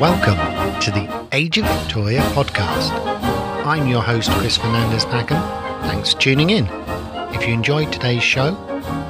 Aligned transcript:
Welcome 0.00 0.38
to 0.80 0.90
the 0.90 1.28
Age 1.32 1.58
of 1.58 1.66
Victoria 1.66 2.20
podcast. 2.32 2.92
I'm 3.66 3.86
your 3.88 4.00
host, 4.00 4.30
Chris 4.30 4.56
Fernandez 4.56 5.04
Packham. 5.04 5.42
Thanks 5.82 6.14
for 6.14 6.20
tuning 6.20 6.48
in. 6.48 6.66
If 7.34 7.46
you 7.46 7.52
enjoyed 7.52 7.92
today's 7.92 8.22
show, 8.22 8.56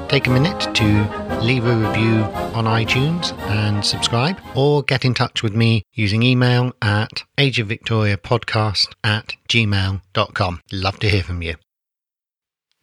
take 0.09 0.27
a 0.27 0.31
minute 0.31 0.75
to 0.75 1.41
leave 1.41 1.67
a 1.67 1.77
review 1.77 2.25
on 2.55 2.65
iTunes 2.65 3.33
and 3.49 3.85
subscribe, 3.85 4.41
or 4.57 4.83
get 4.83 5.05
in 5.05 5.15
touch 5.15 5.41
with 5.41 5.55
me 5.55 5.85
using 5.93 6.25
email 6.25 6.73
at 6.83 7.23
ageofvictoriapodcast 7.39 8.89
at 9.05 9.35
gmail.com. 9.49 10.61
Love 10.73 10.99
to 10.99 11.09
hear 11.09 11.23
from 11.23 11.43
you. 11.43 11.55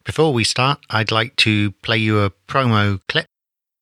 Before 0.06 0.34
we 0.34 0.44
start, 0.44 0.80
I'd 0.90 1.12
like 1.12 1.38
to 1.38 1.72
play 1.82 1.98
you 1.98 2.20
a 2.20 2.30
promo 2.30 3.00
clip 3.08 3.26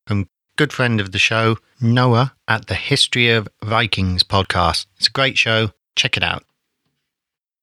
from 0.06 0.28
good 0.56 0.72
friend 0.72 1.00
of 1.00 1.10
the 1.10 1.18
show, 1.18 1.56
Noah, 1.80 2.34
at 2.46 2.68
the 2.68 2.76
History 2.76 3.28
of 3.30 3.48
Vikings 3.60 4.22
podcast. 4.22 4.86
It's 4.98 5.08
a 5.08 5.10
great 5.10 5.36
show. 5.36 5.70
Check 5.96 6.16
it 6.16 6.22
out. 6.22 6.44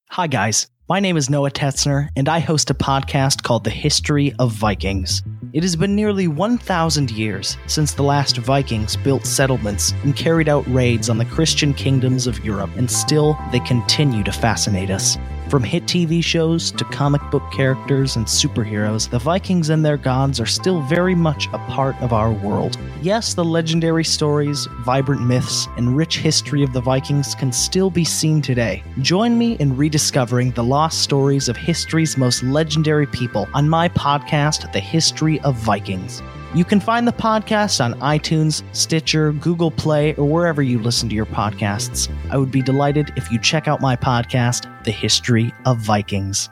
Hi, 0.10 0.28
guys. 0.28 0.68
My 0.90 1.00
name 1.00 1.16
is 1.16 1.30
Noah 1.30 1.52
Tetzner, 1.52 2.10
and 2.18 2.28
I 2.28 2.40
host 2.40 2.70
a 2.70 2.74
podcast 2.74 3.44
called 3.44 3.64
The 3.64 3.70
History 3.70 4.34
of 4.40 4.52
Vikings. 4.52 5.24
It 5.54 5.64
has 5.64 5.78
been 5.78 5.96
nearly 5.96 6.28
1,000 6.28 7.12
years 7.12 7.56
since 7.66 7.94
the 7.94 8.04
last 8.04 8.40
Vikings 8.40 8.98
built 8.98 9.26
settlements 9.26 9.94
and 10.04 10.18
carried 10.18 10.50
out 10.50 10.68
raids 10.68 11.10
on 11.10 11.18
the 11.18 11.26
Christian 11.26 11.74
kingdoms 11.74 12.28
of 12.28 12.44
Europe, 12.44 12.72
and 12.76 12.92
still 12.92 13.38
they 13.54 13.62
continue 13.62 14.24
to 14.24 14.34
fascinate 14.34 14.90
us. 14.90 15.18
From 15.50 15.64
hit 15.64 15.86
TV 15.86 16.24
shows 16.24 16.70
to 16.74 16.84
comic 16.84 17.22
book 17.32 17.42
characters 17.52 18.16
and 18.16 18.28
superheroes, 18.28 19.10
the 19.10 19.18
Vikings 19.18 19.70
and 19.70 19.84
their 19.84 19.98
gods 19.98 20.40
are 20.40 20.46
still 20.46 20.80
very 20.84 21.16
much 21.16 21.48
a 21.48 21.58
part 21.70 22.00
of 22.04 22.14
our 22.14 22.32
world. 22.32 22.78
Yes, 23.02 23.34
the 23.34 23.44
legendary 23.44 24.04
stories, 24.04 24.68
vibrant 24.82 25.26
myths, 25.26 25.68
and 25.76 25.98
rich 25.98 26.20
history 26.20 26.62
of 26.62 26.72
the 26.72 26.82
Vikings 26.82 27.34
can 27.34 27.52
still 27.52 27.90
be 27.90 28.06
seen 28.06 28.44
today. 28.44 28.84
Join 29.02 29.40
me 29.40 29.54
in 29.54 29.76
rediscovering 29.76 30.52
the 30.52 30.64
lost 30.64 31.02
stories 31.02 31.50
of 31.50 31.58
history's 31.58 32.16
most 32.16 32.44
legendary 32.44 33.08
people 33.08 33.50
on 33.56 33.68
my 33.68 33.90
podcast, 33.90 34.72
The 34.72 34.80
History 34.80 35.40
of 35.40 35.56
Vikings. 35.56 36.22
You 36.56 36.66
can 36.66 36.80
find 36.80 37.08
the 37.08 37.12
podcast 37.12 37.84
on 37.84 37.94
iTunes, 38.00 38.64
Stitcher, 38.76 39.34
Google 39.34 39.70
Play, 39.70 40.16
or 40.16 40.26
wherever 40.26 40.64
you 40.64 40.80
listen 40.80 41.08
to 41.10 41.14
your 41.14 41.28
podcasts. 41.28 42.12
I 42.32 42.38
would 42.38 42.50
be 42.50 42.64
delighted 42.64 43.14
if 43.16 43.32
you 43.32 43.38
check 43.38 43.68
out 43.68 43.82
my 43.82 43.96
podcast, 43.96 44.84
The 44.84 44.90
History 44.90 45.54
of 45.68 45.78
Vikings. 45.78 46.50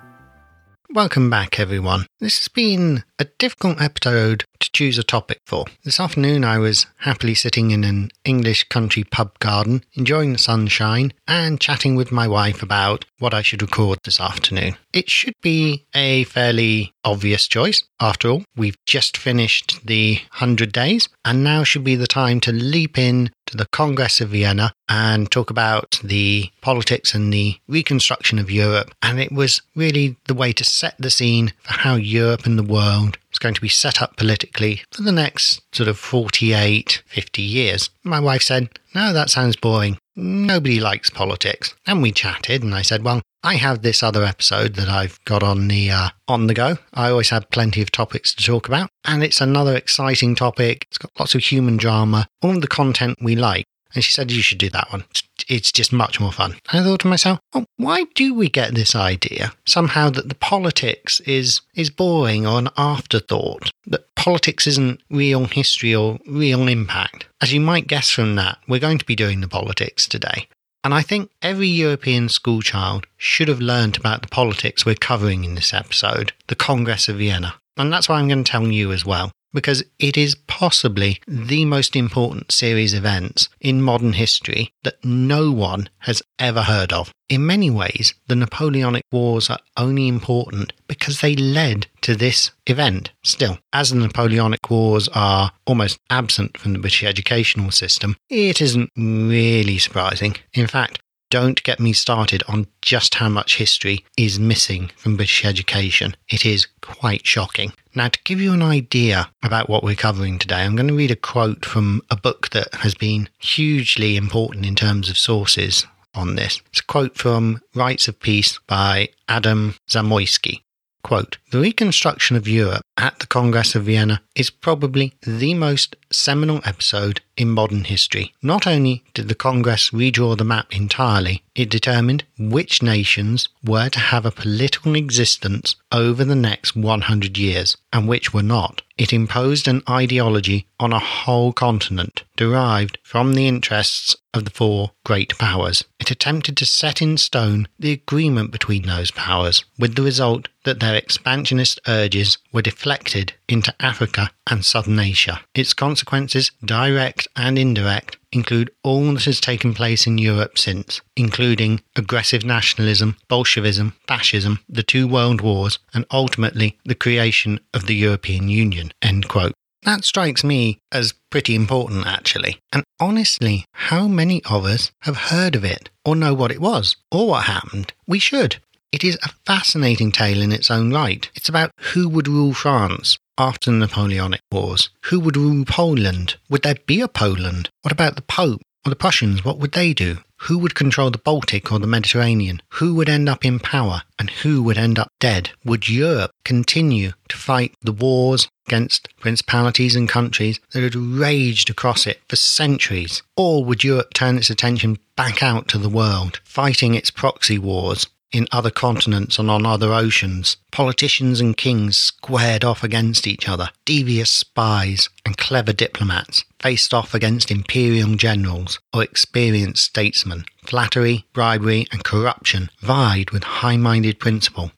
Welcome 0.91 1.29
back, 1.29 1.59
everyone. 1.59 2.05
This 2.19 2.37
has 2.37 2.47
been 2.47 3.03
a 3.19 3.25
difficult 3.39 3.81
episode 3.81 4.45
to 4.59 4.71
choose 4.71 4.97
a 4.97 5.03
topic 5.03 5.39
for. 5.45 5.65
This 5.83 5.99
afternoon, 5.99 6.45
I 6.45 6.59
was 6.59 6.85
happily 6.99 7.33
sitting 7.33 7.71
in 7.71 7.83
an 7.83 8.09
English 8.23 8.69
country 8.69 9.03
pub 9.03 9.37
garden, 9.39 9.83
enjoying 9.95 10.31
the 10.31 10.39
sunshine, 10.39 11.11
and 11.27 11.59
chatting 11.59 11.95
with 11.95 12.11
my 12.11 12.27
wife 12.27 12.63
about 12.63 13.03
what 13.19 13.33
I 13.33 13.41
should 13.41 13.61
record 13.61 13.99
this 14.03 14.21
afternoon. 14.21 14.77
It 14.93 15.09
should 15.09 15.33
be 15.41 15.85
a 15.93 16.23
fairly 16.23 16.93
obvious 17.07 17.47
choice. 17.47 17.83
After 17.99 18.29
all, 18.29 18.43
we've 18.55 18.77
just 18.85 19.17
finished 19.17 19.79
the 19.85 20.15
100 20.31 20.71
days, 20.71 21.09
and 21.25 21.43
now 21.43 21.63
should 21.63 21.83
be 21.83 21.95
the 21.95 22.07
time 22.07 22.39
to 22.41 22.51
leap 22.51 22.97
in 22.97 23.31
to 23.47 23.57
the 23.57 23.67
Congress 23.71 24.19
of 24.21 24.29
Vienna 24.29 24.73
and 24.89 25.31
talk 25.31 25.49
about 25.49 25.99
the 26.03 26.51
politics 26.61 27.13
and 27.13 27.31
the 27.31 27.55
reconstruction 27.67 28.37
of 28.39 28.51
Europe. 28.51 28.93
And 29.01 29.19
it 29.19 29.31
was 29.31 29.61
really 29.75 30.17
the 30.25 30.33
way 30.33 30.51
to 30.53 30.63
set 30.63 30.95
the 30.99 31.09
scene 31.09 31.53
for 31.63 31.73
how 31.73 31.95
Europe 31.95 32.45
and 32.45 32.59
the 32.59 32.63
world 32.63 33.17
is 33.31 33.39
going 33.39 33.55
to 33.55 33.61
be 33.61 33.69
set 33.69 34.01
up 34.01 34.17
politically 34.17 34.83
for 34.91 35.01
the 35.01 35.11
next 35.11 35.61
sort 35.73 35.87
of 35.87 35.97
48, 35.97 37.03
50 37.05 37.41
years. 37.41 37.89
My 38.03 38.19
wife 38.19 38.41
said, 38.41 38.69
No, 38.95 39.13
that 39.13 39.29
sounds 39.29 39.55
boring. 39.55 39.97
Nobody 40.15 40.79
likes 40.79 41.09
politics. 41.09 41.75
And 41.85 42.01
we 42.01 42.11
chatted, 42.11 42.63
and 42.63 42.73
I 42.73 42.81
said, 42.81 43.03
Well, 43.03 43.21
I 43.43 43.55
have 43.55 43.81
this 43.81 44.01
other 44.01 44.23
episode 44.23 44.75
that 44.75 44.89
I've 44.89 45.23
got 45.25 45.43
on 45.43 45.67
the 45.67 45.91
uh, 45.91 46.09
on 46.27 46.47
the 46.47 46.53
go. 46.53 46.77
I 46.93 47.09
always 47.09 47.29
have 47.29 47.49
plenty 47.51 47.81
of 47.81 47.91
topics 47.91 48.33
to 48.33 48.43
talk 48.43 48.67
about, 48.67 48.89
and 49.05 49.23
it's 49.23 49.41
another 49.41 49.75
exciting 49.75 50.35
topic. 50.35 50.85
It's 50.89 50.97
got 50.97 51.11
lots 51.19 51.35
of 51.35 51.43
human 51.43 51.77
drama, 51.77 52.27
all 52.41 52.59
the 52.59 52.67
content 52.67 53.19
we 53.21 53.35
like. 53.35 53.65
And 53.93 54.03
she 54.03 54.11
said, 54.11 54.31
You 54.31 54.41
should 54.41 54.57
do 54.57 54.69
that 54.69 54.91
one. 54.91 55.05
It's 55.47 55.71
just 55.71 55.93
much 55.93 56.19
more 56.19 56.31
fun. 56.31 56.55
I 56.71 56.83
thought 56.83 57.01
to 57.01 57.07
myself, 57.07 57.39
oh, 57.53 57.65
why 57.77 58.05
do 58.15 58.33
we 58.33 58.49
get 58.49 58.73
this 58.73 58.95
idea 58.95 59.53
somehow 59.65 60.09
that 60.09 60.29
the 60.29 60.35
politics 60.35 61.19
is, 61.21 61.61
is 61.75 61.89
boring 61.89 62.45
or 62.45 62.59
an 62.59 62.69
afterthought? 62.77 63.71
That 63.85 64.13
politics 64.15 64.67
isn't 64.67 65.01
real 65.09 65.45
history 65.45 65.95
or 65.95 66.19
real 66.27 66.67
impact? 66.67 67.27
As 67.41 67.53
you 67.53 67.61
might 67.61 67.87
guess 67.87 68.09
from 68.09 68.35
that, 68.35 68.57
we're 68.67 68.79
going 68.79 68.97
to 68.97 69.05
be 69.05 69.15
doing 69.15 69.41
the 69.41 69.47
politics 69.47 70.07
today. 70.07 70.47
And 70.83 70.93
I 70.93 71.01
think 71.01 71.29
every 71.41 71.67
European 71.67 72.29
schoolchild 72.29 73.05
should 73.17 73.47
have 73.47 73.59
learnt 73.59 73.97
about 73.97 74.21
the 74.21 74.27
politics 74.27 74.85
we're 74.85 74.95
covering 74.95 75.43
in 75.43 75.55
this 75.55 75.73
episode, 75.73 76.33
the 76.47 76.55
Congress 76.55 77.09
of 77.09 77.17
Vienna. 77.17 77.55
And 77.77 77.91
that's 77.93 78.09
why 78.09 78.19
I'm 78.19 78.27
going 78.27 78.43
to 78.43 78.51
tell 78.51 78.67
you 78.67 78.91
as 78.91 79.05
well 79.05 79.31
because 79.57 79.83
it 79.97 80.15
is 80.15 80.35
possibly 80.45 81.19
the 81.27 81.65
most 81.65 81.95
important 81.95 82.51
series 82.51 82.93
of 82.93 82.99
events 82.99 83.49
in 83.59 83.81
modern 83.81 84.13
history 84.13 84.71
that 84.83 85.03
no 85.03 85.49
one 85.51 85.89
has 86.01 86.21
ever 86.37 86.61
heard 86.61 86.93
of. 86.93 87.11
In 87.27 87.43
many 87.43 87.71
ways, 87.71 88.13
the 88.27 88.35
Napoleonic 88.35 89.01
Wars 89.11 89.49
are 89.49 89.57
only 89.75 90.07
important 90.07 90.73
because 90.87 91.21
they 91.21 91.35
led 91.35 91.87
to 92.01 92.15
this 92.15 92.51
event. 92.67 93.09
Still, 93.23 93.57
as 93.73 93.89
the 93.89 93.95
Napoleonic 93.95 94.69
Wars 94.69 95.09
are 95.15 95.51
almost 95.65 95.97
absent 96.11 96.59
from 96.59 96.73
the 96.73 96.79
British 96.79 97.03
educational 97.03 97.71
system, 97.71 98.15
it 98.29 98.61
isn't 98.61 98.91
really 98.95 99.79
surprising. 99.79 100.35
In 100.53 100.67
fact, 100.67 100.99
don't 101.29 101.63
get 101.63 101.79
me 101.79 101.93
started 101.93 102.43
on 102.47 102.67
just 102.81 103.15
how 103.15 103.29
much 103.29 103.57
history 103.57 104.05
is 104.17 104.39
missing 104.39 104.91
from 104.95 105.17
British 105.17 105.45
education. 105.45 106.15
It 106.29 106.45
is 106.45 106.67
quite 106.81 107.25
shocking. 107.25 107.73
Now, 107.95 108.09
to 108.09 108.19
give 108.23 108.39
you 108.39 108.53
an 108.53 108.61
idea 108.61 109.29
about 109.43 109.69
what 109.69 109.83
we're 109.83 109.95
covering 109.95 110.39
today, 110.39 110.63
I'm 110.63 110.75
going 110.75 110.87
to 110.87 110.93
read 110.93 111.11
a 111.11 111.15
quote 111.15 111.65
from 111.65 112.01
a 112.09 112.15
book 112.15 112.49
that 112.51 112.73
has 112.75 112.93
been 112.93 113.29
hugely 113.39 114.15
important 114.15 114.65
in 114.65 114.75
terms 114.75 115.09
of 115.09 115.17
sources 115.17 115.85
on 116.13 116.35
this. 116.35 116.61
It's 116.67 116.79
a 116.79 116.85
quote 116.85 117.15
from 117.15 117.61
Rites 117.75 118.07
of 118.07 118.19
Peace 118.19 118.59
by 118.67 119.09
Adam 119.27 119.75
Zamoyski. 119.89 120.61
Quote, 121.03 121.37
the 121.49 121.59
reconstruction 121.59 122.35
of 122.35 122.47
Europe 122.47 122.81
at 122.97 123.19
the 123.19 123.27
Congress 123.27 123.73
of 123.73 123.83
Vienna 123.83 124.21
is 124.35 124.49
probably 124.49 125.13
the 125.21 125.53
most 125.53 125.95
seminal 126.11 126.59
episode 126.65 127.21
in 127.37 127.49
modern 127.49 127.85
history. 127.85 128.33
Not 128.41 128.67
only 128.67 129.03
did 129.13 129.27
the 129.27 129.35
Congress 129.35 129.91
redraw 129.91 130.37
the 130.37 130.43
map 130.43 130.75
entirely, 130.75 131.43
it 131.55 131.69
determined 131.69 132.23
which 132.37 132.83
nations 132.83 133.49
were 133.63 133.89
to 133.89 133.99
have 133.99 134.25
a 134.25 134.31
political 134.31 134.95
existence 134.95 135.75
over 135.91 136.25
the 136.25 136.35
next 136.35 136.75
100 136.75 137.37
years 137.37 137.77
and 137.93 138.07
which 138.07 138.33
were 138.33 138.43
not. 138.43 138.81
It 138.97 139.13
imposed 139.13 139.67
an 139.67 139.83
ideology 139.87 140.67
on 140.79 140.91
a 140.91 140.99
whole 140.99 141.53
continent 141.53 142.23
derived 142.35 142.97
from 143.03 143.33
the 143.33 143.47
interests 143.47 144.15
of 144.33 144.45
the 144.45 144.51
four 144.51 144.91
great 145.05 145.37
powers. 145.37 145.83
It 145.99 146.11
attempted 146.11 146.57
to 146.57 146.65
set 146.65 147.01
in 147.01 147.17
stone 147.17 147.67
the 147.79 147.91
agreement 147.91 148.51
between 148.51 148.83
those 148.83 149.11
powers, 149.11 149.63
with 149.77 149.95
the 149.95 150.03
result 150.03 150.47
that 150.63 150.79
their 150.79 150.95
expansionist 151.37 151.79
urges 151.87 152.39
were 152.51 152.63
deflected 152.63 153.31
into 153.47 153.71
Africa 153.79 154.31
and 154.49 154.65
Southern 154.65 154.97
Asia. 154.97 155.39
Its 155.53 155.71
consequences, 155.71 156.51
direct 156.65 157.27
and 157.35 157.59
indirect, 157.59 158.17
include 158.31 158.71
all 158.83 159.13
that 159.13 159.25
has 159.25 159.39
taken 159.39 159.75
place 159.75 160.07
in 160.07 160.17
Europe 160.17 160.57
since, 160.57 160.99
including 161.15 161.79
aggressive 161.95 162.43
nationalism, 162.43 163.17
Bolshevism, 163.27 163.93
fascism, 164.07 164.61
the 164.67 164.81
two 164.81 165.07
world 165.07 165.41
wars, 165.41 165.77
and 165.93 166.05
ultimately 166.09 166.79
the 166.85 166.95
creation 166.95 167.59
of 167.71 167.85
the 167.85 167.95
European 167.95 168.49
Union. 168.49 168.91
End 169.03 169.27
quote. 169.27 169.53
That 169.83 170.03
strikes 170.03 170.43
me 170.43 170.79
as 170.91 171.13
pretty 171.29 171.53
important, 171.53 172.07
actually. 172.07 172.59
And 172.73 172.83
honestly, 172.99 173.63
how 173.73 174.07
many 174.07 174.43
of 174.45 174.65
us 174.65 174.91
have 175.01 175.29
heard 175.29 175.55
of 175.55 175.63
it, 175.63 175.91
or 176.03 176.15
know 176.15 176.33
what 176.33 176.51
it 176.51 176.59
was, 176.59 176.97
or 177.11 177.27
what 177.27 177.43
happened? 177.43 177.93
We 178.07 178.17
should. 178.17 178.57
It 178.93 179.03
is 179.03 179.17
a 179.21 179.33
fascinating 179.45 180.13
tale 180.13 180.41
in 180.41 180.53
its 180.53 180.71
own 180.71 180.93
right. 180.93 181.29
It's 181.35 181.49
about 181.49 181.71
who 181.93 182.07
would 182.07 182.27
rule 182.27 182.53
France 182.53 183.17
after 183.37 183.69
the 183.69 183.77
Napoleonic 183.77 184.39
Wars. 184.49 184.89
Who 185.05 185.19
would 185.19 185.35
rule 185.35 185.65
Poland? 185.65 186.37
Would 186.49 186.63
there 186.63 186.77
be 186.85 187.01
a 187.01 187.09
Poland? 187.09 187.69
What 187.81 187.91
about 187.91 188.15
the 188.15 188.21
Pope? 188.21 188.61
Or 188.85 188.89
the 188.89 188.95
Prussians, 188.95 189.43
what 189.43 189.59
would 189.59 189.73
they 189.73 189.93
do? 189.93 190.19
Who 190.43 190.57
would 190.59 190.73
control 190.73 191.11
the 191.11 191.17
Baltic 191.17 191.69
or 191.69 191.79
the 191.79 191.87
Mediterranean? 191.87 192.61
Who 192.75 192.95
would 192.95 193.09
end 193.09 193.27
up 193.27 193.43
in 193.43 193.59
power 193.59 194.03
and 194.17 194.29
who 194.29 194.63
would 194.63 194.77
end 194.77 194.97
up 194.97 195.11
dead? 195.19 195.49
Would 195.65 195.89
Europe 195.89 196.31
continue 196.45 197.11
to 197.27 197.35
fight 197.35 197.73
the 197.81 197.91
wars 197.91 198.47
against 198.67 199.09
principalities 199.19 199.97
and 199.97 200.07
countries 200.07 200.61
that 200.71 200.83
had 200.83 200.95
raged 200.95 201.69
across 201.69 202.07
it 202.07 202.21
for 202.29 202.37
centuries? 202.37 203.21
Or 203.35 203.65
would 203.65 203.83
Europe 203.83 204.13
turn 204.13 204.37
its 204.37 204.49
attention 204.49 204.99
back 205.17 205.43
out 205.43 205.67
to 205.69 205.77
the 205.77 205.89
world, 205.89 206.39
fighting 206.45 206.95
its 206.95 207.11
proxy 207.11 207.57
wars 207.57 208.07
in 208.31 208.47
other 208.51 208.69
continents 208.69 209.39
and 209.39 209.49
on 209.49 209.65
other 209.65 209.93
oceans. 209.93 210.57
Politicians 210.71 211.39
and 211.39 211.55
kings 211.55 211.97
squared 211.97 212.63
off 212.63 212.83
against 212.83 213.27
each 213.27 213.47
other. 213.47 213.69
Devious 213.85 214.29
spies 214.29 215.09
and 215.25 215.37
clever 215.37 215.73
diplomats 215.73 216.43
faced 216.59 216.93
off 216.93 217.13
against 217.13 217.51
imperial 217.51 218.15
generals 218.15 218.79
or 218.93 219.03
experienced 219.03 219.83
statesmen. 219.83 220.45
Flattery, 220.65 221.25
bribery, 221.33 221.87
and 221.91 222.03
corruption 222.03 222.69
vied 222.81 223.31
with 223.31 223.43
high 223.43 223.77
minded 223.77 224.19
principle. 224.19 224.71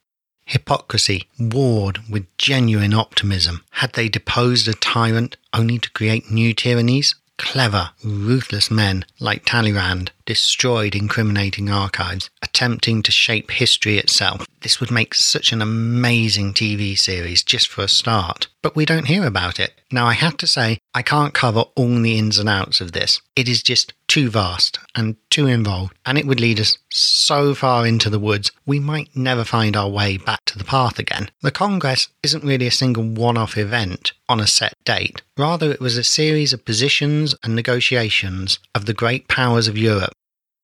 Hypocrisy 0.45 1.27
warred 1.39 1.99
with 2.09 2.25
genuine 2.37 2.93
optimism. 2.93 3.63
Had 3.71 3.93
they 3.93 4.09
deposed 4.09 4.67
a 4.67 4.73
tyrant 4.73 5.37
only 5.53 5.77
to 5.77 5.91
create 5.91 6.31
new 6.31 6.53
tyrannies? 6.53 7.15
Clever, 7.37 7.91
ruthless 8.03 8.69
men 8.69 9.05
like 9.19 9.45
Talleyrand 9.45 10.11
destroyed 10.29 10.93
incriminating 10.93 11.71
archives, 11.71 12.29
attempting 12.43 13.01
to 13.01 13.11
shape 13.11 13.49
history 13.49 13.97
itself. 13.97 14.45
This 14.61 14.79
would 14.79 14.91
make 14.91 15.15
such 15.15 15.51
an 15.51 15.59
amazing 15.59 16.53
TV 16.53 16.95
series 16.95 17.41
just 17.41 17.67
for 17.67 17.81
a 17.81 17.87
start. 17.87 18.47
But 18.61 18.75
we 18.75 18.85
don't 18.85 19.07
hear 19.07 19.25
about 19.25 19.59
it. 19.59 19.73
Now, 19.91 20.05
I 20.05 20.13
have 20.13 20.37
to 20.37 20.45
say, 20.45 20.77
I 20.93 21.01
can't 21.01 21.33
cover 21.33 21.61
all 21.75 21.99
the 21.99 22.19
ins 22.19 22.37
and 22.37 22.47
outs 22.47 22.79
of 22.79 22.91
this. 22.91 23.21
It 23.35 23.49
is 23.49 23.63
just 23.63 23.93
too 24.07 24.29
vast 24.29 24.77
and 24.93 25.15
too 25.31 25.47
involved, 25.47 25.97
and 26.05 26.15
it 26.15 26.27
would 26.27 26.39
lead 26.39 26.59
us 26.59 26.77
so 26.91 27.55
far 27.55 27.87
into 27.87 28.11
the 28.11 28.19
woods 28.19 28.51
we 28.67 28.79
might 28.79 29.15
never 29.15 29.43
find 29.43 29.75
our 29.75 29.89
way 29.89 30.17
back 30.17 30.45
to 30.45 30.59
the 30.59 30.63
path 30.63 30.99
again. 30.99 31.31
The 31.41 31.49
Congress 31.49 32.09
isn't 32.21 32.43
really 32.43 32.67
a 32.67 32.71
single 32.71 33.03
one 33.03 33.37
off 33.37 33.57
event 33.57 34.11
on 34.27 34.39
a 34.39 34.45
set 34.45 34.73
date. 34.85 35.23
Rather, 35.37 35.71
it 35.71 35.79
was 35.79 35.97
a 35.97 36.03
series 36.03 36.53
of 36.53 36.65
positions 36.65 37.33
and 37.43 37.55
negotiations 37.55 38.59
of 38.75 38.85
the 38.85 38.93
great 38.93 39.27
powers 39.27 39.67
of 39.67 39.77
Europe 39.77 40.13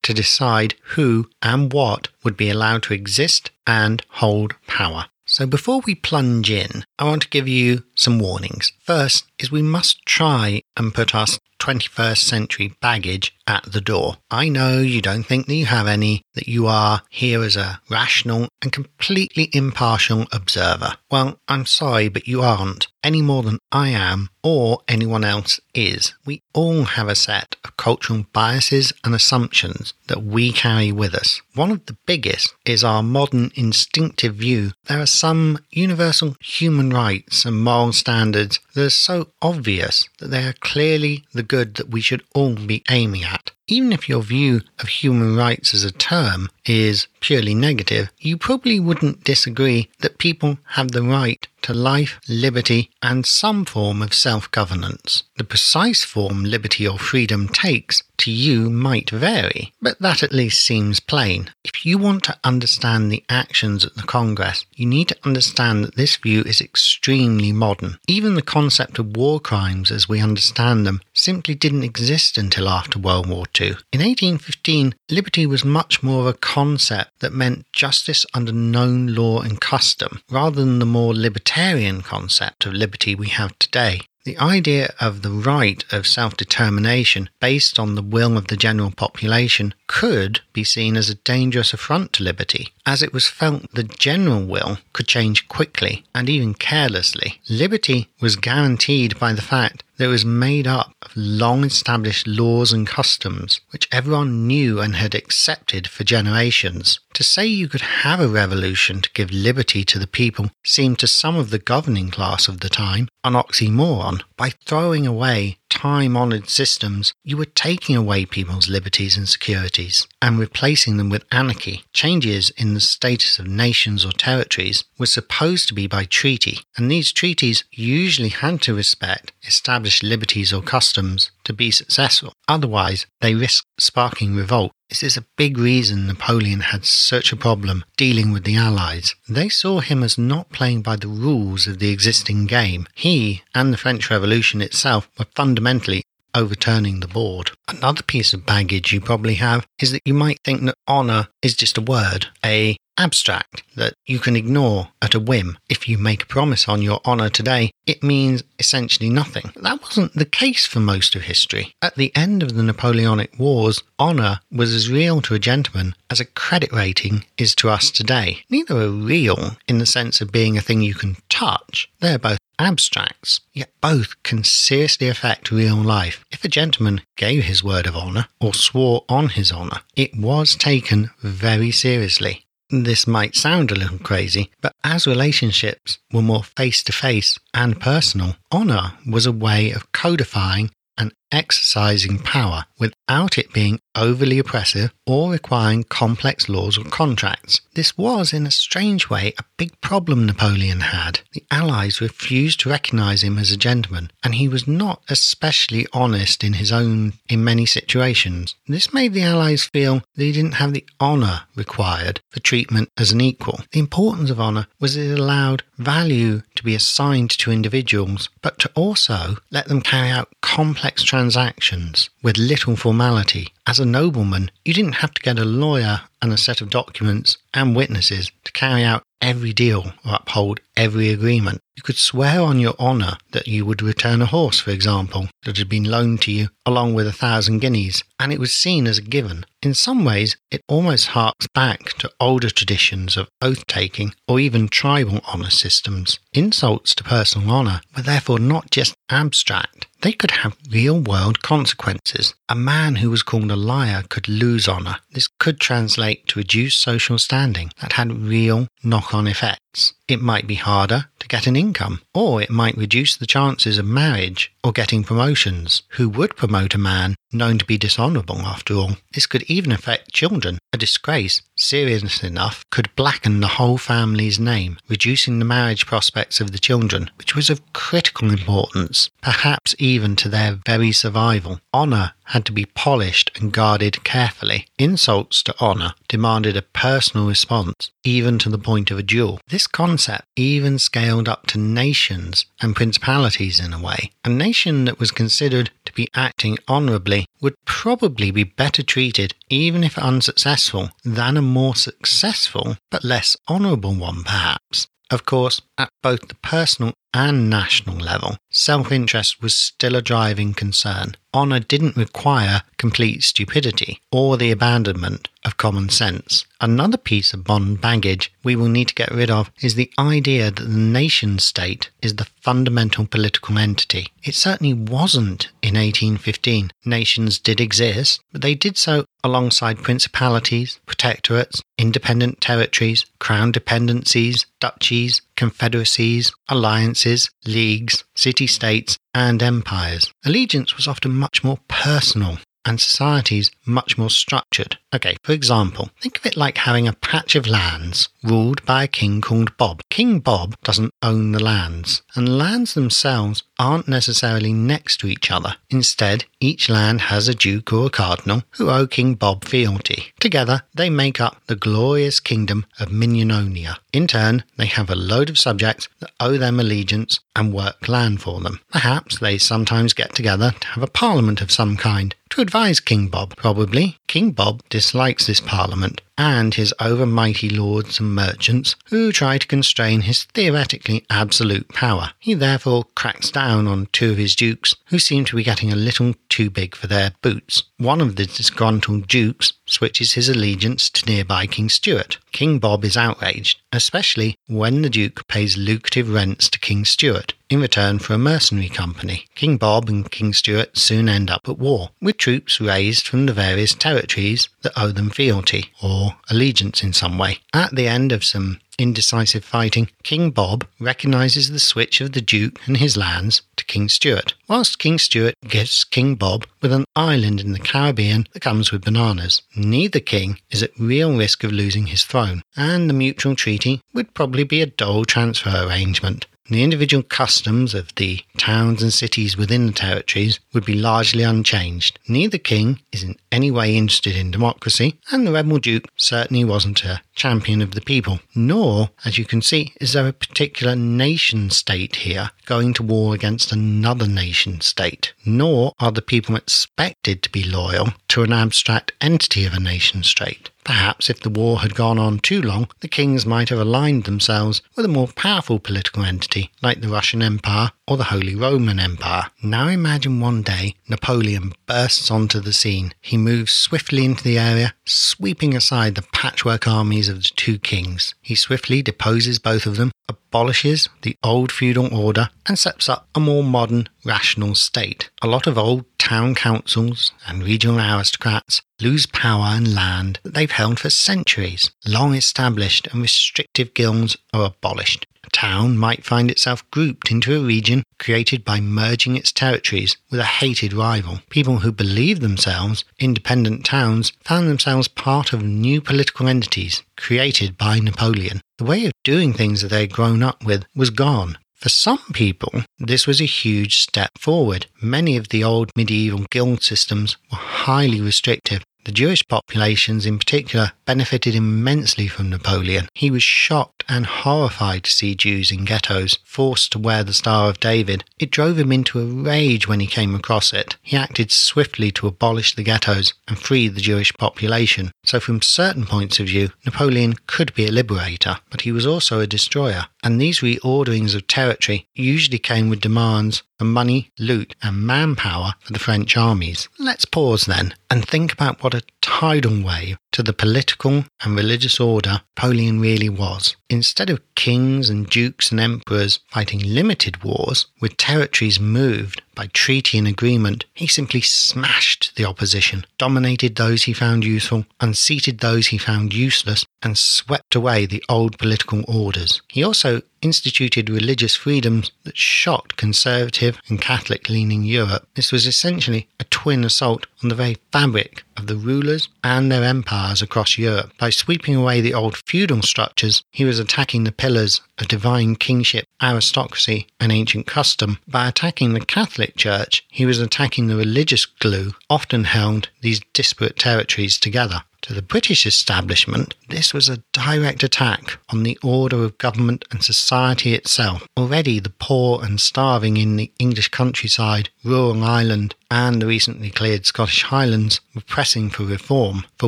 to 0.06 0.14
decide 0.14 0.76
who 0.94 1.28
and 1.42 1.74
what 1.74 2.10
would 2.24 2.38
be 2.38 2.50
allowed 2.50 2.84
to 2.84 2.94
exist 2.94 3.52
and 3.66 4.04
hold 4.10 4.54
power. 4.68 5.08
So 5.26 5.48
before 5.48 5.82
we 5.82 5.96
plunge 5.96 6.52
in, 6.52 6.86
I 7.00 7.06
want 7.06 7.24
to 7.24 7.30
give 7.30 7.48
you 7.48 7.84
some 7.96 8.20
warnings. 8.20 8.72
First 8.80 9.26
is 9.40 9.52
we 9.52 9.64
must 9.64 10.06
try 10.06 10.62
and 10.78 10.94
put 10.94 11.16
our 11.16 11.26
21st 11.66 12.20
century 12.20 12.76
baggage 12.80 13.36
at 13.48 13.64
the 13.64 13.82
door. 13.82 14.18
I 14.30 14.50
know 14.50 14.82
you 14.82 15.02
don't 15.02 15.24
think 15.24 15.48
that 15.48 15.56
you 15.56 15.66
have 15.66 15.88
any, 15.88 16.22
that 16.36 16.48
you 16.48 16.68
are 16.68 17.02
here 17.10 17.44
as 17.44 17.56
a 17.56 17.80
rational 17.90 18.50
and 18.62 18.72
completely 18.72 19.50
impartial 19.52 20.28
observer. 20.32 20.98
Well, 21.10 21.40
I'm 21.48 21.66
sorry, 21.66 22.08
but 22.08 22.28
you 22.28 22.42
aren't 22.42 22.88
any 23.04 23.22
more 23.22 23.44
than 23.44 23.60
I 23.72 23.90
am 23.90 24.30
or 24.44 24.80
anyone 24.88 25.24
else 25.24 25.60
is. 25.74 26.14
We 26.26 26.42
all 26.54 26.84
have 26.84 27.08
a 27.08 27.16
set 27.16 27.56
of 27.64 27.78
cultural 27.78 28.26
biases 28.34 28.94
and 29.04 29.14
assumptions 29.14 29.94
that 30.08 30.24
we 30.24 30.52
carry 30.52 30.92
with 30.92 31.14
us. 31.14 31.42
One 31.54 31.72
of 31.72 31.86
the 31.86 31.98
biggest 32.06 32.54
is 32.66 32.84
our 32.84 33.04
modern 33.04 33.52
instinctive 33.56 34.36
view 34.36 34.72
there 34.88 35.02
are 35.02 35.08
some 35.08 35.60
universal 35.72 36.36
human 36.40 36.92
rights 36.92 37.44
and 37.44 37.64
moral 37.64 37.92
standards 37.92 38.60
that 38.74 38.86
are 38.86 38.90
so 38.90 39.28
obvious 39.42 40.08
that 40.20 40.28
they 40.28 40.46
are 40.46 40.54
clearly 40.54 41.24
the 41.34 41.42
good 41.44 41.55
that 41.64 41.90
we 41.90 42.02
should 42.02 42.24
all 42.34 42.56
be 42.56 42.84
aiming 42.90 43.24
at. 43.24 43.52
Even 43.68 43.94
if 43.94 44.10
your 44.10 44.22
view 44.22 44.62
of 44.80 44.90
human 44.90 45.36
rights 45.36 45.74
as 45.74 45.84
a 45.84 45.92
term 45.92 46.50
is 46.66 47.08
purely 47.20 47.56
negative, 47.56 48.12
you 48.20 48.38
probably 48.38 48.80
wouldn't 48.80 49.24
disagree 49.24 49.90
that 50.00 50.18
people 50.18 50.58
have 50.72 50.92
the 50.92 51.02
right 51.02 51.48
to 51.66 51.74
life, 51.74 52.20
liberty, 52.30 52.92
and 53.02 53.26
some 53.26 53.66
form 53.66 54.04
of 54.04 54.14
self 54.14 54.50
governance. 54.52 55.24
The 55.38 55.44
precise 55.44 56.04
form 56.04 56.44
liberty 56.44 56.88
or 56.88 57.00
freedom 57.00 57.50
takes 57.50 58.04
to 58.18 58.32
you 58.32 58.70
might 58.70 59.10
vary, 59.10 59.74
but 59.82 60.00
that 60.00 60.24
at 60.24 60.32
least 60.32 60.64
seems 60.64 61.00
plain. 61.00 61.50
If 61.64 61.86
you 61.86 61.98
want 61.98 62.24
to 62.26 62.38
understand 62.44 63.12
the 63.12 63.24
actions 63.30 63.84
at 63.84 63.96
the 63.96 64.04
Congress, 64.04 64.66
you 64.76 64.86
need 64.86 65.10
to 65.10 65.18
understand 65.26 65.84
that 65.84 65.96
this 65.96 66.16
view 66.16 66.42
is 66.44 66.62
extremely 66.62 67.52
modern. 67.52 67.98
Even 68.08 68.36
the 68.36 68.42
concept 68.42 69.00
of 69.00 69.18
war 69.18 69.40
crimes 69.40 69.92
as 69.92 70.08
we 70.08 70.22
understand 70.22 70.86
them 70.86 71.02
simply 71.14 71.56
didn't 71.56 71.84
exist 71.84 72.38
until 72.38 72.70
after 72.70 73.00
World 73.00 73.28
War 73.28 73.46
II. 73.60 73.76
In 73.92 74.00
1815, 74.00 74.96
liberty 75.10 75.46
was 75.46 75.66
much 75.66 76.02
more 76.02 76.22
of 76.22 76.28
a 76.28 76.34
concept 76.34 77.20
that 77.20 77.34
meant 77.34 77.66
justice 77.74 78.26
under 78.34 78.52
known 78.52 79.08
law 79.08 79.42
and 79.42 79.60
custom, 79.60 80.22
rather 80.30 80.62
than 80.62 80.80
the 80.80 80.86
more 80.86 81.14
libertarian 81.14 81.55
concept 82.02 82.66
of 82.66 82.74
liberty 82.74 83.16
we 83.16 83.30
have 83.30 83.58
today. 83.60 84.02
The 84.26 84.40
idea 84.40 84.92
of 85.00 85.22
the 85.22 85.30
right 85.30 85.86
of 85.94 86.08
self 86.08 86.36
determination 86.36 87.30
based 87.40 87.78
on 87.78 87.94
the 87.94 88.02
will 88.02 88.38
of 88.38 88.48
the 88.48 88.58
general 88.58 88.90
population 88.90 89.76
could 89.86 90.42
be 90.52 90.64
seen 90.64 90.98
as 90.98 91.12
a 91.12 91.22
dangerous 91.24 91.74
affront 91.74 92.14
to 92.14 92.24
liberty, 92.24 92.74
as 92.88 93.04
it 93.04 93.14
was 93.14 93.28
felt 93.28 93.72
the 93.72 93.84
general 93.84 94.44
will 94.44 94.80
could 94.94 95.08
change 95.08 95.48
quickly 95.48 96.06
and 96.16 96.28
even 96.28 96.56
carelessly. 96.56 97.40
Liberty 97.48 98.10
was 98.20 98.36
guaranteed 98.36 99.20
by 99.20 99.32
the 99.32 99.44
fact 99.44 99.84
that 99.98 100.06
it 100.06 100.08
was 100.08 100.26
made 100.26 100.68
up 100.68 100.92
of 101.02 101.12
long 101.16 101.64
established 101.64 102.28
laws 102.28 102.74
and 102.74 102.88
customs 102.88 103.62
which 103.70 103.88
everyone 103.92 104.48
knew 104.48 104.82
and 104.82 104.96
had 104.96 105.16
accepted 105.16 105.88
for 105.88 106.04
generations. 106.04 107.00
To 107.14 107.24
say 107.24 107.46
you 107.46 107.70
could 107.70 107.82
have 107.82 108.20
a 108.20 108.28
revolution 108.28 109.02
to 109.02 109.10
give 109.14 109.32
liberty 109.32 109.86
to 109.86 110.00
the 110.00 110.08
people 110.08 110.52
seemed 110.66 111.00
to 111.00 111.08
some 111.08 111.38
of 111.38 111.50
the 111.50 111.60
governing 111.60 112.10
class 112.10 112.48
of 112.48 112.60
the 112.60 112.70
time 112.70 113.08
an 113.24 113.34
oxymoron. 113.34 114.15
By 114.38 114.52
throwing 114.66 115.06
away 115.06 115.58
time 115.70 116.16
honoured 116.16 116.50
systems, 116.50 117.14
you 117.24 117.36
were 117.36 117.46
taking 117.46 117.96
away 117.96 118.26
people's 118.26 118.70
liberties 118.70 119.18
and 119.18 119.28
securities 119.28 120.08
and 120.22 120.40
replacing 120.40 120.98
them 120.98 121.10
with 121.10 121.26
anarchy. 121.32 121.84
Changes 121.94 122.50
in 122.52 122.74
the 122.74 122.80
status 122.80 123.40
of 123.40 123.48
nations 123.48 124.06
or 124.06 124.12
territories 124.12 124.86
were 124.98 125.06
supposed 125.06 125.68
to 125.68 125.74
be 125.74 125.86
by 125.86 126.06
treaty, 126.06 126.62
and 126.78 126.90
these 126.90 127.12
treaties 127.12 127.66
usually 127.72 128.30
had 128.30 128.62
to 128.62 128.74
respect 128.74 129.34
established 129.44 130.02
liberties 130.02 130.54
or 130.54 130.62
customs 130.62 131.30
to 131.46 131.54
be 131.54 131.72
successful. 131.72 132.34
Otherwise, 132.48 133.06
they 133.22 133.34
risk 133.34 133.66
sparking 133.80 134.36
revolt. 134.36 134.72
This 134.90 135.02
is 135.02 135.18
a 135.18 135.26
big 135.38 135.58
reason 135.58 136.06
Napoleon 136.06 136.60
had 136.60 136.86
such 136.86 137.32
a 137.32 137.38
problem 137.38 137.84
dealing 137.98 138.32
with 138.32 138.44
the 138.44 138.56
Allies. 138.56 139.16
They 139.28 139.50
saw 139.50 139.80
him 139.80 140.04
as 140.04 140.18
not 140.18 140.52
playing 140.52 140.84
by 140.84 140.98
the 140.98 141.08
rules 141.08 141.66
of 141.66 141.80
the 141.80 141.90
existing 141.90 142.46
game. 142.46 142.88
He 142.94 143.42
and 143.56 143.74
the 143.74 143.78
French 143.78 144.12
Revolution 144.12 144.62
itself 144.62 145.10
were 145.18 145.26
fundamentally 145.36 146.04
overturning 146.36 147.00
the 147.00 147.08
board. 147.08 147.52
Another 147.68 148.04
piece 148.04 148.34
of 148.34 148.46
baggage 148.46 148.92
you 148.92 149.02
probably 149.02 149.36
have 149.36 149.66
is 149.80 149.92
that 149.92 150.02
you 150.06 150.14
might 150.14 150.40
think 150.44 150.62
that 150.62 150.76
honour 150.88 151.30
is 151.42 151.56
just 151.56 151.78
a 151.78 151.82
word, 151.82 152.28
a 152.44 152.78
abstract 152.98 153.64
that 153.76 153.94
you 154.06 154.20
can 154.20 154.36
ignore 154.36 154.90
at 155.02 155.16
a 155.16 155.20
whim. 155.20 155.58
If 155.70 155.88
you 155.88 155.98
make 155.98 156.24
a 156.24 156.28
promise 156.28 156.68
on 156.68 156.82
your 156.82 157.02
honour 157.06 157.30
today, 157.30 157.72
it 157.86 158.04
means 158.04 158.44
essentially 158.60 159.10
nothing. 159.10 159.52
That 159.56 159.82
wasn't 159.82 160.14
the 160.14 160.26
case 160.26 160.66
for 160.66 160.80
most 160.80 161.16
of 161.16 161.24
history. 161.24 161.74
At 161.82 161.96
the 161.96 162.16
end 162.16 162.42
of 162.42 162.56
the 162.56 162.64
Napoleonic 162.64 163.38
Wars, 163.38 163.84
honour 164.00 164.40
was 164.52 164.74
as 164.74 164.90
real 164.90 165.22
to 165.22 165.34
a 165.34 165.40
gentleman 165.40 165.96
as 166.10 166.20
a 166.20 166.26
credit 166.26 166.72
rating 166.72 167.26
is 167.38 167.56
to 167.56 167.70
us 167.70 167.92
today. 167.92 168.44
Neither 168.50 168.80
are 168.82 168.90
real 168.90 169.58
in 169.68 169.80
the 169.80 169.86
sense 169.86 170.22
of 170.22 170.32
being 170.32 170.58
a 170.58 170.62
thing 170.62 170.82
you 170.82 170.94
can 170.94 171.18
touch. 171.30 171.90
They're 172.00 172.20
both 172.20 172.40
abstracts, 172.58 173.42
yet 173.54 173.70
both 173.82 174.22
can 174.24 174.44
seriously 174.44 175.10
affect 175.10 175.52
real 175.52 175.76
life. 175.76 176.24
If 176.32 176.46
a 176.46 176.50
gentleman 176.50 177.02
gave 177.18 177.44
his 177.44 177.64
word 177.64 177.86
of 177.86 177.96
honour 177.98 178.28
or 178.40 178.54
swore 178.54 179.04
on 179.10 179.30
his 179.30 179.52
honour, 179.52 179.82
it 179.96 180.16
was 180.16 180.56
taken 180.56 181.12
very 181.22 181.72
seriously. 181.72 182.45
This 182.70 183.06
might 183.06 183.36
sound 183.36 183.72
a 183.72 183.76
little 183.76 184.00
crazy, 184.00 184.50
but 184.60 184.74
as 184.84 185.06
relationships 185.06 186.00
were 186.12 186.24
more 186.24 186.44
face 186.44 186.82
to 186.84 186.92
face 186.92 187.40
and 187.54 187.80
personal, 187.80 188.38
honour 188.52 188.94
was 189.08 189.28
a 189.28 189.32
way 189.32 189.72
of 189.72 189.92
codifying 189.92 190.72
and 190.98 191.14
exercising 191.32 192.20
power 192.20 192.66
without 192.80 193.38
it 193.38 193.54
being 193.54 193.80
overly 193.96 194.40
oppressive 194.40 194.94
or 195.06 195.32
requiring 195.32 195.84
complex 195.84 196.50
laws 196.50 196.78
or 196.78 196.84
contracts. 196.84 197.62
This 197.76 197.98
was, 197.98 198.34
in 198.34 198.46
a 198.46 198.52
strange 198.52 199.10
way, 199.10 199.34
a 199.38 199.44
big 199.58 199.80
problem 199.82 200.26
Napoleon 200.26 200.82
had. 200.82 201.22
The 201.34 201.44
Allies 201.52 202.02
refused 202.02 202.60
to 202.62 202.70
recognize 202.70 203.24
him 203.24 203.38
as 203.38 203.52
a 203.52 203.58
gentleman, 203.58 204.12
and 204.24 204.36
he 204.36 204.48
was 204.48 204.68
not 204.68 205.02
especially 205.10 205.88
honest 205.94 206.44
in 206.44 206.54
his 206.54 206.72
own 206.72 207.14
in 207.30 207.44
many 207.44 207.66
situations. 207.66 208.56
This 208.68 208.94
made 208.94 209.14
the 209.14 209.24
Allies 209.24 209.64
feel 209.64 210.02
that 210.16 210.24
he 210.24 210.32
didn't 210.32 210.56
have 210.56 210.74
the 210.74 210.86
honor 211.00 211.44
required 211.56 212.22
for 212.30 212.40
treatment 212.40 212.90
as 212.98 213.12
an 213.12 213.22
equal. 213.22 213.62
The 213.72 213.80
importance 213.80 214.30
of 214.30 214.40
honor 214.40 214.68
was 214.80 214.98
it 214.98 215.18
allowed 215.18 215.64
value 215.78 216.42
to 216.56 216.64
be 216.64 216.76
assigned 216.76 217.32
to 217.32 217.52
individuals, 217.52 218.30
but 218.42 218.60
to 218.60 218.72
also 218.76 219.38
let 219.52 219.68
them 219.68 219.82
carry 219.82 220.10
out 220.10 220.30
complex 220.42 221.04
transactions 221.16 222.10
with 222.22 222.38
little 222.38 222.76
formality 222.76 223.54
As 223.68 223.80
a 223.80 223.86
nobleman, 223.86 224.52
you 224.64 224.74
didn't 224.74 225.02
have 225.02 225.14
to 225.16 225.22
get 225.24 225.40
a 225.40 225.46
lawyer 225.46 226.02
and 226.22 226.32
a 226.32 226.38
set 226.38 226.62
of 226.62 226.70
documents 226.70 227.38
and 227.54 227.76
witnesses 227.76 228.32
to 228.44 228.52
carry 228.52 228.84
out 228.84 229.02
every 229.22 229.54
deal 229.54 229.94
or 230.06 230.16
uphold 230.16 230.60
every 230.78 231.10
agreement. 231.10 231.62
You 231.76 231.82
could 231.82 231.98
swear 231.98 232.42
on 232.42 232.60
your 232.60 232.76
honour 232.80 233.18
that 233.32 233.48
you 233.48 233.66
would 233.66 233.82
return 233.82 234.22
a 234.22 234.28
horse, 234.28 234.60
for 234.60 234.72
example, 234.72 235.30
that 235.46 235.58
had 235.58 235.68
been 235.68 235.86
loaned 235.86 236.22
to 236.24 236.32
you 236.32 236.50
along 236.66 236.94
with 236.94 237.08
a 237.08 237.12
thousand 237.12 237.60
guineas, 237.60 238.04
and 238.20 238.32
it 238.32 238.40
was 238.40 238.54
seen 238.54 238.86
as 238.86 239.00
a 239.00 239.02
given. 239.02 239.46
In 239.64 239.74
some 239.74 240.06
ways, 240.06 240.38
it 240.52 240.62
almost 240.68 241.08
harks 241.08 241.48
back 241.48 241.94
to 242.00 242.12
older 242.20 242.52
traditions 242.52 243.18
of 243.18 243.30
oath 243.42 243.66
taking 243.66 244.14
or 244.28 244.40
even 244.40 244.68
tribal 244.68 245.22
honour 245.28 245.50
systems. 245.50 246.20
Insults 246.34 246.94
to 246.96 247.04
personal 247.04 247.50
honour 247.50 247.82
were 247.96 248.04
therefore 248.04 248.40
not 248.40 248.70
just 248.70 248.94
abstract, 249.10 249.88
they 250.06 250.14
could 250.14 250.30
have 250.30 250.56
real 250.70 251.00
world 251.00 251.42
consequences. 251.42 252.36
A 252.48 252.54
man 252.54 252.98
who 252.98 253.10
was 253.10 253.24
called 253.24 253.50
a 253.50 253.56
liar 253.56 254.04
could 254.08 254.30
lose 254.30 254.70
honour. 254.70 254.98
This 255.12 255.28
could 255.40 255.60
translate 255.60 256.28
to 256.28 256.38
reduced 256.38 256.80
social 256.80 257.18
standing 257.18 257.72
that 257.82 257.94
had 257.94 258.14
real 258.14 258.68
knock 258.84 259.16
on 259.16 259.26
effects. 259.26 259.65
It 260.08 260.22
might 260.22 260.46
be 260.46 260.56
harder 260.56 261.06
to 261.20 261.28
get 261.28 261.48
an 261.48 261.56
income, 261.56 262.02
or 262.14 262.42
it 262.42 262.50
might 262.52 262.78
reduce 262.78 263.16
the 263.16 263.26
chances 263.26 263.80
of 263.80 263.86
marriage 263.86 264.54
or 264.64 264.72
getting 264.72 265.04
promotions. 265.04 265.82
Who 265.98 266.08
would 266.10 266.36
promote 266.36 266.76
a 266.76 266.78
man 266.78 267.16
known 267.32 267.58
to 267.58 267.66
be 267.66 267.78
dishonourable 267.78 268.40
after 268.40 268.76
all? 268.76 268.98
This 269.14 269.26
could 269.26 269.44
even 269.44 269.72
affect 269.72 270.14
children. 270.14 270.60
A 270.72 270.78
disgrace, 270.78 271.42
serious 271.56 272.24
enough, 272.24 272.64
could 272.70 272.96
blacken 272.96 273.40
the 273.40 273.56
whole 273.58 273.78
family's 273.80 274.40
name, 274.40 274.78
reducing 274.88 275.40
the 275.40 275.46
marriage 275.46 275.86
prospects 275.86 276.40
of 276.40 276.52
the 276.52 276.60
children, 276.60 277.10
which 277.18 277.36
was 277.36 277.50
of 277.50 277.62
critical 277.74 278.30
importance, 278.30 279.10
perhaps 279.22 279.76
even 279.80 280.16
to 280.18 280.30
their 280.30 280.60
very 280.66 280.92
survival. 280.92 281.60
Honour 281.74 282.14
had 282.26 282.46
to 282.46 282.52
be 282.52 282.66
polished 282.66 283.32
and 283.36 283.52
guarded 283.52 284.04
carefully. 284.04 284.68
Insults 284.78 285.44
to 285.44 285.60
honour 285.62 285.94
demanded 286.08 286.58
a 286.58 286.62
personal 286.62 287.28
response, 287.28 287.92
even 288.04 288.40
to 288.40 288.50
the 288.50 288.58
point 288.58 288.92
of 288.92 288.98
a 288.98 289.04
duel. 289.04 289.40
This 289.48 289.68
concept 289.68 290.26
even 290.36 290.80
scaled 290.80 291.30
up 291.30 291.48
to 291.48 291.58
nations 291.58 292.46
and 292.62 292.76
principalities 292.76 293.60
in 293.60 293.74
a 293.74 293.82
way. 293.82 294.12
A 294.24 294.30
nation 294.30 294.86
that 294.86 295.00
was 295.00 295.12
considered 295.12 295.72
to 295.86 295.94
be 295.94 296.10
acting 296.16 296.58
honourably 296.68 297.26
would 297.42 297.56
probably 297.66 298.32
be 298.32 298.44
better 298.44 298.84
treated, 298.84 299.34
even 299.50 299.84
if 299.84 299.98
unsuccessful, 299.98 300.90
than 301.04 301.38
a 301.38 301.42
more 301.42 301.76
successful 301.76 302.78
but 302.90 303.04
less 303.04 303.38
honourable 303.48 303.94
one, 303.94 304.24
perhaps. 304.24 304.88
Of 305.12 305.26
course, 305.26 305.62
at 305.78 305.90
both 306.02 306.28
the 306.28 306.36
personal 306.36 306.94
and 307.14 307.50
national 307.50 307.98
level, 307.98 308.38
self 308.56 308.92
interest 308.92 309.42
was 309.42 309.54
still 309.54 309.96
a 309.96 310.02
driving 310.02 310.54
concern. 310.54 311.16
Honour 311.34 311.60
didn't 311.60 311.98
require 311.98 312.62
complete 312.78 313.24
stupidity 313.24 314.00
or 314.12 314.38
the 314.38 314.52
abandonment 314.52 315.28
of 315.44 315.58
common 315.58 315.90
sense. 315.90 316.46
Another 316.62 316.98
piece 316.98 317.34
of 317.34 317.44
Bond 317.44 317.82
baggage 317.82 318.32
we 318.44 318.56
will 318.56 318.70
need 318.70 318.88
to 318.88 318.96
get 318.96 319.12
rid 319.12 319.30
of 319.30 319.52
is 319.62 319.76
the 319.76 319.92
idea 320.00 320.50
that 320.50 320.64
the 320.64 320.70
nation 320.70 321.38
state 321.38 321.90
is 322.02 322.16
the 322.16 322.28
fundamental 322.42 323.06
political 323.06 323.58
entity. 323.58 324.08
It 324.24 324.34
certainly 324.34 324.74
wasn't 324.74 325.50
in 325.62 325.76
1815. 325.76 326.72
Nations 326.86 327.38
did 327.38 327.60
exist, 327.60 328.22
but 328.32 328.42
they 328.42 328.56
did 328.56 328.78
so 328.78 329.06
alongside 329.24 329.84
principalities, 329.84 330.80
protectorates, 330.88 331.62
independent 331.78 332.40
territories, 332.40 333.06
crown 333.20 333.52
dependencies, 333.52 334.46
duchies, 334.62 335.22
confederacies, 335.36 336.32
alliances, 336.50 337.30
leagues, 337.46 338.04
city 338.16 338.48
states, 338.48 338.98
and 339.14 339.42
empires. 339.42 340.12
Allegiance 340.26 340.76
was 340.76 340.88
often 340.88 341.16
much 341.16 341.44
more 341.44 341.60
personal 341.68 342.38
and 342.66 342.82
societies 342.82 343.52
much 343.66 343.98
more 343.98 344.10
structured. 344.10 344.78
Okay, 344.94 345.18
for 345.24 345.34
example, 345.34 345.90
think 346.02 346.18
of 346.18 346.26
it 346.26 346.38
like 346.38 346.58
having 346.58 346.88
a 346.88 346.94
patch 346.94 347.36
of 347.36 347.48
lands 347.48 348.10
ruled 348.24 348.66
by 348.66 348.84
a 348.84 348.88
king 348.88 349.22
called 349.22 349.56
Bob. 349.58 349.82
King 349.90 350.20
Bob 350.20 350.56
doesn't 350.64 350.94
own 351.04 351.32
the 351.32 351.44
lands, 351.44 352.02
and 352.16 352.38
lands 352.38 352.74
themselves 352.74 353.44
aren't 353.60 353.88
necessarily 353.88 354.54
next 354.54 354.98
to 354.98 355.08
each 355.08 355.30
other. 355.32 355.56
Instead, 355.70 356.26
each 356.40 356.70
land 356.70 357.02
has 357.02 357.28
a 357.28 357.36
duke 357.36 357.72
or 357.74 357.88
a 357.88 357.90
cardinal 357.90 358.44
who 358.52 358.70
owe 358.70 358.88
King 358.88 359.16
Bob 359.16 359.44
fealty. 359.46 360.14
Together, 360.20 360.64
they 360.74 360.90
make 360.90 361.20
up 361.20 361.42
the 361.48 361.56
glorious 361.56 362.20
kingdom 362.20 362.66
of 362.80 362.90
Mignonnonia. 362.90 363.78
In 363.94 364.08
turn, 364.08 364.44
they 364.58 364.68
have 364.68 364.90
a 364.90 364.96
load 364.96 365.30
of 365.30 365.38
subjects 365.38 365.88
that 366.00 366.12
owe 366.20 366.38
them 366.38 366.60
allegiance 366.60 367.20
and 367.36 367.54
work 367.54 367.88
land 367.88 368.22
for 368.22 368.40
them. 368.42 368.60
Perhaps 368.72 369.20
they 369.20 369.38
sometimes 369.38 369.94
get 369.94 370.16
together 370.16 370.54
to 370.60 370.68
have 370.68 370.84
a 370.84 370.88
parliament 370.88 371.42
of 371.42 371.52
some 371.52 371.78
kind 371.78 372.16
to 372.36 372.42
advise 372.42 372.82
King 372.82 373.08
Bob. 373.08 373.34
Probably, 373.38 373.98
King 374.08 374.32
Bob 374.32 374.62
dislikes 374.70 375.26
this 375.26 375.40
parliament 375.40 376.02
and 376.18 376.54
his 376.54 376.74
overmighty 376.82 377.56
lords 377.56 378.00
and 378.00 378.14
merchants 378.14 378.76
who 378.90 379.12
try 379.12 379.38
to 379.38 379.48
constrain 379.48 380.02
his 380.02 380.26
theoretically 380.26 381.06
absolute 381.10 381.70
power. 381.70 382.12
He 382.20 382.34
therefore 382.34 382.86
cracks 382.96 383.32
down 383.32 383.68
on 383.68 383.88
two 383.94 384.12
of 384.12 384.18
his 384.18 384.36
dukes 384.36 384.76
who 384.88 385.00
seem 385.00 385.24
to 385.26 385.36
be 385.38 385.44
getting 385.44 385.72
a 385.72 385.78
little 385.78 386.14
too 386.28 386.50
big 386.50 386.76
for 386.76 386.88
their 386.88 387.14
boots. 387.22 387.64
One 387.78 388.02
of 388.02 388.18
the 388.18 388.26
disgruntled 388.26 389.08
dukes 389.08 389.54
switches 389.66 390.14
his 390.14 390.30
allegiance 390.30 390.90
to 390.90 391.06
nearby 391.06 391.48
King 391.48 391.70
Stuart. 391.70 392.18
King 392.32 392.60
Bob 392.60 392.84
is 392.84 392.98
outraged, 392.98 393.60
especially 393.72 394.38
when 394.48 394.82
the 394.82 394.90
Duke 394.90 395.28
pays 395.28 395.58
lucrative 395.58 396.12
rents 396.12 396.50
to 396.50 396.60
King 396.60 396.86
Stuart 396.86 397.34
in 397.50 397.62
return 397.62 398.00
for 398.00 398.14
a 398.14 398.18
mercenary 398.18 398.70
company. 398.70 399.26
King 399.36 399.58
Bob 399.58 399.88
and 399.88 400.10
King 400.10 400.34
Stuart 400.34 400.78
soon 400.78 401.08
end 401.08 401.30
up 401.30 401.48
at 401.48 401.60
war, 401.60 401.90
with 402.02 402.18
troops 402.18 402.60
raised 402.60 403.08
from 403.08 403.26
the 403.26 403.34
various 403.34 403.74
territories 403.74 404.50
that 404.64 404.74
owe 404.76 404.92
them 404.92 405.10
fealty 405.10 405.72
or 405.82 406.18
allegiance 406.30 406.84
in 406.84 406.94
some 406.94 407.18
way. 407.18 407.40
At 407.54 407.76
the 407.76 407.88
end 407.88 408.12
of 408.12 408.24
some 408.24 408.60
indecisive 408.78 409.44
fighting, 409.44 409.90
King 410.04 410.32
Bob 410.32 410.68
recognises 410.80 411.50
the 411.50 411.60
switch 411.60 412.02
of 412.02 412.12
the 412.12 412.22
Duke 412.22 412.60
and 412.66 412.78
his 412.78 412.98
lands 412.98 413.42
to 413.58 413.66
King 413.66 413.90
Stuart, 413.90 414.34
whilst 414.48 414.80
King 414.80 415.00
Stuart 415.00 415.36
gifts 415.48 415.84
King 415.84 416.16
Bob 416.16 416.46
with 416.62 416.72
an 416.72 416.86
island 416.96 417.42
in 417.42 417.52
the 417.52 417.60
Caribbean 417.60 418.28
that 418.34 418.42
comes 418.42 418.72
with 418.72 418.86
bananas. 418.86 419.42
Neither 419.56 420.00
king 420.00 420.40
is 420.52 420.64
at 420.64 420.80
real 420.80 421.16
risk 421.16 421.44
of 421.44 421.52
losing 421.52 421.88
his 421.88 422.06
throne, 422.06 422.42
and 422.56 422.90
the 422.90 422.94
mutual 422.94 423.36
treaty 423.36 423.82
would 423.94 424.14
probably 424.14 424.44
be 424.44 424.62
a 424.62 424.66
dull 424.66 425.06
transfer 425.06 425.66
arrangement. 425.68 426.28
The 426.48 426.64
individual 426.64 427.02
customs 427.02 427.74
of 427.74 427.94
the 427.96 428.22
towns 428.38 428.84
and 428.84 428.94
cities 428.94 429.36
within 429.36 429.66
the 429.66 429.74
territories 429.74 430.40
would 430.54 430.64
be 430.64 430.76
largely 430.76 431.24
unchanged. 431.24 431.98
Neither 432.08 432.38
king 432.38 432.82
is 432.92 433.02
in 433.02 433.18
any 433.32 433.50
way 433.50 433.76
interested 433.76 434.16
in 434.16 434.30
democracy, 434.30 435.00
and 435.12 435.26
the 435.26 435.32
rebel 435.32 435.58
duke 435.58 435.88
certainly 435.96 436.44
wasn't 436.44 436.84
a 436.84 437.02
champion 437.16 437.64
of 437.64 437.72
the 437.72 437.82
people. 437.82 438.20
Nor, 438.36 438.92
as 439.04 439.18
you 439.18 439.26
can 439.26 439.42
see, 439.42 439.74
is 439.82 439.94
there 439.94 440.08
a 440.08 440.14
particular 440.14 440.76
nation 440.76 441.50
state 441.50 441.96
here 441.96 442.30
going 442.46 442.74
to 442.76 442.84
war 442.84 443.16
against 443.16 443.52
another 443.52 444.08
nation 444.08 444.62
state. 444.62 445.14
Nor 445.26 445.74
are 445.80 445.92
the 445.92 446.02
people 446.04 446.36
expected 446.36 447.24
to 447.24 447.32
be 447.32 447.44
loyal 447.44 447.88
to 448.10 448.22
an 448.22 448.32
abstract 448.32 448.92
entity 449.02 449.46
of 449.46 449.54
a 449.54 449.60
nation 449.60 450.04
state. 450.04 450.52
Perhaps 450.66 451.12
if 451.12 451.20
the 451.20 451.30
war 451.30 451.60
had 451.60 451.76
gone 451.76 452.00
on 452.00 452.18
too 452.20 452.42
long, 452.42 452.68
the 452.80 452.88
kings 452.88 453.26
might 453.26 453.50
have 453.50 453.60
aligned 453.60 454.06
themselves 454.06 454.64
with 454.76 454.84
a 454.84 454.90
more 454.90 455.08
powerful 455.08 455.60
political 455.60 456.04
entity 456.04 456.52
like 456.62 456.82
the 456.82 456.90
Russian 456.90 457.22
Empire 457.22 457.72
or 457.88 457.98
the 457.98 458.06
Holy 458.06 458.36
Roman 458.36 458.80
Empire. 458.80 459.26
Now 459.44 459.68
imagine 459.68 460.20
one 460.20 460.42
day 460.42 460.76
Napoleon 460.90 461.54
bursts 461.68 462.10
onto 462.10 462.40
the 462.40 462.52
scene. 462.52 462.94
He 463.00 463.16
moves 463.16 463.52
swiftly 463.52 464.04
into 464.06 464.24
the 464.24 464.40
area, 464.40 464.74
sweeping 464.86 465.56
aside 465.56 465.94
the 465.94 466.02
patchwork 466.02 466.68
armies 466.68 467.10
of 467.10 467.18
the 467.18 467.30
two 467.36 467.60
kings. 467.60 468.16
He 468.24 468.34
swiftly 468.34 468.82
deposes 468.82 469.38
both 469.38 469.68
of 469.68 469.78
them, 469.78 469.92
abolishes 470.10 470.90
the 471.04 471.16
old 471.24 471.52
feudal 471.52 471.96
order, 471.96 472.30
and 472.48 472.58
sets 472.58 472.90
up 472.90 473.08
a 473.14 473.20
more 473.20 473.44
modern, 473.44 473.88
rational 474.04 474.56
state. 474.56 475.12
A 475.22 475.28
lot 475.28 475.46
of 475.46 475.58
old 475.58 475.86
town 476.06 476.36
councils 476.36 477.12
and 477.28 477.44
regional 477.44 477.80
aristocrats 477.80 478.62
lose 478.80 479.08
power 479.08 479.48
and 479.48 479.74
land 479.74 480.20
that 480.22 480.36
they've 480.36 480.52
held 480.52 480.80
for 480.80 480.92
centuries. 480.92 481.72
Long 481.88 482.14
established 482.14 482.88
and 482.92 483.02
restrictive 483.02 483.74
guilds 483.74 484.16
are 484.32 484.46
abolished. 484.46 485.08
A 485.24 485.30
town 485.32 485.80
might 485.80 486.06
find 486.06 486.30
itself 486.30 486.70
grouped 486.70 487.10
into 487.10 487.36
a 487.36 487.44
region 487.44 487.82
created 487.98 488.46
by 488.46 488.60
merging 488.60 489.16
its 489.16 489.32
territories 489.32 489.98
with 490.12 490.20
a 490.20 490.26
hated 490.26 490.74
rival. 490.74 491.22
People 491.30 491.60
who 491.60 491.72
believed 491.72 492.22
themselves 492.22 492.86
independent 493.00 493.66
towns 493.66 494.14
found 494.24 494.48
themselves 494.48 494.88
part 494.88 495.34
of 495.34 495.42
new 495.42 495.82
political 495.82 496.28
entities 496.28 496.84
created 496.96 497.58
by 497.58 497.80
Napoleon. 497.80 498.42
The 498.60 498.66
way 498.66 498.86
of 498.86 498.92
doing 499.04 499.34
things 499.34 499.62
that 499.62 499.70
they'd 499.70 499.92
grown 499.92 500.22
up 500.22 500.46
with 500.46 500.66
was 500.76 500.92
gone. 500.92 501.40
For 501.56 501.70
some 501.70 502.02
people, 502.14 502.64
this 502.78 503.08
was 503.08 503.20
a 503.22 503.26
huge 503.26 503.78
step 503.78 504.18
forward. 504.20 504.68
Many 504.82 505.18
of 505.18 505.30
the 505.30 505.44
old 505.44 505.72
medieval 505.76 506.26
guild 506.30 506.62
systems 506.62 507.18
were 507.32 507.38
highly 507.38 508.02
restrictive. 508.02 508.64
The 508.86 508.92
Jewish 508.92 509.28
populations, 509.28 510.06
in 510.06 510.20
particular, 510.20 510.74
benefited 510.86 511.34
immensely 511.34 512.08
from 512.08 512.30
Napoleon. 512.30 512.88
He 512.94 513.10
was 513.10 513.24
shocked 513.24 513.75
and 513.88 514.06
horrified 514.06 514.84
to 514.84 514.92
see 514.92 515.16
Jews 515.16 515.52
in 515.52 515.66
ghettos 515.66 516.18
forced 516.24 516.72
to 516.72 516.80
wear 516.80 517.04
the 517.04 517.14
Star 517.14 517.50
of 517.50 517.60
David. 517.60 518.04
It 518.20 518.32
drove 518.32 518.58
him 518.58 518.72
into 518.72 519.00
a 519.00 519.06
rage 519.06 519.68
when 519.68 519.80
he 519.80 519.88
came 519.88 520.16
across 520.16 520.54
it. 520.54 520.76
He 520.82 520.98
acted 520.98 521.32
swiftly 521.32 521.92
to 521.92 522.08
abolish 522.08 522.56
the 522.56 522.64
ghettos 522.64 523.14
and 523.28 523.38
free 523.38 523.68
the 523.68 523.82
Jewish 523.82 524.14
population. 524.14 524.92
So, 525.04 525.20
from 525.20 525.42
certain 525.42 525.86
points 525.86 526.20
of 526.20 526.28
view, 526.28 526.52
Napoleon 526.66 527.16
could 527.28 527.54
be 527.54 527.68
a 527.68 527.72
liberator, 527.72 528.38
but 528.50 528.62
he 528.62 528.72
was 528.72 528.86
also 528.86 529.20
a 529.20 529.28
destroyer. 529.28 529.86
And 530.04 530.20
these 530.20 530.40
reorderings 530.40 531.16
of 531.16 531.28
territory 531.28 531.88
usually 531.94 532.40
came 532.40 532.70
with 532.70 532.82
demands 532.82 533.44
for 533.58 533.66
money, 533.66 534.12
loot, 534.20 534.56
and 534.62 534.86
manpower 534.86 535.54
for 535.62 535.74
the 535.74 535.80
French 535.80 536.18
armies. 536.18 536.68
Let's 536.78 537.06
pause 537.06 537.46
then 537.46 537.74
and 537.90 538.06
think 538.06 538.34
about 538.34 538.62
what 538.64 538.74
a 538.74 538.84
tidal 539.02 539.64
wave 539.64 539.98
to 540.16 540.24
the 540.24 540.32
political 540.32 541.04
and 541.26 541.36
religious 541.36 541.78
order 541.78 542.22
Napoleon 542.38 542.80
really 542.80 543.10
was. 543.10 543.58
Instead 543.70 544.10
of 544.10 544.22
kings 544.36 544.90
and 544.90 545.10
dukes 545.10 545.52
and 545.52 545.60
emperors 545.60 546.20
fighting 546.30 546.62
limited 546.62 547.22
wars 547.22 547.66
with 547.82 547.98
territories 547.98 548.58
moved 548.58 549.22
by 549.36 549.48
treaty 549.48 549.98
and 549.98 550.08
agreement, 550.08 550.66
he 550.74 550.88
simply 550.88 551.22
smashed 551.22 552.14
the 552.16 552.26
opposition, 552.26 552.86
dominated 552.98 553.56
those 553.56 553.84
he 553.84 553.94
found 553.94 554.24
useful, 554.24 554.66
unseated 554.80 555.40
those 555.40 555.68
he 555.68 555.78
found 555.78 556.14
useless, 556.14 556.66
and 556.82 556.98
swept 556.98 557.56
away 557.56 557.86
the 557.86 558.04
old 558.08 558.38
political 558.38 558.84
orders. 558.88 559.42
He 559.50 559.64
also 559.64 560.02
instituted 560.22 560.90
religious 560.90 561.36
freedoms 561.36 561.92
that 562.04 562.18
shocked 562.18 562.78
conservative 562.78 563.60
and 563.70 563.80
Catholic 563.80 564.28
leaning 564.28 564.64
Europe. 564.64 565.08
This 565.14 565.32
was 565.32 565.46
essentially 565.46 566.08
a 566.20 566.24
twin 566.26 566.64
assault 566.64 567.06
on 567.22 567.30
the 567.30 567.36
very 567.36 567.58
fabric 567.72 568.24
of 568.38 568.48
the 568.48 568.56
rulers 568.56 569.08
and 569.24 569.52
their 569.52 569.64
empires 569.64 570.22
across 570.22 570.58
Europe. 570.58 570.92
By 571.00 571.10
sweeping 571.12 571.56
away 571.56 571.80
the 571.80 571.94
old 571.94 572.18
feudal 572.26 572.64
structures, 572.64 573.24
he 573.32 573.46
was 573.46 573.60
attacking 573.60 574.04
the 574.04 574.12
pillars 574.12 574.62
of 574.78 574.88
divine 574.88 575.36
kingship, 575.36 575.86
aristocracy, 576.02 576.88
and 577.00 577.12
ancient 577.12 577.48
custom. 577.48 578.00
By 578.08 578.28
attacking 578.28 578.74
the 578.74 578.86
Catholic 578.86 579.36
Church, 579.36 579.86
he 579.90 580.06
was 580.06 580.20
attacking 580.20 580.68
the 580.68 580.76
religious 580.76 581.26
glue 581.26 581.74
often 581.90 582.26
held 582.26 582.70
these 582.82 583.02
disparate 583.14 583.58
territories 583.58 584.20
together. 584.20 584.64
To 584.86 584.94
the 584.94 585.02
British 585.02 585.48
establishment, 585.48 586.36
this 586.50 586.72
was 586.72 586.90
a 586.90 587.02
direct 587.12 587.64
attack 587.64 588.20
on 588.30 588.44
the 588.44 588.56
order 588.62 589.04
of 589.04 589.18
government 589.18 589.66
and 589.72 589.84
society 589.84 590.54
itself. 590.54 591.08
Already 591.18 591.60
the 591.60 591.72
poor 591.72 592.24
and 592.24 592.40
starving 592.40 592.98
in 592.98 593.16
the 593.16 593.32
English 593.40 593.70
countryside, 593.70 594.50
rural 594.64 595.04
Ireland, 595.04 595.56
and 595.72 596.00
the 596.00 596.06
recently 596.06 596.52
cleared 596.52 596.86
Scottish 596.86 597.24
Highlands 597.24 597.82
were 597.96 598.02
pressing 598.02 598.52
for 598.52 598.64
reform, 598.64 599.26
for 599.40 599.48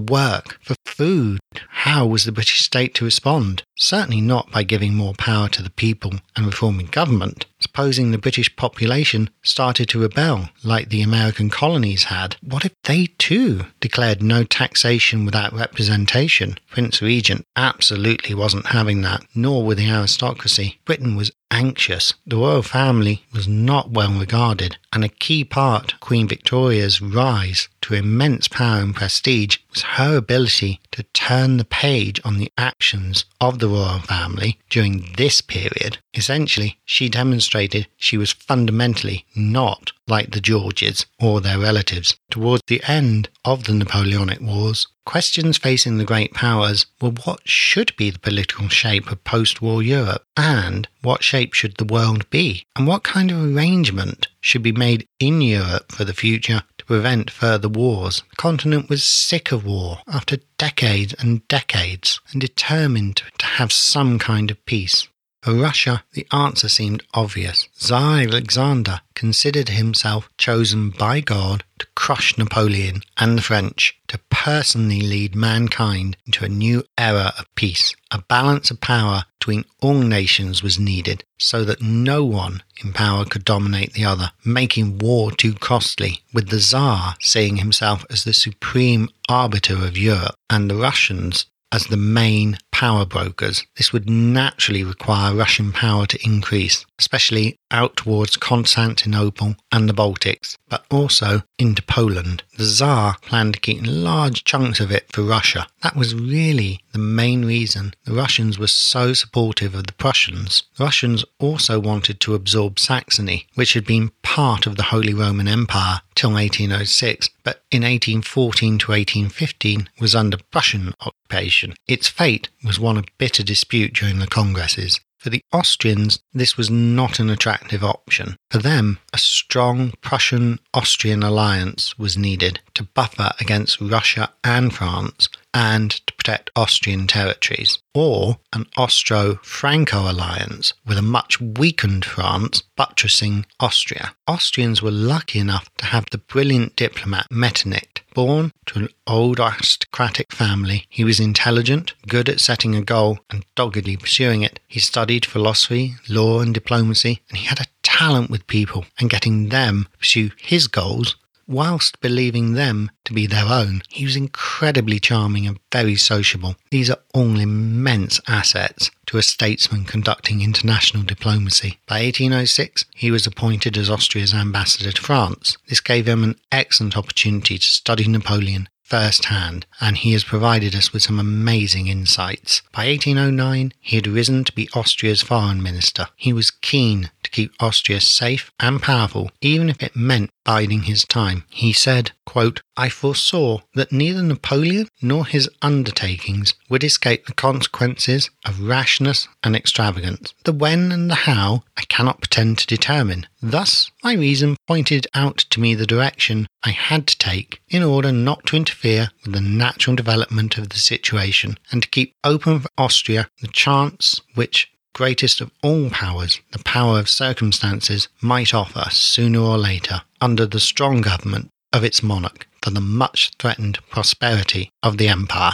work, 0.00 0.58
for 0.62 0.74
food. 0.96 1.38
How 1.68 2.06
was 2.06 2.24
the 2.24 2.32
British 2.32 2.60
state 2.60 2.94
to 2.94 3.04
respond? 3.04 3.62
Certainly 3.76 4.22
not 4.22 4.50
by 4.50 4.62
giving 4.62 4.94
more 4.94 5.12
power 5.14 5.48
to 5.50 5.62
the 5.62 5.70
people 5.70 6.14
and 6.34 6.46
reforming 6.46 6.86
government. 6.86 7.44
Supposing 7.66 8.12
the 8.12 8.18
British 8.18 8.54
population 8.54 9.28
started 9.42 9.88
to 9.88 9.98
rebel 9.98 10.50
like 10.62 10.88
the 10.88 11.02
American 11.02 11.50
colonies 11.50 12.04
had, 12.04 12.36
what 12.40 12.64
if 12.64 12.72
they 12.84 13.06
too 13.18 13.64
declared 13.80 14.22
no 14.22 14.44
taxation 14.44 15.24
without 15.24 15.52
representation? 15.52 16.58
Prince 16.70 17.02
Regent 17.02 17.44
absolutely 17.56 18.36
wasn't 18.36 18.66
having 18.66 19.02
that, 19.02 19.24
nor 19.34 19.64
were 19.64 19.74
the 19.74 19.90
aristocracy. 19.90 20.78
Britain 20.84 21.16
was 21.16 21.32
anxious. 21.50 22.14
The 22.26 22.36
royal 22.36 22.62
family 22.62 23.24
was 23.32 23.48
not 23.48 23.90
well 23.90 24.12
regarded, 24.12 24.78
and 24.92 25.04
a 25.04 25.08
key 25.08 25.44
part 25.44 25.94
of 25.94 26.00
Queen 26.00 26.28
Victoria's 26.28 27.00
rise 27.00 27.68
to 27.82 27.94
immense 27.94 28.48
power 28.48 28.80
and 28.80 28.94
prestige 28.94 29.58
was 29.70 29.82
her 29.82 30.16
ability 30.16 30.80
to 30.90 31.04
turn 31.14 31.56
the 31.56 31.64
page 31.64 32.20
on 32.24 32.38
the 32.38 32.50
actions 32.58 33.24
of 33.40 33.58
the 33.58 33.68
royal 33.68 34.00
family 34.00 34.58
during 34.70 35.12
this 35.16 35.40
period. 35.40 35.98
Essentially, 36.14 36.78
she 36.84 37.08
demonstrated 37.08 37.55
she 37.96 38.18
was 38.18 38.32
fundamentally 38.32 39.24
not 39.34 39.92
like 40.06 40.30
the 40.30 40.40
Georges 40.40 41.06
or 41.18 41.40
their 41.40 41.58
relatives. 41.58 42.16
Towards 42.30 42.62
the 42.66 42.82
end 42.86 43.28
of 43.44 43.64
the 43.64 43.72
Napoleonic 43.72 44.40
Wars, 44.40 44.86
questions 45.06 45.56
facing 45.56 45.96
the 45.96 46.04
great 46.04 46.34
powers 46.34 46.86
were 47.00 47.10
what 47.24 47.40
should 47.48 47.96
be 47.96 48.10
the 48.10 48.18
political 48.18 48.68
shape 48.68 49.10
of 49.10 49.24
post 49.24 49.62
war 49.62 49.82
Europe 49.82 50.22
and 50.36 50.86
what 51.02 51.24
shape 51.24 51.54
should 51.54 51.76
the 51.76 51.84
world 51.84 52.28
be, 52.30 52.64
and 52.76 52.86
what 52.86 53.02
kind 53.02 53.30
of 53.30 53.42
arrangement 53.42 54.28
should 54.40 54.62
be 54.62 54.72
made 54.72 55.06
in 55.18 55.40
Europe 55.40 55.90
for 55.90 56.04
the 56.04 56.14
future 56.14 56.62
to 56.78 56.84
prevent 56.84 57.30
further 57.30 57.68
wars. 57.68 58.22
The 58.30 58.36
continent 58.36 58.88
was 58.90 59.02
sick 59.02 59.50
of 59.50 59.64
war 59.64 60.00
after 60.06 60.38
decades 60.58 61.14
and 61.18 61.46
decades 61.48 62.20
and 62.32 62.40
determined 62.40 63.22
to 63.38 63.46
have 63.46 63.72
some 63.72 64.18
kind 64.18 64.50
of 64.50 64.64
peace. 64.66 65.08
For 65.46 65.54
Russia, 65.54 66.02
the 66.14 66.26
answer 66.32 66.68
seemed 66.68 67.04
obvious. 67.14 67.68
Tsar 67.78 68.18
Alexander 68.18 69.02
considered 69.14 69.68
himself 69.68 70.28
chosen 70.36 70.90
by 70.90 71.20
God 71.20 71.62
to 71.78 71.86
crush 71.94 72.36
Napoleon 72.36 73.02
and 73.16 73.38
the 73.38 73.42
French, 73.42 73.96
to 74.08 74.18
personally 74.28 75.00
lead 75.00 75.36
mankind 75.36 76.16
into 76.26 76.44
a 76.44 76.48
new 76.48 76.82
era 76.98 77.32
of 77.38 77.54
peace. 77.54 77.94
A 78.10 78.22
balance 78.22 78.72
of 78.72 78.80
power 78.80 79.26
between 79.38 79.64
all 79.80 80.00
nations 80.00 80.64
was 80.64 80.80
needed 80.80 81.22
so 81.38 81.64
that 81.64 81.80
no 81.80 82.24
one 82.24 82.64
in 82.82 82.92
power 82.92 83.24
could 83.24 83.44
dominate 83.44 83.92
the 83.92 84.04
other, 84.04 84.32
making 84.44 84.98
war 84.98 85.30
too 85.30 85.54
costly, 85.54 86.22
with 86.32 86.48
the 86.48 86.58
Tsar 86.58 87.14
seeing 87.20 87.58
himself 87.58 88.04
as 88.10 88.24
the 88.24 88.34
supreme 88.34 89.08
arbiter 89.28 89.76
of 89.76 89.96
Europe 89.96 90.34
and 90.50 90.68
the 90.68 90.74
Russians 90.74 91.46
as 91.70 91.86
the 91.86 91.96
main 91.96 92.58
power 92.76 93.06
brokers. 93.06 93.64
This 93.78 93.90
would 93.94 94.10
naturally 94.10 94.84
require 94.84 95.34
Russian 95.34 95.72
power 95.72 96.04
to 96.08 96.22
increase, 96.22 96.84
especially 96.98 97.56
out 97.70 97.96
towards 97.96 98.36
Constantinople 98.36 99.56
and 99.72 99.88
the 99.88 99.94
Baltics, 99.94 100.58
but 100.68 100.84
also 100.90 101.42
into 101.58 101.82
Poland. 101.82 102.42
The 102.58 102.64
Tsar 102.64 103.16
planned 103.22 103.54
to 103.54 103.60
keep 103.60 103.80
large 103.82 104.44
chunks 104.44 104.78
of 104.78 104.90
it 104.90 105.10
for 105.10 105.22
Russia. 105.22 105.66
That 105.82 105.96
was 105.96 106.14
really 106.14 106.80
the 106.92 106.98
main 106.98 107.46
reason 107.46 107.94
the 108.04 108.12
Russians 108.12 108.58
were 108.58 108.66
so 108.66 109.14
supportive 109.14 109.74
of 109.74 109.86
the 109.86 109.92
Prussians. 109.94 110.64
The 110.76 110.84
Russians 110.84 111.24
also 111.38 111.80
wanted 111.80 112.20
to 112.20 112.34
absorb 112.34 112.78
Saxony, 112.78 113.46
which 113.54 113.72
had 113.72 113.86
been 113.86 114.12
part 114.22 114.66
of 114.66 114.76
the 114.76 114.84
Holy 114.84 115.14
Roman 115.14 115.48
Empire 115.48 116.00
till 116.14 116.32
1806, 116.32 117.30
but 117.42 117.62
in 117.70 117.82
1814 117.82 118.78
to 118.78 118.92
1815 118.92 119.88
was 120.00 120.14
under 120.14 120.38
Prussian 120.50 120.94
occupation. 121.00 121.74
Its 121.86 122.08
fate 122.08 122.48
was 122.66 122.80
one 122.80 122.96
of 122.96 123.06
bitter 123.18 123.42
dispute 123.42 123.94
during 123.94 124.18
the 124.18 124.26
congresses. 124.26 125.00
For 125.18 125.30
the 125.30 125.42
Austrians, 125.52 126.20
this 126.34 126.56
was 126.56 126.70
not 126.70 127.18
an 127.18 127.30
attractive 127.30 127.82
option. 127.82 128.36
For 128.50 128.58
them, 128.58 128.98
a 129.12 129.18
strong 129.18 129.92
Prussian 130.00 130.60
Austrian 130.74 131.22
alliance 131.22 131.98
was 131.98 132.18
needed 132.18 132.60
to 132.74 132.84
buffer 132.84 133.32
against 133.40 133.80
Russia 133.80 134.32
and 134.44 134.74
France 134.74 135.28
and 135.54 136.00
protect 136.26 136.50
Austrian 136.56 137.06
territories, 137.06 137.78
or 137.94 138.38
an 138.52 138.66
Austro 138.76 139.38
Franco 139.44 140.10
alliance 140.10 140.72
with 140.84 140.98
a 140.98 141.02
much 141.02 141.40
weakened 141.40 142.04
France 142.04 142.64
buttressing 142.74 143.46
Austria. 143.60 144.12
Austrians 144.26 144.82
were 144.82 144.90
lucky 144.90 145.38
enough 145.38 145.70
to 145.76 145.84
have 145.84 146.04
the 146.10 146.18
brilliant 146.18 146.74
diplomat 146.74 147.28
Metternich. 147.30 148.02
Born 148.12 148.50
to 148.66 148.80
an 148.80 148.88
old 149.06 149.38
aristocratic 149.38 150.32
family, 150.32 150.86
he 150.88 151.04
was 151.04 151.20
intelligent, 151.20 151.94
good 152.08 152.28
at 152.28 152.40
setting 152.40 152.74
a 152.74 152.82
goal, 152.82 153.20
and 153.30 153.44
doggedly 153.54 153.96
pursuing 153.96 154.42
it. 154.42 154.58
He 154.66 154.80
studied 154.80 155.24
philosophy, 155.24 155.94
law, 156.08 156.40
and 156.40 156.52
diplomacy, 156.52 157.22
and 157.28 157.38
he 157.38 157.46
had 157.46 157.60
a 157.60 157.70
talent 157.84 158.30
with 158.30 158.48
people 158.48 158.84
and 158.98 159.08
getting 159.08 159.50
them 159.50 159.86
to 159.92 159.98
pursue 159.98 160.30
his 160.38 160.66
goals 160.66 161.14
whilst 161.46 162.00
believing 162.00 162.52
them 162.52 162.90
to 163.04 163.12
be 163.12 163.26
their 163.26 163.46
own. 163.46 163.82
He 163.88 164.04
was 164.04 164.16
incredibly 164.16 164.98
charming 164.98 165.46
and 165.46 165.58
very 165.72 165.96
sociable. 165.96 166.56
These 166.70 166.90
are 166.90 166.98
all 167.14 167.38
immense 167.38 168.20
assets 168.26 168.90
to 169.06 169.18
a 169.18 169.22
statesman 169.22 169.84
conducting 169.84 170.42
international 170.42 171.04
diplomacy. 171.04 171.78
By 171.86 172.02
1806, 172.02 172.86
he 172.94 173.10
was 173.10 173.26
appointed 173.26 173.76
as 173.76 173.88
Austria's 173.88 174.34
ambassador 174.34 174.92
to 174.92 175.02
France. 175.02 175.56
This 175.68 175.80
gave 175.80 176.08
him 176.08 176.24
an 176.24 176.36
excellent 176.50 176.96
opportunity 176.96 177.58
to 177.58 177.64
study 177.64 178.08
Napoleon 178.08 178.68
firsthand, 178.86 179.66
and 179.80 179.96
he 179.96 180.12
has 180.12 180.22
provided 180.22 180.74
us 180.74 180.92
with 180.92 181.02
some 181.02 181.18
amazing 181.18 181.88
insights. 181.88 182.62
By 182.72 182.86
1809, 182.86 183.72
he 183.80 183.96
had 183.96 184.06
risen 184.06 184.44
to 184.44 184.52
be 184.52 184.68
Austria's 184.74 185.22
foreign 185.22 185.62
minister. 185.62 186.06
He 186.16 186.32
was 186.32 186.52
keen 186.52 187.10
to 187.24 187.30
keep 187.30 187.52
Austria 187.58 188.00
safe 188.00 188.52
and 188.60 188.80
powerful, 188.80 189.30
even 189.40 189.68
if 189.68 189.82
it 189.82 189.96
meant 189.96 190.30
biding 190.46 190.84
his 190.84 191.04
time. 191.04 191.44
He 191.50 191.72
said, 191.72 192.12
quote, 192.24 192.62
I 192.76 192.88
foresaw 192.88 193.60
that 193.74 193.90
neither 193.90 194.22
Napoleon 194.22 194.88
nor 195.02 195.26
his 195.26 195.50
undertakings 195.60 196.54
would 196.70 196.84
escape 196.84 197.26
the 197.26 197.34
consequences 197.34 198.30
of 198.46 198.60
rashness 198.60 199.28
and 199.42 199.56
extravagance. 199.56 200.32
The 200.44 200.52
when 200.52 200.92
and 200.92 201.10
the 201.10 201.16
how 201.16 201.64
I 201.76 201.82
cannot 201.82 202.20
pretend 202.20 202.58
to 202.58 202.66
determine. 202.66 203.26
Thus, 203.42 203.90
my 204.04 204.14
reason 204.14 204.56
pointed 204.68 205.06
out 205.14 205.38
to 205.50 205.60
me 205.60 205.74
the 205.74 205.86
direction 205.86 206.46
I 206.62 206.70
had 206.70 207.06
to 207.08 207.18
take 207.18 207.60
in 207.68 207.82
order 207.82 208.12
not 208.12 208.46
to 208.46 208.56
interfere 208.56 209.10
with 209.24 209.34
the 209.34 209.40
natural 209.40 209.96
development 209.96 210.58
of 210.58 210.68
the 210.68 210.78
situation 210.78 211.58
and 211.72 211.82
to 211.82 211.88
keep 211.88 212.14
open 212.22 212.60
for 212.60 212.68
Austria 212.78 213.28
the 213.40 213.48
chance 213.48 214.20
which 214.34 214.70
greatest 214.96 215.42
of 215.42 215.50
all 215.62 215.90
powers, 215.90 216.40
the 216.52 216.58
power 216.60 216.98
of 216.98 217.06
circumstances, 217.06 218.08
might 218.22 218.54
offer 218.54 218.86
sooner 218.90 219.38
or 219.38 219.58
later 219.58 220.00
under 220.22 220.46
the 220.46 220.58
strong 220.58 221.02
government 221.02 221.50
of 221.70 221.84
its 221.84 222.02
monarch 222.02 222.48
for 222.66 222.70
the 222.70 222.80
much 222.80 223.30
threatened 223.38 223.78
prosperity 223.90 224.72
of 224.82 224.98
the 224.98 225.06
empire. 225.06 225.52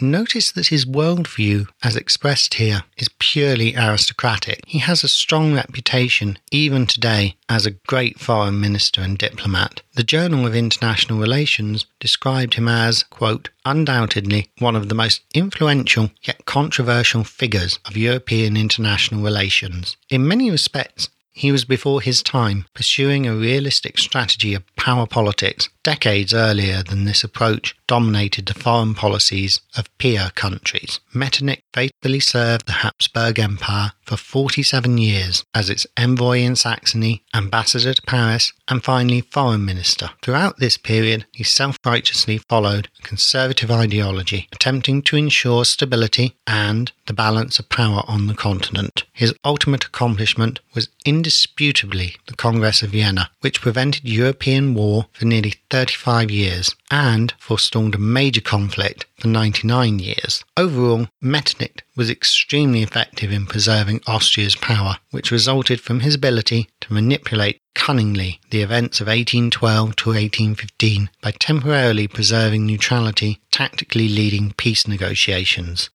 Notice 0.00 0.52
that 0.52 0.68
his 0.68 0.86
worldview, 0.86 1.66
as 1.82 1.96
expressed 1.96 2.54
here, 2.54 2.84
is 2.96 3.10
purely 3.18 3.74
aristocratic. 3.74 4.62
He 4.64 4.78
has 4.78 5.02
a 5.02 5.08
strong 5.08 5.52
reputation, 5.52 6.38
even 6.52 6.86
today, 6.86 7.34
as 7.48 7.66
a 7.66 7.72
great 7.88 8.20
foreign 8.20 8.60
minister 8.60 9.00
and 9.00 9.18
diplomat. 9.18 9.82
The 9.96 10.04
Journal 10.04 10.46
of 10.46 10.54
International 10.54 11.18
Relations 11.18 11.86
described 11.98 12.54
him 12.54 12.68
as, 12.68 13.02
quote, 13.02 13.50
undoubtedly 13.64 14.48
one 14.58 14.76
of 14.76 14.88
the 14.88 14.94
most 14.94 15.22
influential 15.34 16.12
yet 16.22 16.44
controversial 16.44 17.24
figures 17.24 17.80
of 17.84 17.96
European 17.96 18.56
international 18.56 19.24
relations. 19.24 19.96
In 20.08 20.28
many 20.28 20.52
respects, 20.52 21.08
he 21.34 21.50
was 21.50 21.64
before 21.64 22.02
his 22.02 22.22
time, 22.22 22.66
pursuing 22.74 23.26
a 23.26 23.34
realistic 23.34 23.98
strategy 23.98 24.52
of 24.52 24.76
power 24.76 25.06
politics. 25.06 25.70
Decades 25.82 26.32
earlier 26.32 26.82
than 26.82 27.04
this 27.04 27.24
approach 27.24 27.74
dominated 27.88 28.46
the 28.46 28.54
foreign 28.54 28.94
policies 28.94 29.60
of 29.76 29.98
peer 29.98 30.30
countries. 30.34 31.00
Metternich 31.12 31.62
faithfully 31.74 32.20
served 32.20 32.66
the 32.66 32.72
Habsburg 32.72 33.38
Empire 33.38 33.92
for 34.04 34.16
47 34.16 34.98
years 34.98 35.44
as 35.54 35.68
its 35.68 35.86
envoy 35.96 36.38
in 36.38 36.54
Saxony, 36.56 37.22
ambassador 37.34 37.94
to 37.94 38.02
Paris, 38.02 38.52
and 38.68 38.84
finally 38.84 39.20
foreign 39.20 39.64
minister. 39.64 40.10
Throughout 40.22 40.58
this 40.58 40.76
period, 40.76 41.26
he 41.32 41.44
self 41.44 41.76
righteously 41.84 42.38
followed 42.38 42.88
a 42.98 43.02
conservative 43.02 43.70
ideology, 43.70 44.48
attempting 44.52 45.02
to 45.02 45.16
ensure 45.16 45.64
stability 45.64 46.36
and 46.46 46.92
the 47.06 47.12
balance 47.12 47.58
of 47.58 47.68
power 47.68 48.02
on 48.06 48.26
the 48.26 48.34
continent. 48.34 49.04
His 49.12 49.34
ultimate 49.44 49.84
accomplishment 49.84 50.60
was 50.74 50.88
indisputably 51.04 52.16
the 52.26 52.36
Congress 52.36 52.82
of 52.82 52.90
Vienna, 52.90 53.30
which 53.40 53.60
prevented 53.60 54.08
European 54.08 54.74
war 54.74 55.06
for 55.12 55.24
nearly 55.24 55.54
35 55.72 56.30
years 56.30 56.76
and 56.90 57.32
forestalled 57.38 57.94
a 57.94 57.98
major 57.98 58.42
conflict 58.42 59.06
for 59.22 59.28
99 59.28 60.00
years. 60.00 60.44
Overall, 60.56 61.06
Metternich 61.22 61.84
was 61.96 62.10
extremely 62.10 62.82
effective 62.82 63.30
in 63.30 63.46
preserving 63.46 64.00
Austria's 64.06 64.56
power, 64.56 64.98
which 65.12 65.30
resulted 65.30 65.80
from 65.80 66.00
his 66.00 66.16
ability 66.16 66.68
to 66.80 66.92
manipulate 66.92 67.60
cunningly 67.74 68.40
the 68.50 68.62
events 68.62 69.00
of 69.00 69.06
1812 69.06 69.96
to 69.96 70.10
1815 70.10 71.08
by 71.22 71.30
temporarily 71.30 72.08
preserving 72.08 72.66
neutrality, 72.66 73.40
tactically 73.50 74.08
leading 74.08 74.52
peace 74.52 74.86
negotiations. 74.88 75.88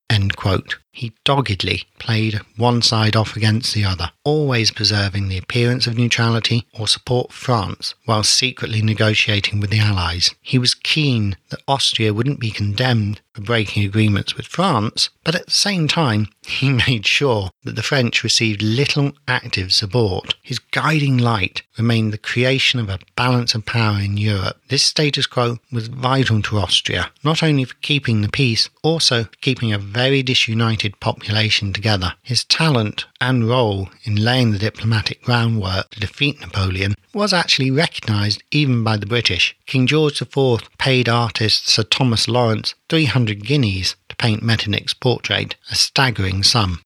He 0.98 1.12
doggedly 1.24 1.84
played 2.00 2.40
one 2.56 2.82
side 2.82 3.14
off 3.14 3.36
against 3.36 3.72
the 3.72 3.84
other, 3.84 4.10
always 4.24 4.72
preserving 4.72 5.28
the 5.28 5.38
appearance 5.38 5.86
of 5.86 5.96
neutrality 5.96 6.66
or 6.76 6.88
support 6.88 7.32
France 7.32 7.94
while 8.04 8.24
secretly 8.24 8.82
negotiating 8.82 9.60
with 9.60 9.70
the 9.70 9.78
Allies. 9.78 10.34
He 10.42 10.58
was 10.58 10.74
keen 10.74 11.36
that 11.50 11.62
Austria 11.68 12.12
wouldn't 12.12 12.40
be 12.40 12.50
condemned 12.50 13.17
for 13.32 13.42
breaking 13.42 13.84
agreements 13.84 14.36
with 14.36 14.46
France, 14.46 15.10
but 15.24 15.34
at 15.34 15.46
the 15.46 15.50
same 15.50 15.88
time, 15.88 16.28
he 16.48 16.70
made 16.88 17.06
sure 17.06 17.50
that 17.64 17.76
the 17.76 17.82
French 17.82 18.24
received 18.24 18.62
little 18.62 19.12
active 19.26 19.72
support. 19.72 20.34
His 20.42 20.58
guiding 20.58 21.18
light 21.18 21.62
remained 21.76 22.12
the 22.12 22.18
creation 22.18 22.80
of 22.80 22.88
a 22.88 22.98
balance 23.16 23.54
of 23.54 23.66
power 23.66 24.00
in 24.00 24.16
Europe. 24.16 24.60
This 24.68 24.82
status 24.82 25.26
quo 25.26 25.58
was 25.70 25.88
vital 25.88 26.42
to 26.42 26.58
Austria, 26.58 27.10
not 27.22 27.42
only 27.42 27.64
for 27.64 27.74
keeping 27.82 28.22
the 28.22 28.28
peace, 28.28 28.68
also 28.82 29.24
for 29.24 29.36
keeping 29.40 29.72
a 29.72 29.78
very 29.78 30.22
disunited 30.22 30.98
population 31.00 31.72
together. 31.72 32.14
His 32.22 32.44
talent 32.44 33.06
and 33.20 33.48
role 33.48 33.88
in 34.04 34.16
laying 34.16 34.52
the 34.52 34.58
diplomatic 34.58 35.22
groundwork 35.22 35.90
to 35.90 36.00
defeat 36.00 36.40
Napoleon 36.40 36.94
was 37.12 37.32
actually 37.32 37.70
recognised 37.70 38.42
even 38.50 38.84
by 38.84 38.96
the 38.96 39.06
British. 39.06 39.56
King 39.66 39.86
George 39.86 40.20
IV 40.20 40.60
paid 40.78 41.08
artist 41.08 41.68
Sir 41.68 41.82
Thomas 41.82 42.28
Lawrence 42.28 42.74
300 42.88 43.44
guineas 43.44 43.96
paint 44.18 44.42
Metternich's 44.42 44.94
portrait, 44.94 45.56
a 45.70 45.74
staggering 45.74 46.42
sum. 46.42 46.82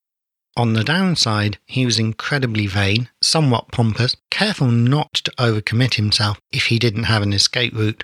On 0.55 0.73
the 0.73 0.83
downside, 0.83 1.57
he 1.65 1.85
was 1.85 1.97
incredibly 1.97 2.67
vain, 2.67 3.09
somewhat 3.21 3.71
pompous, 3.71 4.15
careful 4.29 4.67
not 4.67 5.13
to 5.15 5.31
overcommit 5.39 5.95
himself 5.95 6.39
if 6.51 6.67
he 6.67 6.77
didn't 6.77 7.05
have 7.05 7.23
an 7.23 7.33
escape 7.33 7.73
route, 7.73 8.03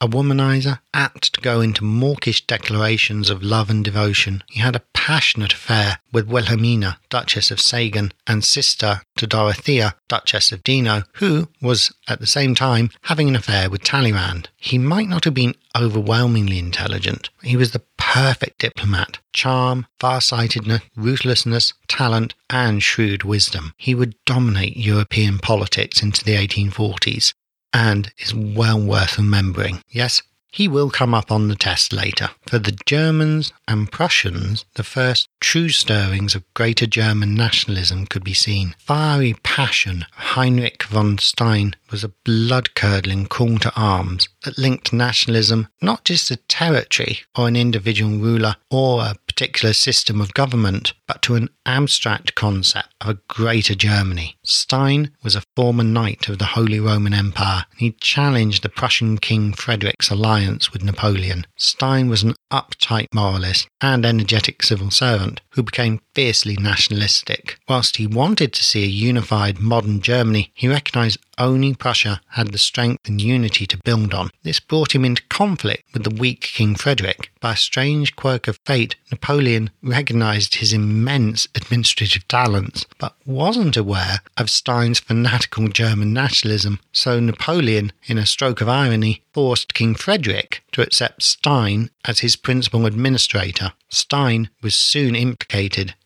a 0.00 0.08
womanizer, 0.08 0.80
apt 0.94 1.34
to 1.34 1.40
go 1.40 1.60
into 1.60 1.84
mawkish 1.84 2.46
declarations 2.46 3.30
of 3.30 3.42
love 3.42 3.70
and 3.70 3.84
devotion. 3.84 4.42
He 4.48 4.60
had 4.60 4.76
a 4.76 4.82
passionate 4.94 5.52
affair 5.52 5.98
with 6.12 6.28
Wilhelmina, 6.28 6.98
Duchess 7.08 7.50
of 7.50 7.60
Sagan, 7.60 8.12
and 8.26 8.44
sister 8.44 9.02
to 9.16 9.26
Dorothea, 9.26 9.96
Duchess 10.08 10.52
of 10.52 10.62
Dino, 10.62 11.04
who 11.14 11.48
was 11.60 11.92
at 12.08 12.20
the 12.20 12.26
same 12.26 12.54
time 12.54 12.90
having 13.02 13.28
an 13.28 13.36
affair 13.36 13.70
with 13.70 13.82
Talleyrand. 13.82 14.48
He 14.56 14.78
might 14.78 15.08
not 15.08 15.24
have 15.24 15.34
been 15.34 15.54
overwhelmingly 15.76 16.58
intelligent, 16.58 17.30
he 17.42 17.56
was 17.56 17.70
the 17.70 17.82
perfect 17.96 18.58
diplomat. 18.58 19.18
Charm, 19.32 19.86
farsightedness, 20.00 20.80
ruthlessness, 20.96 21.74
talent, 21.86 22.34
and 22.50 22.82
shrewd 22.82 23.22
wisdom. 23.22 23.74
He 23.76 23.94
would 23.94 24.14
dominate 24.24 24.76
European 24.76 25.38
politics 25.38 26.02
into 26.02 26.24
the 26.24 26.34
1840s 26.34 27.34
and 27.72 28.12
is 28.18 28.34
well 28.34 28.80
worth 28.80 29.18
remembering. 29.18 29.82
Yes, 29.88 30.22
he 30.50 30.68
will 30.68 30.90
come 30.90 31.14
up 31.14 31.30
on 31.30 31.48
the 31.48 31.56
test 31.56 31.92
later. 31.92 32.30
For 32.48 32.58
the 32.58 32.78
Germans 32.86 33.52
and 33.68 33.92
Prussians, 33.92 34.64
the 34.74 34.82
first 34.82 35.28
true 35.38 35.68
stirrings 35.68 36.34
of 36.34 36.44
greater 36.54 36.86
German 36.86 37.34
nationalism 37.34 38.06
could 38.06 38.24
be 38.24 38.32
seen. 38.32 38.74
Fiery 38.78 39.34
passion 39.42 40.06
Heinrich 40.12 40.84
von 40.84 41.18
Stein 41.18 41.76
was 41.90 42.02
a 42.02 42.12
blood 42.24 42.74
curdling 42.74 43.26
call 43.26 43.58
to 43.58 43.74
arms 43.76 44.30
that 44.44 44.56
linked 44.56 44.94
nationalism 44.94 45.68
not 45.82 46.06
just 46.06 46.28
to 46.28 46.36
territory 46.36 47.20
or 47.36 47.48
an 47.48 47.56
individual 47.56 48.16
ruler 48.16 48.56
or 48.70 49.02
a 49.02 49.14
particular 49.26 49.72
system 49.72 50.20
of 50.20 50.34
government, 50.34 50.94
but 51.06 51.22
to 51.22 51.36
an 51.36 51.48
abstract 51.64 52.34
concept 52.34 52.88
of 53.00 53.08
a 53.08 53.18
greater 53.28 53.74
Germany. 53.74 54.36
Stein 54.42 55.12
was 55.22 55.36
a 55.36 55.44
former 55.54 55.84
knight 55.84 56.28
of 56.28 56.38
the 56.38 56.44
Holy 56.44 56.80
Roman 56.80 57.14
Empire, 57.14 57.64
and 57.70 57.80
he 57.80 57.92
challenged 58.00 58.62
the 58.64 58.68
Prussian 58.68 59.18
King 59.18 59.52
Frederick's 59.52 60.10
alliance 60.10 60.72
with 60.72 60.82
Napoleon. 60.82 61.46
Stein 61.56 62.08
was 62.08 62.24
an 62.24 62.34
uptight 62.52 63.06
moralist 63.12 63.68
and 63.80 64.06
energetic 64.06 64.62
civil 64.62 64.90
servant 64.90 65.40
who 65.58 65.64
became 65.64 66.00
fiercely 66.14 66.56
nationalistic. 66.56 67.58
Whilst 67.68 67.96
he 67.96 68.06
wanted 68.06 68.52
to 68.52 68.62
see 68.62 68.84
a 68.84 68.86
unified 68.86 69.58
modern 69.58 70.00
Germany, 70.00 70.52
he 70.54 70.68
recognized 70.68 71.18
only 71.36 71.74
Prussia 71.74 72.20
had 72.30 72.48
the 72.52 72.58
strength 72.58 73.08
and 73.08 73.20
unity 73.20 73.66
to 73.66 73.78
build 73.78 74.12
on. 74.14 74.30
This 74.42 74.60
brought 74.60 74.94
him 74.94 75.04
into 75.04 75.22
conflict 75.28 75.84
with 75.92 76.04
the 76.04 76.14
weak 76.14 76.40
King 76.40 76.74
Frederick. 76.74 77.30
By 77.40 77.52
a 77.52 77.56
strange 77.56 78.16
quirk 78.16 78.48
of 78.48 78.58
fate, 78.64 78.96
Napoleon 79.10 79.70
recognized 79.82 80.56
his 80.56 80.72
immense 80.72 81.46
administrative 81.54 82.26
talents, 82.26 82.86
but 82.98 83.14
wasn't 83.24 83.76
aware 83.76 84.20
of 84.36 84.50
Stein's 84.50 84.98
fanatical 84.98 85.68
German 85.68 86.12
nationalism, 86.12 86.80
so 86.92 87.20
Napoleon, 87.20 87.92
in 88.06 88.18
a 88.18 88.26
stroke 88.26 88.60
of 88.60 88.68
irony, 88.68 89.22
forced 89.32 89.74
King 89.74 89.94
Frederick 89.94 90.64
to 90.72 90.82
accept 90.82 91.22
Stein 91.22 91.90
as 92.04 92.20
his 92.20 92.34
principal 92.34 92.86
administrator. 92.86 93.72
Stein 93.88 94.50
was 94.62 94.74
soon 94.74 95.14
implicated 95.14 95.47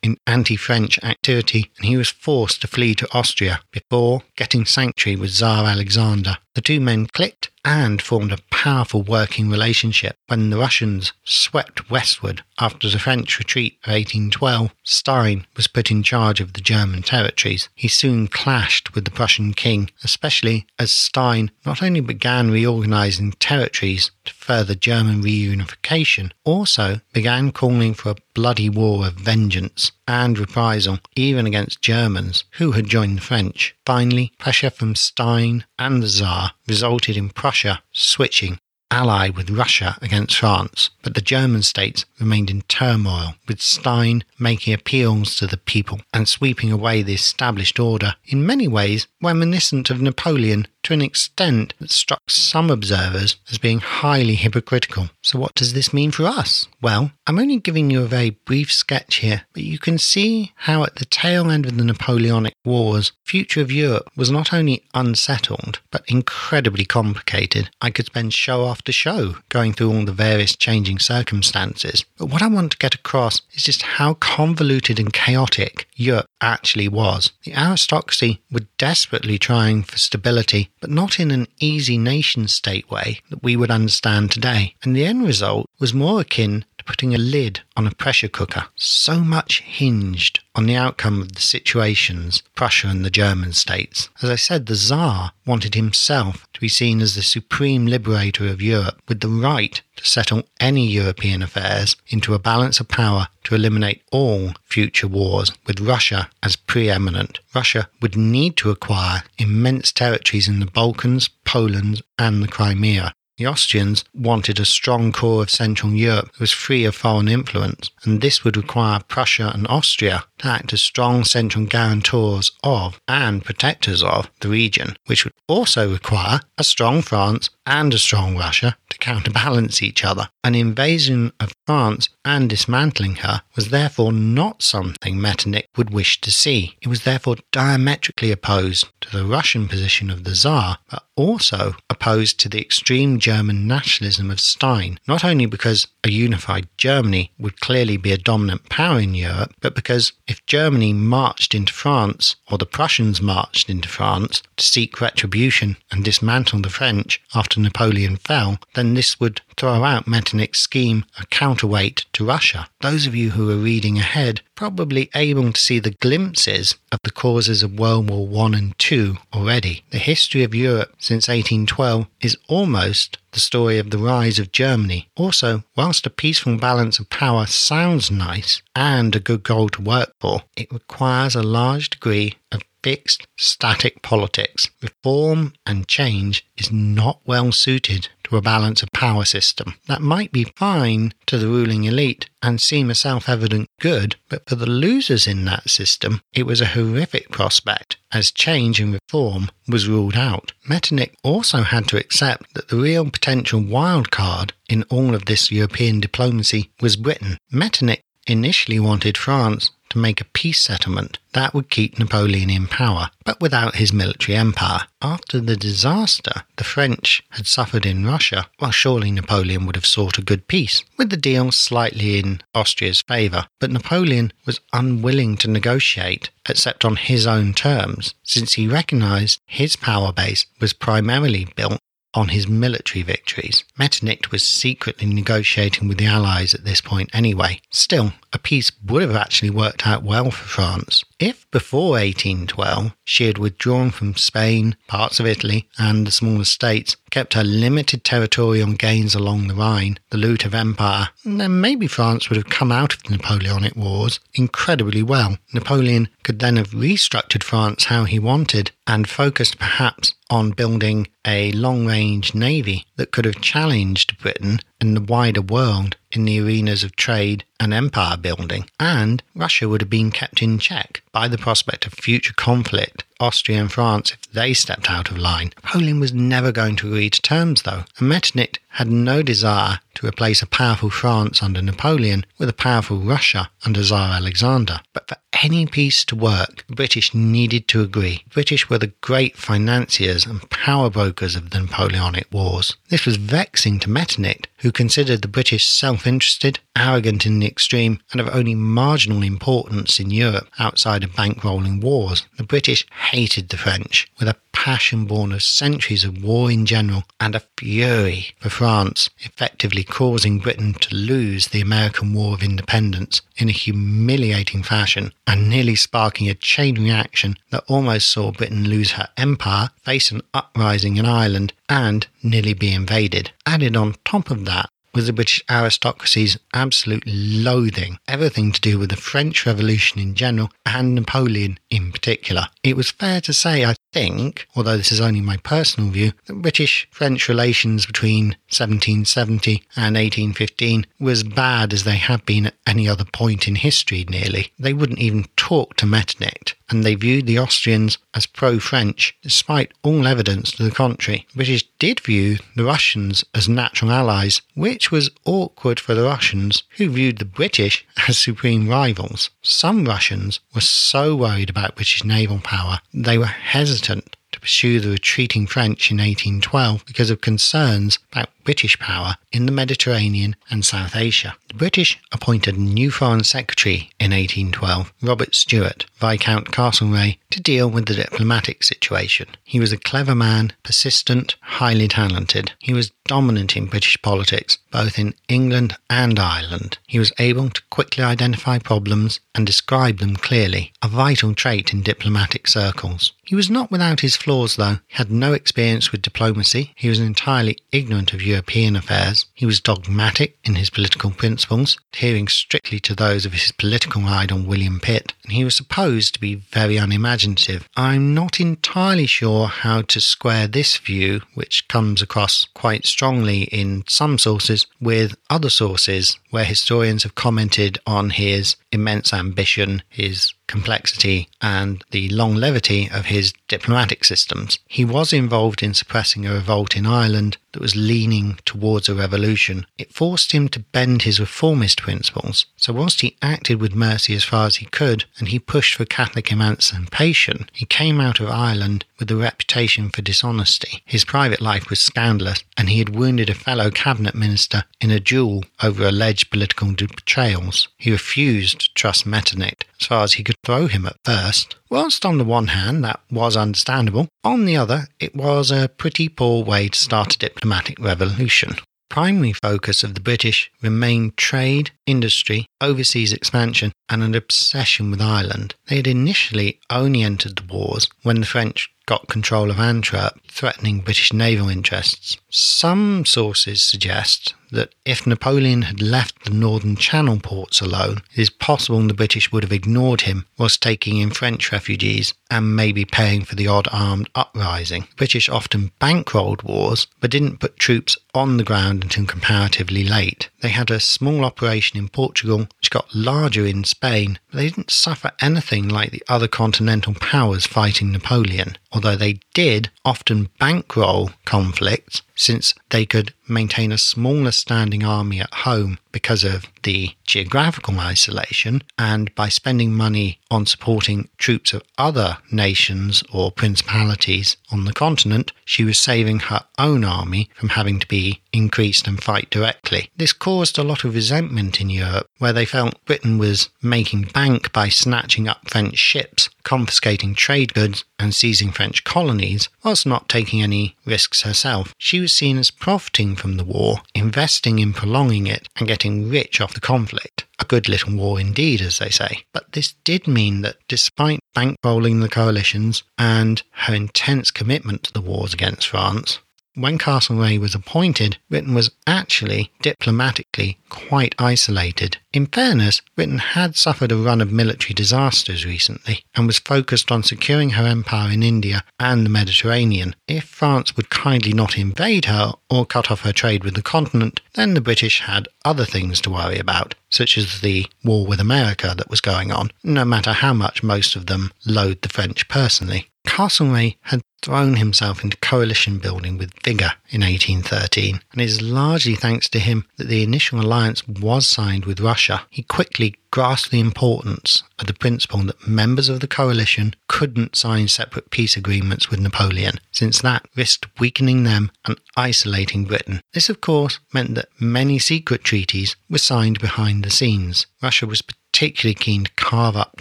in 0.03 0.19
anti 0.27 0.57
French 0.57 0.99
activity 1.03 1.71
and 1.77 1.87
he 1.87 1.97
was 1.97 2.09
forced 2.09 2.61
to 2.61 2.69
flee 2.69 2.95
to 2.95 3.09
Austria 3.13 3.61
before 3.71 4.23
getting 4.37 4.65
sanctuary 4.65 5.17
with 5.17 5.31
Tsar 5.31 5.67
Alexander. 5.67 6.39
The 6.55 6.61
two 6.61 6.81
men 6.81 7.07
clicked 7.07 7.51
and 7.65 8.03
formed 8.03 8.33
a 8.33 8.43
powerful 8.51 9.03
working 9.03 9.49
relationship. 9.49 10.17
When 10.27 10.51
the 10.51 10.59
Russians 10.59 11.13
swept 11.25 11.91
westward 11.91 12.43
after 12.61 12.89
the 12.89 12.99
French 12.99 13.39
retreat 13.39 13.79
of 13.85 13.93
1812, 13.93 14.75
Stein 14.83 15.47
was 15.57 15.67
put 15.67 15.91
in 15.91 16.03
charge 16.03 16.41
of 16.41 16.53
the 16.53 16.61
German 16.61 17.03
territories. 17.03 17.69
He 17.75 17.89
soon 17.89 18.29
clashed 18.29 18.95
with 18.95 19.05
the 19.05 19.11
Prussian 19.11 19.55
king, 19.55 19.91
especially 20.05 20.67
as 20.79 20.93
Stein 20.93 21.51
not 21.65 21.83
only 21.83 22.01
began 22.01 22.51
reorganizing 22.51 23.33
territories 23.33 24.11
to 24.25 24.35
further 24.35 24.75
German 24.75 25.23
reunification, 25.23 26.33
also 26.45 27.01
began 27.13 27.53
calling 27.53 27.95
for 27.95 28.11
a 28.11 28.17
bloody 28.35 28.69
war 28.69 29.07
of 29.07 29.15
vengeance 29.15 29.93
and 30.07 30.39
reprisal, 30.39 30.99
even 31.17 31.47
against 31.47 31.81
Germans 31.83 32.45
who 32.53 32.73
had 32.73 32.87
joined 32.87 33.19
the 33.19 33.23
French. 33.23 33.75
Finally, 33.85 34.33
pressure 34.39 34.71
from 34.71 34.95
Stein 34.95 35.65
and 35.79 36.03
the 36.03 36.09
Tsar 36.09 36.53
resulted 36.69 37.17
in 37.17 37.31
Prussia 37.31 37.83
switching 37.93 38.59
ally 38.93 39.31
with 39.31 39.49
Russia 39.49 39.97
against 40.03 40.37
France, 40.37 40.91
but 41.03 41.15
the 41.15 41.23
German 41.23 41.63
states 41.63 42.05
remained 42.21 42.51
in 42.51 42.61
turmoil, 42.63 43.35
with 43.49 43.63
Stein 43.63 44.23
making 44.39 44.75
appeals 44.75 45.35
to 45.37 45.47
the 45.47 45.57
people 45.57 46.01
and 46.13 46.29
sweeping 46.29 46.71
away 46.71 47.03
the 47.03 47.15
established 47.15 47.81
order, 47.81 48.15
in 48.27 48.47
many 48.47 48.69
ways 48.69 49.09
reminiscent 49.23 49.89
of 49.89 50.03
Napoleon 50.03 50.67
to 50.83 50.93
an 50.93 51.01
extent 51.03 51.75
that 51.79 51.91
struck 51.91 52.23
some 52.29 52.71
observers 52.71 53.37
as 53.51 53.59
being 53.59 53.81
highly 53.81 54.35
hypocritical. 54.35 55.11
So, 55.23 55.39
what 55.39 55.55
does 55.55 55.73
this 55.73 55.95
mean 55.95 56.11
for 56.11 56.27
us? 56.27 56.69
Well, 56.81 57.13
I'm 57.27 57.39
only 57.39 57.59
giving 57.59 57.91
you 57.91 58.03
a 58.03 58.07
very 58.07 58.31
brief 58.31 58.73
sketch 58.73 59.17
here, 59.17 59.43
but 59.53 59.63
you 59.63 59.79
can 59.79 59.97
see 59.99 60.53
how 60.57 60.83
at 60.85 60.97
the 60.97 61.05
tail 61.05 61.51
end 61.51 61.67
of 61.67 61.77
the 61.77 61.85
Napoleonic 61.85 62.55
Wars, 62.65 63.13
future 63.25 63.61
of 63.61 63.73
Europe 63.73 64.11
was 64.17 64.31
not 64.31 64.53
only 64.53 64.85
unsettled, 64.95 65.81
but 65.91 66.05
incredibly 66.09 66.85
complicated. 66.85 67.71
I 67.81 67.91
could 67.91 68.07
spend 68.07 68.35
show 68.35 68.65
after 68.83 68.91
show 68.91 69.37
going 69.49 69.73
through 69.73 69.93
all 69.93 70.05
the 70.05 70.11
various 70.11 70.57
changing 70.57 70.99
circumstances, 70.99 72.05
but 72.19 72.27
what 72.27 72.43
I 72.43 72.49
want 72.49 72.73
to 72.73 72.79
get 72.79 72.97
across 72.97 73.41
is 73.53 73.63
just 73.63 73.83
how 73.83 74.15
convoluted 74.15 74.99
and 74.99 75.13
chaotic 75.13 75.87
Europe 75.95 76.27
actually 76.41 76.89
was. 76.89 77.31
The 77.45 77.55
aristocracy 77.55 78.43
were 78.51 78.67
desperately 78.79 79.39
trying 79.39 79.85
for 79.85 79.99
stability, 79.99 80.71
but 80.81 80.91
not 80.91 81.21
in 81.21 81.31
an 81.31 81.47
easy 81.61 81.97
nation 81.97 82.49
state 82.49 82.91
way 82.91 83.21
that 83.31 83.45
we 83.45 83.55
would 83.55 83.71
understand 83.71 84.33
today. 84.33 84.75
And 84.83 84.97
the 84.97 85.07
end 85.07 85.25
result 85.25 85.71
was 85.79 85.95
more 85.95 86.23
akin 86.23 86.65
putting 86.87 87.15
a 87.15 87.19
lid 87.19 87.61
on 87.77 87.87
a 87.87 87.95
pressure 87.95 88.29
cooker. 88.29 88.67
So 88.77 89.21
much 89.21 89.61
hinged 89.61 90.41
on 90.55 90.67
the 90.67 90.77
outcome 90.77 91.23
of 91.23 91.33
the 91.33 91.41
situations, 91.41 92.43
Prussia 92.55 92.89
and 92.89 93.05
the 93.05 93.11
German 93.11 93.53
states. 93.53 94.09
As 94.23 94.29
I 94.29 94.37
said, 94.37 94.67
the 94.67 94.75
Tsar 94.75 95.33
wanted 95.47 95.75
himself 95.75 96.47
to 96.53 96.61
be 96.61 96.69
seen 96.69 97.01
as 97.01 97.15
the 97.15 97.23
supreme 97.23 97.87
liberator 97.87 98.47
of 98.49 98.61
Europe, 98.61 99.01
with 99.09 99.21
the 99.21 99.29
right 99.29 99.81
to 99.97 100.07
settle 100.07 100.43
any 100.61 100.87
European 100.87 101.43
affairs 101.43 101.97
into 102.09 102.35
a 102.35 102.39
balance 102.39 102.81
of 102.81 102.89
power 102.89 103.29
to 103.45 103.55
eliminate 103.55 104.03
all 104.13 104.53
future 104.65 105.09
wars, 105.09 105.53
with 105.67 105.81
Russia 105.81 106.29
as 106.43 106.57
preeminent. 106.57 107.41
Russia 107.55 107.89
would 108.01 108.17
need 108.17 108.57
to 108.59 108.71
acquire 108.71 109.23
immense 109.39 109.93
territories 109.93 110.49
in 110.49 110.61
the 110.61 110.67
Balkans, 110.67 111.29
Poland, 111.45 112.03
and 112.19 112.43
the 112.43 112.49
Crimea. 112.49 113.15
The 113.43 113.49
Austrians 113.49 114.05
wanted 114.15 114.61
a 114.61 114.65
strong 114.65 115.11
core 115.11 115.43
of 115.43 115.51
Central 115.51 115.93
Europe 115.95 116.31
that 116.31 116.39
was 116.39 116.53
free 116.53 116.85
of 116.85 116.95
foreign 116.95 117.27
influence, 117.27 117.91
and 118.05 118.21
this 118.21 118.45
would 118.45 118.57
require 118.57 119.01
Prussia 119.01 119.51
and 119.53 119.67
Austria 119.67 120.27
to 120.39 120.47
act 120.47 120.73
as 120.73 120.81
strong 120.81 121.25
central 121.25 121.67
guarantors 121.67 122.53
of 122.63 123.01
and 123.09 123.45
protectors 123.45 124.01
of 124.01 124.31
the 124.39 124.49
region, 124.49 124.95
which 125.07 125.25
would 125.25 125.35
also 125.49 125.91
require 125.91 126.39
a 126.57 126.63
strong 126.63 127.03
France 127.03 127.51
and 127.67 127.93
a 127.93 127.99
strong 127.99 128.37
Russia 128.37 128.77
to 128.91 128.99
counterbalance 128.99 129.83
each 129.83 130.05
other. 130.05 130.29
An 130.45 130.55
invasion 130.55 131.33
of 131.41 131.53
France 131.67 132.11
and 132.25 132.49
dismantling 132.49 133.17
her 133.17 133.43
was 133.57 133.71
therefore 133.71 134.13
not 134.13 134.63
something 134.63 135.21
Metternich 135.21 135.67
would 135.77 135.91
wish 135.91 136.21
to 136.21 136.31
see. 136.31 136.77
It 136.81 136.87
was 136.87 137.03
therefore 137.03 137.39
diametrically 137.51 138.31
opposed 138.31 138.87
the 139.13 139.25
Russian 139.25 139.69
position 139.69 140.11
of 140.11 140.25
the 140.25 140.35
Tsar, 140.35 140.79
but 140.91 141.05
also 141.15 141.75
opposed 141.91 142.41
to 142.41 142.49
the 142.49 142.61
extreme 142.61 143.19
German 143.19 143.67
nationalism 143.67 144.31
of 144.31 144.41
Stein, 144.41 144.99
not 145.07 145.25
only 145.25 145.47
because 145.47 145.87
a 146.05 146.11
unified 146.11 146.67
Germany 146.77 147.31
would 147.39 147.61
clearly 147.61 147.97
be 147.97 148.13
a 148.13 148.19
dominant 148.19 148.69
power 148.69 148.99
in 148.99 149.15
Europe, 149.15 149.55
but 149.61 149.75
because 149.75 150.13
if 150.27 150.45
Germany 150.47 150.93
marched 150.93 151.55
into 151.55 151.73
France, 151.73 152.37
or 152.51 152.59
the 152.59 152.67
Prussians 152.67 153.21
marched 153.21 153.69
into 153.69 153.89
France 153.89 154.43
to 154.57 154.65
seek 154.65 155.01
retribution 155.01 155.77
and 155.91 156.03
dismantle 156.03 156.61
the 156.63 156.71
French 156.71 157.21
after 157.35 157.61
Napoleon 157.61 158.17
fell, 158.17 158.59
then 158.75 158.95
this 158.95 159.21
would 159.21 159.43
throw 159.57 159.85
out 159.85 160.07
Metternich's 160.07 160.59
scheme 160.59 161.05
a 161.19 161.27
counterweight 161.27 162.07
to 162.13 162.25
Russia. 162.25 162.69
Those 162.81 163.07
of 163.07 163.15
you 163.15 163.31
who 163.31 163.51
are 163.51 163.63
reading 163.63 163.99
ahead 163.99 164.41
probably 164.55 165.11
able 165.15 165.53
to 165.53 165.61
see 165.61 165.79
the 165.79 165.91
glimpses 165.91 166.77
of 166.91 166.99
the 167.05 167.11
causes 167.11 167.63
of 167.63 167.79
World 167.79 168.11
War 168.11 168.27
One 168.27 168.55
and 168.55 168.79
Two 168.79 169.19
already. 169.33 169.85
The 169.91 169.99
history 169.99 170.45
of 170.45 170.55
Europe 170.55 170.95
since 170.99 171.29
1812 171.29 172.07
is 172.21 172.37
almost 172.49 173.19
the 173.33 173.41
story 173.41 173.79
of 173.79 173.91
the 173.91 173.99
rise 173.99 174.39
of 174.39 174.53
Germany. 174.53 175.09
Also, 175.17 175.65
whilst 175.77 176.07
a 176.07 176.11
peaceful 176.11 176.57
balance 176.57 176.99
of 176.99 177.09
power 177.11 177.47
sounds 177.47 178.11
nice 178.11 178.63
and 178.77 179.17
a 179.17 179.21
good 179.21 179.43
goal 179.43 179.69
to 179.71 179.83
work 179.83 180.15
for, 180.21 180.43
it 180.57 180.73
requires 180.73 181.35
a 181.35 181.43
large 181.43 181.91
degree 181.91 182.35
of 182.53 182.63
fixed, 182.83 183.27
static 183.37 184.03
politics. 184.03 184.71
Reform 184.83 185.55
and 185.67 185.89
change 185.89 186.47
is 186.57 186.71
not 186.73 187.21
well 187.25 187.53
suited 187.53 188.09
to 188.25 188.37
a 188.37 188.43
balance 188.43 188.83
of 188.83 188.91
power 188.93 189.25
system. 189.25 189.75
That 189.87 190.01
might 190.01 190.33
be 190.33 190.53
fine 190.57 191.13
to 191.27 191.39
the 191.39 191.49
ruling 191.49 191.85
elite 191.85 192.29
and 192.43 192.61
seem 192.61 192.91
a 192.91 192.95
self 192.95 193.29
evident 193.29 193.69
good, 193.81 194.17
but 194.29 194.49
for 194.49 194.55
the 194.55 194.67
losers 194.67 195.27
in 195.27 195.45
that 195.45 195.69
system, 195.69 196.23
it 196.33 196.45
was 196.45 196.61
a 196.61 196.67
horrific 196.67 197.31
prospect 197.31 197.97
as 198.13 198.31
change 198.31 198.81
and 198.81 198.93
reform 198.93 199.51
was 199.69 199.89
ruled 199.89 200.17
out. 200.17 200.53
Metternich 200.69 201.15
also 201.23 201.63
had 201.63 201.89
to 201.89 201.99
accept 201.99 202.55
that 202.55 202.69
the 202.69 202.77
real 202.77 203.11
potential 203.11 203.61
wild 203.61 204.11
card 204.11 204.53
in 204.69 204.83
all 204.85 205.15
of 205.15 205.27
this 205.27 205.51
European 205.51 206.01
diplomacy 206.01 206.71
was 206.81 206.97
Britain. 206.97 207.39
Metternich 207.51 208.03
initially 208.27 208.79
wanted 208.79 209.19
France 209.19 209.71
to 209.93 209.99
make 209.99 210.23
a 210.23 210.25
peace 210.25 210.63
settlement 210.63 211.19
that 211.35 211.53
would 211.53 211.69
keep 211.69 211.99
Napoleon 211.99 212.49
in 212.49 212.67
power, 212.67 213.11
but 213.25 213.41
without 213.41 213.77
his 213.77 213.93
military 213.93 214.37
empire. 214.37 214.87
After 215.03 215.39
the 215.39 215.57
disaster 215.57 216.45
the 216.57 216.65
French 216.65 217.23
had 217.31 217.47
suffered 217.47 217.85
in 217.85 218.07
Russia, 218.07 218.49
well, 218.59 218.71
surely 218.71 219.11
Napoleon 219.11 219.67
would 219.67 219.77
have 219.77 219.87
sought 219.87 220.19
a 220.19 220.23
good 220.23 220.49
peace, 220.49 220.83
with 220.97 221.11
the 221.11 221.17
deal 221.17 221.53
slightly 221.53 222.19
in 222.19 222.41
Austria's 222.55 223.03
favour. 223.03 223.47
But 223.61 223.71
Napoleon 223.71 224.33
was 224.47 224.61
unwilling 224.73 225.37
to 225.39 225.51
negotiate 225.51 226.31
except 226.49 226.85
on 226.85 226.97
his 226.97 227.27
own 227.27 227.53
terms, 227.53 228.15
since 228.23 228.55
he 228.55 228.67
recognised 228.67 229.41
his 229.47 229.77
power 229.77 230.13
base 230.13 230.47
was 230.59 230.73
primarily 230.73 231.47
built 231.55 231.79
on 232.15 232.29
his 232.29 232.47
military 232.47 233.03
victories. 233.03 233.65
Metternich 233.79 234.31
was 234.31 234.43
secretly 234.43 235.07
negotiating 235.07 235.89
with 235.89 235.99
the 235.99 236.07
Allies 236.07 236.55
at 236.55 236.65
this 236.65 236.81
point 236.81 237.11
anyway. 237.13 237.61
Still, 237.71 238.13
a 238.33 238.39
peace 238.39 238.71
would 238.87 239.03
have 239.03 239.17
actually 239.17 239.51
worked 239.51 239.87
out 239.87 240.03
well 240.03 240.31
for 240.31 240.49
France. 240.49 241.05
If 241.25 241.49
before 241.53 241.91
1812 241.91 242.97
she 243.05 243.27
had 243.27 243.39
withdrawn 243.39 243.93
from 243.93 244.17
Spain, 244.17 244.75
parts 244.89 245.21
of 245.21 245.27
Italy, 245.27 245.69
and 245.79 246.05
the 246.05 246.11
smaller 246.11 246.43
states, 246.43 246.97
kept 247.13 247.35
her 247.35 247.45
limited 247.45 248.03
territorial 248.03 248.73
gains 248.73 249.15
along 249.15 249.47
the 249.47 249.55
Rhine, 249.55 250.01
the 250.11 250.19
loot 250.19 250.45
of 250.45 250.53
empire, 250.53 251.11
then 251.25 251.61
maybe 251.61 251.87
France 251.87 252.29
would 252.29 252.39
have 252.39 252.49
come 252.49 252.73
out 252.73 252.93
of 252.93 253.05
the 253.05 253.13
Napoleonic 253.13 253.77
Wars 253.77 254.19
incredibly 254.35 255.01
well. 255.01 255.39
Napoleon 255.55 256.09
could 256.25 256.41
then 256.41 256.57
have 256.57 256.71
restructured 256.71 257.45
France 257.45 257.85
how 257.85 258.03
he 258.03 258.19
wanted 258.19 258.73
and 258.89 259.09
focused 259.09 259.61
perhaps 259.61 260.15
on 260.29 260.51
building 260.51 261.07
a 261.25 261.53
long 261.53 261.87
range 261.87 262.35
navy 262.35 262.85
that 262.97 263.13
could 263.13 263.27
have 263.27 263.41
challenged 263.41 264.19
Britain 264.19 264.59
and 264.81 264.97
the 264.97 265.01
wider 265.01 265.41
world 265.41 265.95
in 266.13 266.25
the 266.25 266.41
arenas 266.41 266.85
of 266.85 266.97
trade 266.97 267.45
and 267.59 267.73
empire 267.73 268.17
building, 268.17 268.69
and 268.81 269.23
Russia 269.35 269.69
would 269.69 269.81
have 269.81 269.91
been 269.91 270.11
kept 270.11 270.43
in 270.43 270.59
check 270.59 271.03
by 271.13 271.29
the 271.29 271.39
prospect 271.39 271.87
of 271.87 271.93
future 271.93 272.35
conflict, 272.35 273.05
Austria 273.21 273.61
and 273.61 273.71
France, 273.71 274.13
if 274.13 274.33
they 274.33 274.53
stepped 274.53 274.91
out 274.91 275.11
of 275.11 275.19
line. 275.19 275.53
Napoleon 275.63 276.01
was 276.01 276.13
never 276.13 276.51
going 276.51 276.75
to 276.77 276.89
agree 276.89 277.11
to 277.11 277.23
terms, 277.23 277.63
though, 277.63 277.85
and 277.99 278.09
Metternich 278.09 278.59
had 278.71 278.91
no 278.91 279.23
desire 279.23 279.79
to 279.95 280.07
replace 280.07 280.43
a 280.43 280.47
powerful 280.47 280.91
France 280.91 281.43
under 281.43 281.63
Napoleon 281.63 282.25
with 282.39 282.49
a 282.49 282.55
powerful 282.55 282.97
Russia 282.99 283.51
under 283.65 283.83
Tsar 283.83 284.15
Alexander. 284.15 284.81
But 284.93 285.09
for 285.09 285.17
any 285.43 285.67
peace 285.67 286.05
to 286.07 286.17
work, 286.17 286.65
the 286.67 286.75
British 286.75 287.15
needed 287.15 287.69
to 287.69 287.83
agree. 287.83 288.23
The 288.29 288.35
British 288.35 288.69
were 288.69 288.79
the 288.79 288.93
great 289.03 289.37
financiers 289.37 290.27
and 290.27 290.49
power 290.51 290.91
brokers 290.91 291.37
of 291.37 291.51
the 291.51 291.61
Napoleonic 291.61 292.27
Wars. 292.33 292.77
This 292.89 293.07
was 293.07 293.17
vexing 293.17 293.79
to 293.81 293.91
Metternich, 293.91 294.47
who 294.63 294.73
considered 294.73 295.23
the 295.23 295.29
British 295.29 295.67
self 295.67 296.07
interested, 296.07 296.61
arrogant 296.77 297.27
in 297.27 297.41
the 297.41 297.47
extreme, 297.47 298.01
and 298.13 298.21
of 298.21 298.29
only 298.29 298.55
marginal 298.55 299.23
importance 299.23 299.99
in 299.99 300.11
Europe 300.11 300.49
outside 300.59 301.03
of 301.03 301.11
bankrolling 301.11 301.81
wars. 301.81 302.25
The 302.39 302.45
British 302.45 302.87
hated 303.11 303.49
the 303.49 303.57
French 303.57 304.11
with 304.19 304.29
a 304.29 304.37
passion 304.53 305.07
born 305.07 305.33
of 305.33 305.43
centuries 305.43 306.05
of 306.05 306.23
war 306.23 306.49
in 306.49 306.65
general 306.65 307.03
and 307.19 307.35
a 307.35 307.43
fury 307.59 308.29
for 308.39 308.49
France, 308.49 309.11
effectively 309.19 309.83
causing 309.83 310.39
Britain 310.39 310.75
to 310.75 310.95
lose 310.95 311.49
the 311.49 311.61
American 311.61 312.15
War 312.15 312.35
of 312.35 312.45
Independence 312.45 313.23
in 313.37 313.49
a 313.49 313.53
humiliating 313.53 314.63
fashion 314.63 315.13
and 315.27 315.51
nearly 315.51 315.75
sparking 315.75 316.29
a 316.29 316.35
chain 316.35 316.77
reaction 316.81 317.37
that 317.51 317.65
almost 317.67 318.09
saw 318.09 318.31
Britain 318.31 318.69
lose 318.69 318.93
her 318.93 319.09
empire, 319.17 319.71
face 319.83 320.13
an 320.13 320.23
uprising 320.33 320.97
in 320.97 321.07
Ireland, 321.07 321.53
and 321.73 322.07
nearly 322.23 322.53
be 322.53 322.71
invaded. 322.71 323.33
Added 323.47 323.77
on 323.79 323.97
top 324.05 324.31
of 324.31 324.45
that, 324.45 324.69
was 324.95 325.07
the 325.07 325.13
British 325.13 325.43
aristocracy's 325.51 326.39
absolute 326.53 327.03
loathing, 327.07 327.99
everything 328.07 328.53
to 328.53 328.61
do 328.61 328.79
with 328.79 328.91
the 328.91 328.97
French 328.97 329.47
Revolution 329.47 329.99
in 329.99 330.15
general 330.15 330.51
and 330.67 330.95
Napoleon 330.95 331.59
in 331.71 331.93
particular. 331.93 332.49
It 332.63 332.77
was 332.77 332.91
fair 332.91 333.23
to 333.23 333.33
say, 333.33 333.65
I 333.65 333.75
think, 333.93 334.47
although 334.55 334.77
this 334.77 334.93
is 334.93 335.01
only 335.01 335.23
my 335.23 335.39
personal 335.39 335.91
view, 335.91 336.13
that 336.27 336.43
British 336.43 336.87
French 336.91 337.27
relations 337.27 337.87
between 337.87 338.37
1770 338.51 339.63
and 339.77 339.97
1815 339.97 340.87
were 341.01 341.11
as 341.11 341.23
bad 341.23 341.73
as 341.73 341.85
they 341.85 341.97
have 341.97 342.27
been 342.27 342.47
at 342.47 342.55
any 342.67 342.87
other 342.87 343.07
point 343.07 343.49
in 343.49 343.55
history 343.55 344.05
nearly. 344.11 344.53
They 344.59 344.75
wouldn't 344.75 344.99
even 344.99 345.25
talk 345.37 345.77
to 345.77 345.87
Metternich 345.87 346.55
and 346.71 346.85
they 346.85 346.95
viewed 346.95 347.27
the 347.27 347.39
Austrians 347.39 347.99
as 348.15 348.27
pro 348.27 348.59
French, 348.59 349.17
despite 349.23 349.73
all 349.83 350.07
evidence 350.07 350.53
to 350.53 350.63
the 350.63 350.71
contrary. 350.71 351.27
The 351.31 351.37
British 351.37 351.65
did 351.79 352.01
view 352.01 352.39
the 352.57 352.65
Russians 352.65 353.25
as 353.35 353.49
natural 353.49 353.91
allies, 353.91 354.43
which 354.55 354.91
was 354.91 355.11
awkward 355.25 355.81
for 355.81 355.95
the 355.95 356.05
Russians, 356.05 356.63
who 356.77 356.89
viewed 356.91 357.19
the 357.19 357.25
British 357.25 357.87
as 358.09 358.19
supreme 358.19 358.69
rivals. 358.69 359.31
Some 359.43 359.85
Russians 359.85 360.41
were 360.55 360.61
so 360.61 361.17
worried 361.17 361.51
about 361.51 361.77
British 361.77 362.05
naval 362.05 362.39
power, 362.39 362.81
they 362.93 363.19
were 363.19 363.27
hesitant 363.27 364.17
to 364.33 364.41
pursue 364.41 364.81
the 364.81 364.91
retreating 364.91 365.47
French 365.47 365.91
in 365.91 365.99
1812 365.99 366.85
because 366.87 367.11
of 367.11 367.21
concerns 367.21 367.99
about 368.11 368.31
British 368.45 368.79
power 368.79 369.17
in 369.31 369.47
the 369.47 369.53
Mediterranean 369.53 370.37
and 370.51 370.65
South 370.65 370.97
Asia. 370.97 371.37
The 371.49 371.55
British 371.55 371.99
appointed 372.13 372.57
a 372.57 372.61
new 372.61 372.91
Foreign 372.91 373.25
Secretary 373.25 373.91
in 373.99 374.11
1812, 374.11 374.93
Robert 375.03 375.35
Stewart, 375.35 375.87
Viscount 376.01 376.51
Castlereagh, 376.51 377.19
to 377.31 377.41
deal 377.41 377.69
with 377.71 377.87
the 377.87 377.95
diplomatic 377.95 378.63
situation. 378.63 379.29
He 379.45 379.61
was 379.61 379.73
a 379.73 379.79
clever 379.79 380.15
man, 380.15 380.53
persistent, 380.63 381.37
highly 381.41 381.89
talented. 381.89 382.53
He 382.59 382.73
was 382.73 382.91
dominant 383.07 383.57
in 383.57 383.67
British 383.67 384.01
politics, 384.03 384.59
both 384.71 384.99
in 384.99 385.15
England 385.29 385.77
and 385.91 386.19
Ireland. 386.19 386.79
He 386.87 386.99
was 386.99 387.13
able 387.19 387.51
to 387.51 387.63
quickly 387.71 388.05
identify 388.05 388.59
problems 388.59 389.21
and 389.35 389.47
describe 389.47 389.99
them 389.99 390.17
clearly, 390.17 390.73
a 390.83 390.89
vital 390.89 391.35
trait 391.35 391.73
in 391.73 391.83
diplomatic 391.83 392.47
circles. 392.49 393.13
He 393.25 393.35
was 393.35 393.51
not 393.51 393.71
without 393.71 394.01
his 394.01 394.17
flaws, 394.17 394.57
though. 394.57 394.79
He 394.89 394.97
had 394.97 395.11
no 395.11 395.33
experience 395.33 395.91
with 395.91 396.03
diplomacy. 396.03 396.73
He 396.75 396.89
was 396.89 396.99
entirely 396.99 397.57
ignorant 397.71 398.13
of 398.13 398.21
European 398.33 398.77
affairs. 398.77 399.27
He 399.35 399.47
was 399.47 399.61
dogmatic 399.61 400.39
in 400.45 400.55
his 400.55 400.71
political 400.71 401.11
principles, 401.11 401.79
adhering 401.93 402.29
strictly 402.29 402.81
to 402.81 402.95
those 402.95 403.27
of 403.27 403.33
his 403.33 403.53
political 403.53 404.05
idol 404.07 404.41
William 404.41 404.81
Pitt, 404.81 405.13
and 405.25 405.33
he 405.33 405.45
was 405.45 405.55
supposed 405.55 406.15
to 406.15 406.21
be 406.21 406.35
very 406.35 406.77
unimaginative. 406.79 407.69
I'm 407.77 408.15
not 408.15 408.41
entirely 408.41 409.07
sure 409.07 409.47
how 409.47 409.83
to 409.83 410.01
square 410.01 410.47
this 410.47 410.79
view, 410.79 411.21
which 411.35 411.69
comes 411.69 412.01
across 412.01 412.47
quite 412.55 412.87
strongly 412.87 413.43
in 413.45 413.85
some 413.87 414.19
sources, 414.19 414.67
with 414.81 415.15
other 415.29 415.51
sources 415.51 416.19
where 416.31 416.45
historians 416.45 417.03
have 417.03 417.15
commented 417.15 417.79
on 417.87 418.11
his 418.11 418.57
immense 418.71 419.13
ambition, 419.13 419.83
his 419.89 420.33
complexity, 420.47 421.29
and 421.41 421.85
the 421.91 422.09
longevity 422.09 422.89
of 422.93 423.07
his 423.07 423.33
diplomatic 423.49 424.05
systems. 424.05 424.59
He 424.67 424.85
was 424.85 425.13
involved 425.13 425.63
in 425.63 425.75
suppressing 425.75 426.27
a 426.27 426.33
revolt 426.33 426.77
in 426.77 426.87
Ireland 426.87 427.37
that 427.53 427.63
was 427.63 427.77
leaning 427.77 428.39
towards 428.45 428.89
a 428.89 428.95
revolution. 428.95 429.67
It 429.79 429.93
forced 429.93 430.33
him 430.33 430.49
to 430.51 430.61
bend 430.61 431.03
his 431.03 431.21
reformist 431.21 431.83
principles. 431.83 432.47
So, 432.57 432.73
whilst 432.73 433.01
he 433.01 433.17
acted 433.23 433.61
with 433.61 433.75
mercy 433.75 434.15
as 434.15 434.25
far 434.25 434.47
as 434.47 434.57
he 434.57 434.67
could, 434.67 435.05
and 435.19 435.29
he 435.29 435.39
pushed 435.39 435.75
for 435.75 435.85
Catholic 435.85 436.33
emancipation, 436.33 437.49
he 437.53 437.67
came 437.67 438.01
out 438.01 438.21
of 438.21 438.29
Ireland 438.29 438.85
with 438.99 439.11
a 439.11 439.17
reputation 439.17 439.91
for 439.91 440.03
dishonesty. 440.03 440.83
His 440.85 441.05
private 441.05 441.41
life 441.41 441.69
was 441.69 441.81
scandalous, 441.81 442.45
and 442.57 442.69
he 442.69 442.79
had 442.79 442.95
wounded 442.95 443.29
a 443.29 443.35
fellow 443.35 443.71
cabinet 443.71 444.15
minister 444.15 444.65
in 444.81 444.91
a 444.91 445.01
duel 445.01 445.45
over 445.63 445.87
alleged 445.87 446.31
political 446.31 446.73
betrayals. 446.73 447.69
He 447.77 447.91
refused 447.91 448.61
to 448.61 448.75
trust 448.75 449.07
Metternich 449.07 449.67
as 449.81 449.87
far 449.87 450.05
as 450.05 450.15
he 450.15 450.25
could 450.25 450.37
throw 450.45 450.67
him 450.69 450.87
at 450.87 450.97
first. 451.05 451.57
Whilst 451.73 452.05
on 452.05 452.19
the 452.19 452.25
one 452.25 452.49
hand 452.49 452.85
that 452.85 453.01
was 453.11 453.35
understandable, 453.35 454.07
on 454.23 454.45
the 454.45 454.59
other 454.59 454.89
it 455.01 455.17
was 455.17 455.51
a 455.51 455.71
pretty 455.71 456.07
poor 456.07 456.45
way 456.45 456.69
to 456.69 456.79
start 456.79 457.15
a 457.15 457.19
diplomatic 457.19 457.81
revolution. 457.81 458.57
Primary 458.91 459.33
focus 459.33 459.83
of 459.83 459.95
the 459.95 460.03
British 460.03 460.51
remained 460.61 461.17
trade, 461.17 461.71
industry, 461.87 462.45
overseas 462.61 463.15
expansion, 463.15 463.73
and 463.89 464.03
an 464.03 464.15
obsession 464.15 464.91
with 464.91 465.01
Ireland. 465.01 465.55
They 465.69 465.77
had 465.77 465.87
initially 465.87 466.61
only 466.69 467.01
entered 467.01 467.37
the 467.37 467.51
wars 467.51 467.89
when 468.03 468.21
the 468.21 468.27
French 468.27 468.69
got 468.85 469.09
control 469.09 469.51
of 469.51 469.59
Antwerp, 469.59 470.21
threatening 470.29 470.81
British 470.81 471.15
naval 471.15 471.49
interests. 471.49 472.19
Some 472.29 473.07
sources 473.07 473.63
suggest 473.63 474.35
that 474.53 474.75
if 474.85 475.07
Napoleon 475.07 475.63
had 475.63 475.81
left 475.81 476.25
the 476.25 476.31
northern 476.31 476.77
Channel 476.77 477.19
ports 477.19 477.61
alone, 477.61 478.03
it 478.13 478.21
is 478.21 478.31
possible 478.31 478.81
the 478.83 478.95
British 478.95 479.33
would 479.33 479.43
have 479.43 479.53
ignored 479.53 480.03
him 480.03 480.27
whilst 480.39 480.63
taking 480.63 480.99
in 480.99 481.11
French 481.11 481.51
refugees 481.51 482.15
and 482.31 482.55
maybe 482.55 482.85
paying 482.85 483.25
for 483.25 483.35
the 483.35 483.49
odd 483.49 483.67
armed 483.73 484.09
uprising. 484.15 484.83
The 484.83 484.97
British 484.97 485.29
often 485.29 485.73
bankrolled 485.81 486.45
wars, 486.45 486.87
but 487.01 487.11
didn't 487.11 487.41
put 487.41 487.59
troops 487.59 487.97
on 488.15 488.37
the 488.37 488.45
ground 488.45 488.83
until 488.85 489.07
comparatively 489.07 489.85
late. 489.85 490.29
They 490.41 490.51
had 490.51 490.71
a 490.71 490.81
small 490.81 491.25
operation 491.25 491.79
in 491.79 491.89
Portugal, 491.89 492.49
which 492.59 492.71
got 492.71 492.95
larger 492.95 493.47
in 493.47 493.65
Spain, 493.65 494.19
but 494.31 494.39
they 494.39 494.49
didn't 494.49 494.71
suffer 494.71 495.13
anything 495.21 495.69
like 495.69 495.91
the 495.91 496.05
other 496.09 496.29
continental 496.29 496.95
powers 496.95 497.47
fighting 497.47 497.91
Napoleon, 497.91 498.59
although 498.71 498.97
they 498.97 499.21
did 499.35 499.71
often 499.85 500.29
bankroll 500.39 501.11
conflicts 501.25 502.03
since 502.15 502.55
they 502.71 502.85
could 502.87 503.15
maintain 503.29 503.73
a 503.73 503.79
smaller 503.79 504.33
standing 504.33 504.85
army 504.85 505.21
at 505.21 505.33
home 505.33 505.79
because 505.93 506.25
of 506.25 506.47
the 506.63 506.91
geographical 507.05 507.79
isolation 507.79 508.63
and 508.79 509.15
by 509.15 509.29
spending 509.29 509.73
money 509.73 510.19
on 510.31 510.47
supporting 510.47 511.09
troops 511.19 511.53
of 511.53 511.63
other 511.77 512.19
nations 512.31 513.03
or 513.13 513.31
principalities 513.31 514.37
on 514.51 514.65
the 514.65 514.73
continent, 514.73 515.33
she 515.45 515.65
was 515.65 515.79
saving 515.79 516.21
her 516.21 516.45
own 516.59 516.85
army 516.85 517.29
from 517.35 517.51
having 517.51 517.79
to 517.79 517.87
be 517.87 518.23
increased 518.33 518.87
and 518.87 519.03
fight 519.03 519.29
directly. 519.31 519.91
This 519.97 520.13
caused 520.13 520.59
a 520.59 520.63
lot 520.63 520.85
of 520.85 520.95
resentment 520.95 521.61
in 521.61 521.69
Europe, 521.69 522.07
where 522.19 522.33
they 522.33 522.47
felt 522.47 522.83
Britain 522.87 523.19
was 523.19 523.51
making 523.63 524.03
bank 524.15 524.53
by 524.53 524.69
snatching 524.69 525.29
up 525.29 525.51
French 525.51 525.77
ships, 525.77 526.31
confiscating 526.45 527.15
trade 527.15 527.53
goods, 527.53 527.85
and 527.99 528.15
seizing 528.15 528.51
French 528.51 528.85
colonies, 528.85 529.49
whilst 529.63 529.87
not 529.87 530.09
taking 530.09 530.43
any 530.43 530.77
risks 530.87 531.23
herself. 531.23 531.75
She 531.79 532.01
was 532.01 532.13
seen 532.13 532.39
as 532.39 532.51
profiting 532.51 533.17
from 533.17 533.37
the 533.37 533.45
war, 533.45 533.79
investing 533.95 534.59
in 534.59 534.73
prolonging 534.73 535.27
it, 535.27 535.49
and 535.57 535.69
getting 535.69 535.82
rich 535.91 536.41
off 536.41 536.55
the 536.55 536.61
conflict. 536.61 537.27
A 537.39 537.45
good 537.45 537.69
little 537.69 537.95
war 537.95 538.21
indeed, 538.21 538.61
as 538.61 538.79
they 538.79 538.91
say. 538.91 539.25
But 539.33 539.53
this 539.53 539.75
did 539.85 540.07
mean 540.07 540.43
that 540.43 540.57
despite 540.69 541.21
bankrolling 541.35 542.01
the 542.01 542.09
coalitions 542.09 542.83
and 542.99 543.43
her 543.53 543.75
intense 543.75 544.31
commitment 544.31 544.85
to 544.85 544.93
the 544.93 545.01
wars 545.01 545.35
against 545.35 545.69
France, 545.69 546.21
when 546.55 546.79
Castlereagh 546.79 547.41
was 547.41 547.55
appointed, 547.55 548.19
Britain 548.29 548.55
was 548.55 548.71
actually 548.87 549.51
diplomatically 549.63 550.59
quite 550.69 551.15
isolated. 551.19 551.99
In 552.13 552.27
fairness, 552.27 552.83
Britain 552.95 553.19
had 553.19 553.57
suffered 553.57 553.91
a 553.91 553.97
run 553.97 554.21
of 554.21 554.31
military 554.31 554.75
disasters 554.75 555.47
recently 555.47 556.05
and 556.15 556.27
was 556.27 556.39
focused 556.39 556.93
on 556.93 557.03
securing 557.03 557.51
her 557.51 557.67
empire 557.67 558.13
in 558.13 558.23
India 558.23 558.65
and 558.79 559.07
the 559.07 559.11
Mediterranean. 559.11 559.97
If 560.07 560.25
France 560.25 560.77
would 560.77 560.91
kindly 560.91 561.33
not 561.33 561.57
invade 561.57 562.05
her 562.07 562.35
or 562.51 562.67
cut 562.67 562.91
off 562.91 563.01
her 563.01 563.13
trade 563.13 563.45
with 563.45 563.55
the 563.55 563.63
continent, 563.63 564.21
then 564.35 564.55
the 564.55 564.61
British 564.61 565.01
had 565.01 565.29
other 565.45 565.65
things 565.65 566.01
to 566.03 566.11
worry 566.11 566.39
about, 566.39 566.75
such 566.91 567.17
as 567.17 567.41
the 567.41 567.67
war 567.83 568.07
with 568.07 568.21
America 568.21 568.75
that 568.77 568.91
was 568.91 569.01
going 569.01 569.33
on, 569.33 569.51
no 569.65 569.85
matter 569.85 570.13
how 570.13 570.35
much 570.35 570.63
most 570.63 570.97
of 570.97 571.07
them 571.07 571.33
loathed 571.47 571.83
the 571.83 571.89
French 571.89 572.29
personally. 572.29 572.89
Castlereagh 573.07 573.77
had 573.83 574.01
thrown 574.23 574.57
himself 574.57 575.03
into 575.03 575.17
coalition 575.19 575.79
building 575.79 576.17
with 576.17 576.33
vigour 576.43 576.73
in 576.91 577.03
1813, 577.03 578.01
and 578.13 578.21
it 578.21 578.25
is 578.25 578.41
largely 578.41 578.95
thanks 578.95 579.29
to 579.29 579.39
him 579.39 579.67
that 579.77 579.89
the 579.89 580.03
initial 580.03 580.41
alliance 580.41 580.87
was 580.87 581.29
signed 581.29 581.65
with 581.65 581.81
Russia. 581.81 582.23
He 582.31 582.43
quickly 582.43 582.95
grasped 583.11 583.51
the 583.51 583.61
importance 583.61 584.43
of 584.59 584.67
the 584.67 584.73
principle 584.73 585.21
that 585.25 585.47
members 585.47 585.89
of 585.89 586.01
the 586.01 586.07
coalition 586.07 586.75
couldn't 586.89 587.37
sign 587.37 587.69
separate 587.69 588.11
peace 588.11 588.37
agreements 588.37 588.89
with 588.89 589.01
Napoleon, 589.01 589.59
since 589.71 590.01
that 590.01 590.27
risked 590.37 590.67
weakening 590.81 591.25
them 591.25 591.51
and 591.67 591.79
isolating 591.97 592.65
Britain. 592.65 593.03
This, 593.13 593.29
of 593.29 593.41
course, 593.41 593.81
meant 593.93 594.15
that 594.15 594.29
many 594.41 594.79
secret 594.79 595.25
treaties 595.25 595.77
were 595.91 595.99
signed 595.99 596.41
behind 596.41 596.85
the 596.85 596.91
scenes. 596.91 597.47
Russia 597.63 597.87
was 597.87 598.03
particularly 598.43 598.75
keen 598.75 599.05
to 599.05 599.11
carve 599.13 599.57
up 599.57 599.81